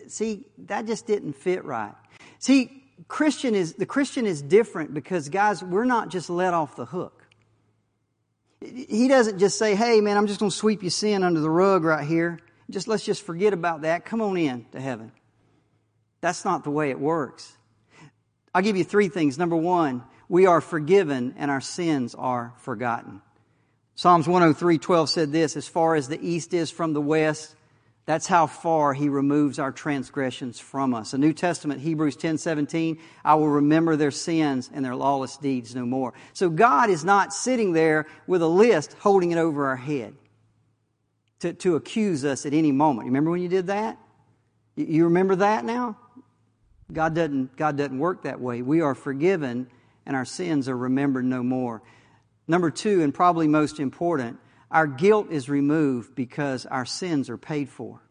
See, 0.08 0.46
that 0.66 0.86
just 0.86 1.08
didn't 1.08 1.34
fit 1.34 1.66
right. 1.66 1.94
See, 2.40 2.84
Christian 3.08 3.56
is, 3.56 3.74
the 3.74 3.86
Christian 3.86 4.26
is 4.26 4.42
different 4.42 4.94
because 4.94 5.30
guys, 5.30 5.64
we're 5.64 5.86
not 5.86 6.10
just 6.10 6.30
let 6.30 6.54
off 6.54 6.76
the 6.76 6.86
hook. 6.86 7.24
He 8.62 9.08
doesn't 9.08 9.40
just 9.40 9.58
say, 9.58 9.76
hey 9.76 10.02
man, 10.02 10.18
I'm 10.18 10.28
just 10.28 10.40
going 10.40 10.50
to 10.50 10.56
sweep 10.56 10.82
your 10.82 10.92
sin 10.92 11.24
under 11.24 11.40
the 11.40 11.50
rug 11.50 11.84
right 11.84 12.06
here. 12.06 12.40
Just 12.70 12.88
let's 12.88 13.06
just 13.06 13.24
forget 13.24 13.54
about 13.54 13.82
that. 13.82 14.06
Come 14.06 14.22
on 14.22 14.38
in 14.38 14.66
to 14.72 14.82
heaven. 14.82 15.12
That's 16.22 16.46
not 16.46 16.64
the 16.64 16.72
way 16.72 16.90
it 16.90 17.00
works. 17.00 17.56
I'll 18.54 18.64
give 18.64 18.78
you 18.78 18.84
three 18.84 19.10
things. 19.10 19.38
Number 19.38 19.56
one, 19.56 20.04
we 20.30 20.48
are 20.48 20.62
forgiven 20.62 21.36
and 21.38 21.52
our 21.52 21.62
sins 21.62 22.16
are 22.16 22.54
forgotten. 22.58 23.22
Psalms 23.96 24.28
103 24.28 24.78
12 24.78 25.10
said 25.10 25.32
this 25.32 25.56
As 25.56 25.68
far 25.68 25.96
as 25.96 26.08
the 26.08 26.20
east 26.20 26.54
is 26.54 26.72
from 26.72 26.94
the 26.94 27.02
west, 27.02 27.55
that's 28.06 28.28
how 28.28 28.46
far 28.46 28.94
he 28.94 29.10
removes 29.10 29.58
our 29.58 29.72
transgressions 29.72 30.60
from 30.60 30.94
us. 30.94 31.12
The 31.12 31.18
New 31.18 31.34
Testament, 31.34 31.82
Hebrews 31.82 32.16
10 32.16 32.38
17, 32.38 33.00
I 33.24 33.36
will 33.36 33.50
remember 33.50 33.96
their 33.96 34.12
sins 34.12 34.70
and 34.72 34.86
their 34.86 34.96
lawless 34.96 35.38
deeds 35.38 35.74
no 35.74 35.86
more. 35.86 36.14
So 36.34 36.50
God 36.50 36.90
is 36.90 37.04
not 37.04 37.34
sitting 37.34 37.74
there 37.74 38.06
with 38.28 38.44
a 38.44 38.48
list 38.48 38.96
holding 39.00 39.32
it 39.32 39.38
over 39.38 39.68
our 39.68 39.76
head 39.76 40.14
to, 41.40 41.54
to 41.54 41.76
accuse 41.76 42.24
us 42.24 42.46
at 42.46 42.54
any 42.54 42.72
moment. 42.72 43.06
You 43.06 43.10
remember 43.10 43.32
when 43.32 43.42
you 43.42 43.50
did 43.50 43.68
that? 43.68 43.98
You 44.76 45.06
remember 45.06 45.38
that 45.38 45.66
now? 45.66 45.98
God 46.92 47.16
doesn't, 47.16 47.58
God 47.58 47.78
doesn't 47.78 47.98
work 47.98 48.24
that 48.24 48.40
way. 48.40 48.62
We 48.62 48.82
are 48.82 48.94
forgiven 48.94 49.68
and 50.06 50.16
our 50.16 50.26
sins 50.26 50.70
are 50.70 50.78
remembered 50.78 51.26
no 51.26 51.42
more. 51.42 51.82
Number 52.48 52.70
two, 52.70 53.02
and 53.02 53.12
probably 53.12 53.48
most 53.48 53.80
important, 53.80 54.38
our 54.76 54.88
guilt 54.88 55.32
is 55.32 55.48
removed 55.48 56.16
because 56.16 56.66
our 56.66 56.86
sins 56.86 57.30
are 57.30 57.38
paid 57.38 57.70
for. 57.70 58.02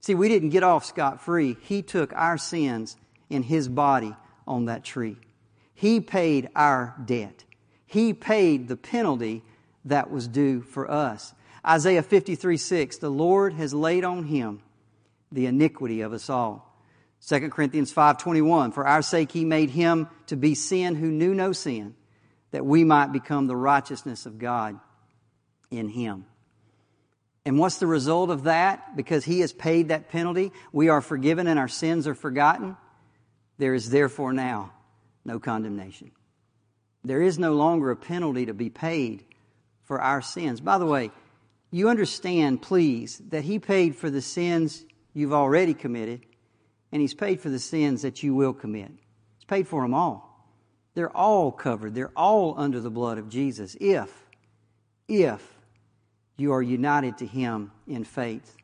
See, 0.00 0.14
we 0.14 0.28
didn't 0.28 0.50
get 0.50 0.62
off 0.62 0.84
scot 0.84 1.20
free. 1.20 1.56
He 1.62 1.82
took 1.82 2.12
our 2.12 2.38
sins 2.38 2.96
in 3.28 3.42
His 3.42 3.68
body 3.68 4.14
on 4.46 4.66
that 4.66 4.84
tree. 4.84 5.16
He 5.74 6.00
paid 6.00 6.50
our 6.54 6.94
debt. 7.04 7.42
He 7.84 8.14
paid 8.14 8.68
the 8.68 8.76
penalty 8.76 9.42
that 9.84 10.08
was 10.08 10.28
due 10.28 10.62
for 10.62 10.88
us. 10.88 11.34
Isaiah 11.66 12.04
53 12.04 12.56
6, 12.56 12.98
the 12.98 13.10
Lord 13.10 13.54
has 13.54 13.74
laid 13.74 14.04
on 14.04 14.26
Him 14.26 14.62
the 15.32 15.46
iniquity 15.46 16.00
of 16.00 16.12
us 16.12 16.30
all. 16.30 16.80
2 17.26 17.50
Corinthians 17.50 17.92
5:21 17.92 18.72
For 18.72 18.86
our 18.86 19.02
sake 19.02 19.32
he 19.32 19.44
made 19.44 19.70
him 19.70 20.06
to 20.28 20.36
be 20.36 20.54
sin 20.54 20.94
who 20.94 21.10
knew 21.10 21.34
no 21.34 21.50
sin 21.50 21.96
that 22.52 22.64
we 22.64 22.84
might 22.84 23.10
become 23.10 23.48
the 23.48 23.56
righteousness 23.56 24.26
of 24.26 24.38
God 24.38 24.78
in 25.70 25.88
Him. 25.88 26.26
And 27.44 27.58
what's 27.58 27.78
the 27.78 27.86
result 27.86 28.30
of 28.30 28.44
that? 28.44 28.96
Because 28.96 29.24
He 29.24 29.40
has 29.40 29.52
paid 29.52 29.88
that 29.88 30.08
penalty, 30.08 30.52
we 30.72 30.88
are 30.88 31.00
forgiven 31.00 31.46
and 31.46 31.58
our 31.58 31.68
sins 31.68 32.06
are 32.06 32.14
forgotten. 32.14 32.76
There 33.58 33.74
is 33.74 33.90
therefore 33.90 34.32
now 34.32 34.72
no 35.24 35.38
condemnation. 35.38 36.10
There 37.04 37.22
is 37.22 37.38
no 37.38 37.54
longer 37.54 37.90
a 37.90 37.96
penalty 37.96 38.46
to 38.46 38.54
be 38.54 38.68
paid 38.68 39.24
for 39.84 40.00
our 40.00 40.20
sins. 40.20 40.60
By 40.60 40.78
the 40.78 40.86
way, 40.86 41.12
you 41.70 41.88
understand, 41.88 42.62
please, 42.62 43.22
that 43.28 43.44
He 43.44 43.58
paid 43.58 43.94
for 43.94 44.10
the 44.10 44.22
sins 44.22 44.84
you've 45.14 45.32
already 45.32 45.74
committed, 45.74 46.26
and 46.90 47.00
He's 47.00 47.14
paid 47.14 47.40
for 47.40 47.48
the 47.48 47.58
sins 47.58 48.02
that 48.02 48.22
you 48.22 48.34
will 48.34 48.52
commit. 48.52 48.90
He's 49.36 49.44
paid 49.46 49.68
for 49.68 49.82
them 49.82 49.94
all. 49.94 50.26
They're 50.94 51.16
all 51.16 51.52
covered. 51.52 51.94
They're 51.94 52.12
all 52.16 52.54
under 52.56 52.80
the 52.80 52.90
blood 52.90 53.18
of 53.18 53.28
Jesus 53.28 53.76
if, 53.80 54.10
if 55.06 55.55
you 56.36 56.52
are 56.52 56.62
united 56.62 57.18
to 57.18 57.26
Him 57.26 57.72
in 57.86 58.04
faith. 58.04 58.56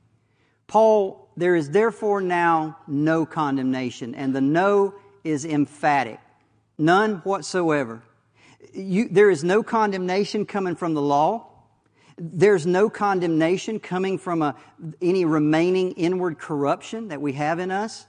Paul, 0.66 1.28
there 1.36 1.54
is 1.54 1.70
therefore 1.70 2.20
now 2.20 2.78
no 2.86 3.26
condemnation, 3.26 4.14
and 4.14 4.34
the 4.34 4.40
no 4.40 4.94
is 5.24 5.44
emphatic. 5.44 6.18
None 6.78 7.16
whatsoever. 7.16 8.02
You, 8.72 9.08
there 9.08 9.30
is 9.30 9.44
no 9.44 9.62
condemnation 9.62 10.46
coming 10.46 10.74
from 10.74 10.94
the 10.94 11.02
law. 11.02 11.48
There's 12.16 12.66
no 12.66 12.88
condemnation 12.90 13.80
coming 13.80 14.18
from 14.18 14.42
a, 14.42 14.54
any 15.00 15.24
remaining 15.24 15.92
inward 15.92 16.38
corruption 16.38 17.08
that 17.08 17.20
we 17.20 17.32
have 17.34 17.58
in 17.58 17.70
us. 17.70 18.06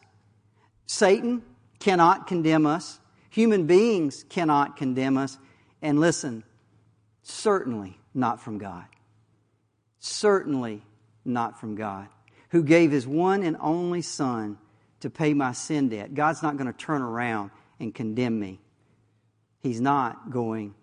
Satan 0.86 1.42
cannot 1.80 2.28
condemn 2.28 2.66
us. 2.66 3.00
Human 3.30 3.66
beings 3.66 4.26
cannot 4.30 4.78
condemn 4.78 5.18
us. 5.18 5.38
And 5.82 6.00
listen, 6.00 6.44
certainly 7.24 8.00
not 8.14 8.42
from 8.42 8.58
God. 8.58 8.86
Certainly 10.06 10.82
not 11.24 11.62
from 11.62 11.76
God, 11.76 12.10
who 12.50 12.62
gave 12.62 12.92
his 12.92 13.08
one 13.08 13.42
and 13.42 13.56
only 13.62 14.02
Son 14.02 14.58
to 15.00 15.10
pay 15.10 15.34
my 15.34 15.54
sin 15.54 15.88
debt. 15.88 16.14
God's 16.14 16.44
not 16.44 16.58
going 16.58 16.68
to 16.68 16.78
turn 16.78 17.02
around 17.02 17.52
and 17.80 17.96
condemn 17.96 18.38
me. 18.38 18.60
He's 19.62 19.80
not 19.80 20.30
going 20.30 20.76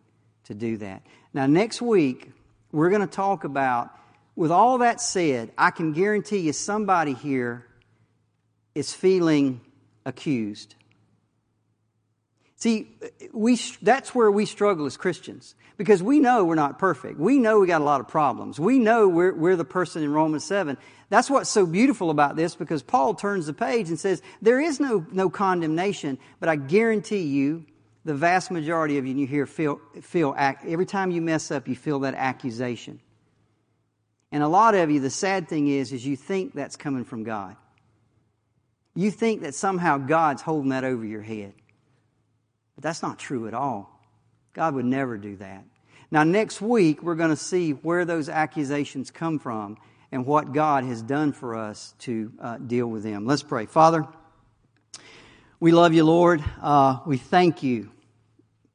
to 0.45 0.55
do 0.55 0.79
that. 0.79 1.03
Now, 1.35 1.47
next 1.47 1.83
week, 1.83 2.33
we're 2.73 2.89
going 2.89 3.03
to 3.03 3.07
talk 3.07 3.45
about, 3.45 3.91
with 4.37 4.51
all 4.51 4.79
that 4.79 5.03
said, 5.03 5.53
I 5.59 5.71
can 5.71 5.93
guarantee 5.93 6.39
you 6.39 6.55
somebody 6.55 7.13
here 7.13 7.67
is 8.75 8.95
feeling 8.95 9.61
accused. 10.07 10.77
See, 12.61 12.89
we, 13.33 13.59
that's 13.81 14.15
where 14.15 14.31
we 14.31 14.45
struggle 14.45 14.85
as 14.85 14.99
Christians 14.99 15.55
because 15.79 16.03
we 16.03 16.21
know 16.21 16.45
we're 16.45 16.57
not 16.57 16.79
perfect. 16.79 17.19
We 17.19 17.39
know 17.39 17.61
we 17.61 17.67
got 17.67 17.81
a 17.81 17.85
lot 17.85 18.01
of 18.01 18.09
problems. 18.09 18.61
We 18.61 18.79
know 18.79 19.09
we're, 19.09 19.33
we're 19.33 19.57
the 19.57 19.65
person 19.65 20.03
in 20.03 20.13
Romans 20.13 20.45
7. 20.45 20.77
That's 21.09 21.31
what's 21.31 21.49
so 21.49 21.65
beautiful 21.65 22.11
about 22.11 22.37
this 22.37 22.55
because 22.55 22.83
Paul 22.83 23.15
turns 23.15 23.47
the 23.47 23.55
page 23.55 23.89
and 23.89 23.99
says, 23.99 24.21
there 24.43 24.61
is 24.61 24.79
no, 24.79 25.07
no 25.11 25.31
condemnation, 25.31 26.19
but 26.39 26.51
I 26.51 26.57
guarantee 26.57 27.23
you, 27.23 27.65
the 28.05 28.15
vast 28.15 28.51
majority 28.51 28.99
of 28.99 29.07
you, 29.07 29.15
you 29.15 29.27
hear, 29.27 29.47
feel, 29.47 29.81
feel, 30.03 30.35
every 30.37 30.87
time 30.87 31.11
you 31.11 31.23
mess 31.23 31.51
up, 31.51 31.67
you 31.67 31.77
feel 31.77 32.01
that 32.01 32.15
accusation. 32.15 33.01
And 34.33 34.43
a 34.43 34.49
lot 34.49 34.75
of 34.75 34.91
you, 34.91 35.01
the 35.01 35.11
sad 35.11 35.49
thing 35.49 35.69
is, 35.69 35.93
is 35.93 36.07
you 36.07 36.17
think 36.17 36.55
that's 36.55 36.77
coming 36.77 37.05
from 37.05 37.25
God. 37.25 37.57
You 38.95 39.11
think 39.11 39.43
that 39.43 39.55
somehow 39.55 39.97
God's 39.97 40.43
holding 40.43 40.71
that 40.71 40.85
over 40.85 41.05
your 41.05 41.23
head. 41.23 41.55
But 42.81 42.89
that's 42.89 43.03
not 43.03 43.19
true 43.19 43.47
at 43.47 43.53
all. 43.53 44.01
God 44.55 44.75
would 44.75 44.87
never 44.87 45.19
do 45.19 45.37
that. 45.37 45.65
Now, 46.11 46.25
next 46.25 46.63
week, 46.63 47.03
we're 47.03 47.15
going 47.15 47.29
to 47.29 47.37
see 47.37 47.73
where 47.73 48.07
those 48.07 48.31
accusations 48.31 49.11
come 49.11 49.39
from 49.39 49.77
and 50.11 50.25
what 50.25 50.55
God 50.55 50.85
has 50.85 51.03
done 51.03 51.35
for 51.35 51.57
us 51.57 51.95
to 51.99 52.33
uh, 52.41 52.57
deal 52.57 52.87
with 52.87 53.03
them. 53.03 53.27
Let's 53.27 53.43
pray. 53.43 53.67
Father, 53.67 54.09
we 55.61 55.73
love 55.73 55.93
you, 55.93 56.05
Lord. 56.05 56.43
Uh, 56.63 57.01
we 57.05 57.19
thank 57.19 57.63
you. 57.63 57.91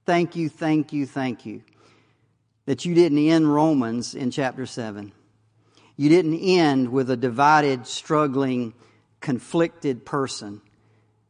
Thank 0.06 0.36
you, 0.36 0.50
thank 0.50 0.94
you, 0.94 1.08
thank 1.08 1.48
you 1.48 1.64
that 2.68 2.86
you 2.86 2.94
didn't 2.94 3.18
end 3.18 3.52
Romans 3.52 4.14
in 4.14 4.30
chapter 4.30 4.68
7. 4.68 5.14
You 5.98 6.10
didn't 6.10 6.38
end 6.40 6.90
with 6.90 7.10
a 7.10 7.18
divided, 7.18 7.88
struggling, 7.88 8.76
conflicted 9.20 10.06
person. 10.06 10.62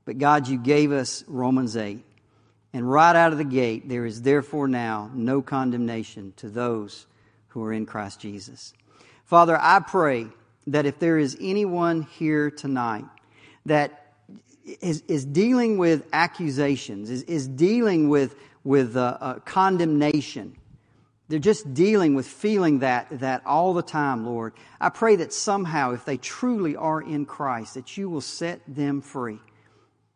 But 0.03 0.17
God, 0.17 0.49
you 0.49 0.57
gave 0.57 0.91
us 0.91 1.23
Romans 1.25 1.77
8. 1.77 2.03
And 2.75 2.91
right 2.91 3.15
out 3.15 3.31
of 3.31 3.37
the 3.37 3.45
gate, 3.45 3.87
there 3.87 4.05
is 4.05 4.23
therefore 4.23 4.67
now 4.67 5.09
no 5.13 5.41
condemnation 5.41 6.33
to 6.35 6.49
those 6.49 7.05
who 7.47 7.63
are 7.63 7.71
in 7.71 7.85
Christ 7.85 8.19
Jesus. 8.19 8.73
Father, 9.23 9.57
I 9.57 9.79
pray 9.79 10.27
that 10.67 10.85
if 10.85 10.99
there 10.99 11.17
is 11.17 11.37
anyone 11.39 12.01
here 12.01 12.51
tonight 12.51 13.05
that 13.65 14.11
is, 14.81 15.03
is 15.07 15.23
dealing 15.23 15.77
with 15.77 16.05
accusations, 16.11 17.09
is, 17.09 17.23
is 17.23 17.47
dealing 17.47 18.09
with, 18.09 18.35
with 18.65 18.97
uh, 18.97 19.19
uh, 19.21 19.33
condemnation, 19.35 20.57
they're 21.29 21.39
just 21.39 21.73
dealing 21.73 22.13
with 22.13 22.27
feeling 22.27 22.79
that, 22.79 23.07
that 23.21 23.45
all 23.45 23.73
the 23.73 23.83
time, 23.83 24.25
Lord. 24.25 24.51
I 24.81 24.89
pray 24.89 25.15
that 25.15 25.31
somehow, 25.31 25.93
if 25.93 26.03
they 26.03 26.17
truly 26.17 26.75
are 26.75 27.01
in 27.01 27.25
Christ, 27.25 27.75
that 27.75 27.95
you 27.95 28.09
will 28.09 28.19
set 28.19 28.59
them 28.67 28.99
free. 28.99 29.39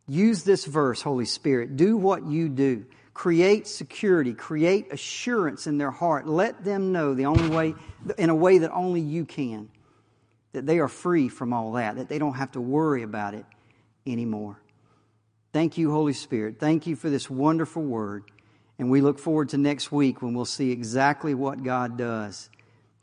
Use 0.10 0.43
this 0.43 0.66
verse, 0.66 1.03
Holy 1.03 1.26
Spirit. 1.26 1.78
Do 1.78 1.95
what 1.95 2.26
you 2.26 2.49
do. 2.49 2.86
Create 3.14 3.68
security, 3.68 4.34
create 4.34 4.91
assurance 4.91 5.68
in 5.68 5.78
their 5.78 5.91
heart. 5.91 6.28
Let 6.28 6.64
them 6.64 6.91
know 6.91 7.14
the 7.14 7.28
only 7.28 7.49
way, 7.49 7.76
in 8.18 8.30
a 8.30 8.36
way 8.36 8.57
that 8.60 8.72
only 8.72 9.01
you 9.01 9.26
can, 9.26 9.70
that 10.53 10.66
they 10.66 10.80
are 10.80 10.88
free 10.88 11.30
from 11.30 11.53
all 11.53 11.74
that, 11.74 11.97
that 11.97 12.10
they 12.10 12.18
don't 12.18 12.34
have 12.34 12.53
to 12.53 12.62
worry 12.62 13.03
about 13.03 13.36
it 13.36 13.45
anymore. 14.07 14.60
Thank 15.53 15.78
you, 15.78 15.91
Holy 15.91 16.14
Spirit. 16.14 16.60
Thank 16.60 16.88
you 16.88 16.95
for 16.95 17.10
this 17.10 17.30
wonderful 17.30 17.84
word. 17.84 18.24
And 18.80 18.89
we 18.89 19.01
look 19.01 19.20
forward 19.20 19.49
to 19.49 19.57
next 19.57 19.91
week 19.91 20.22
when 20.22 20.34
we'll 20.34 20.45
see 20.45 20.72
exactly 20.72 21.36
what 21.36 21.64
God 21.64 21.97
does 21.97 22.49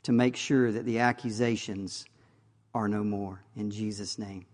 to 0.03 0.11
make 0.11 0.35
sure 0.35 0.71
that 0.71 0.85
the 0.85 0.99
accusations 0.99 2.05
are 2.73 2.87
no 2.89 3.03
more. 3.03 3.43
In 3.55 3.71
Jesus' 3.71 4.17
name, 4.17 4.45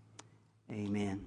amen. 0.70 1.26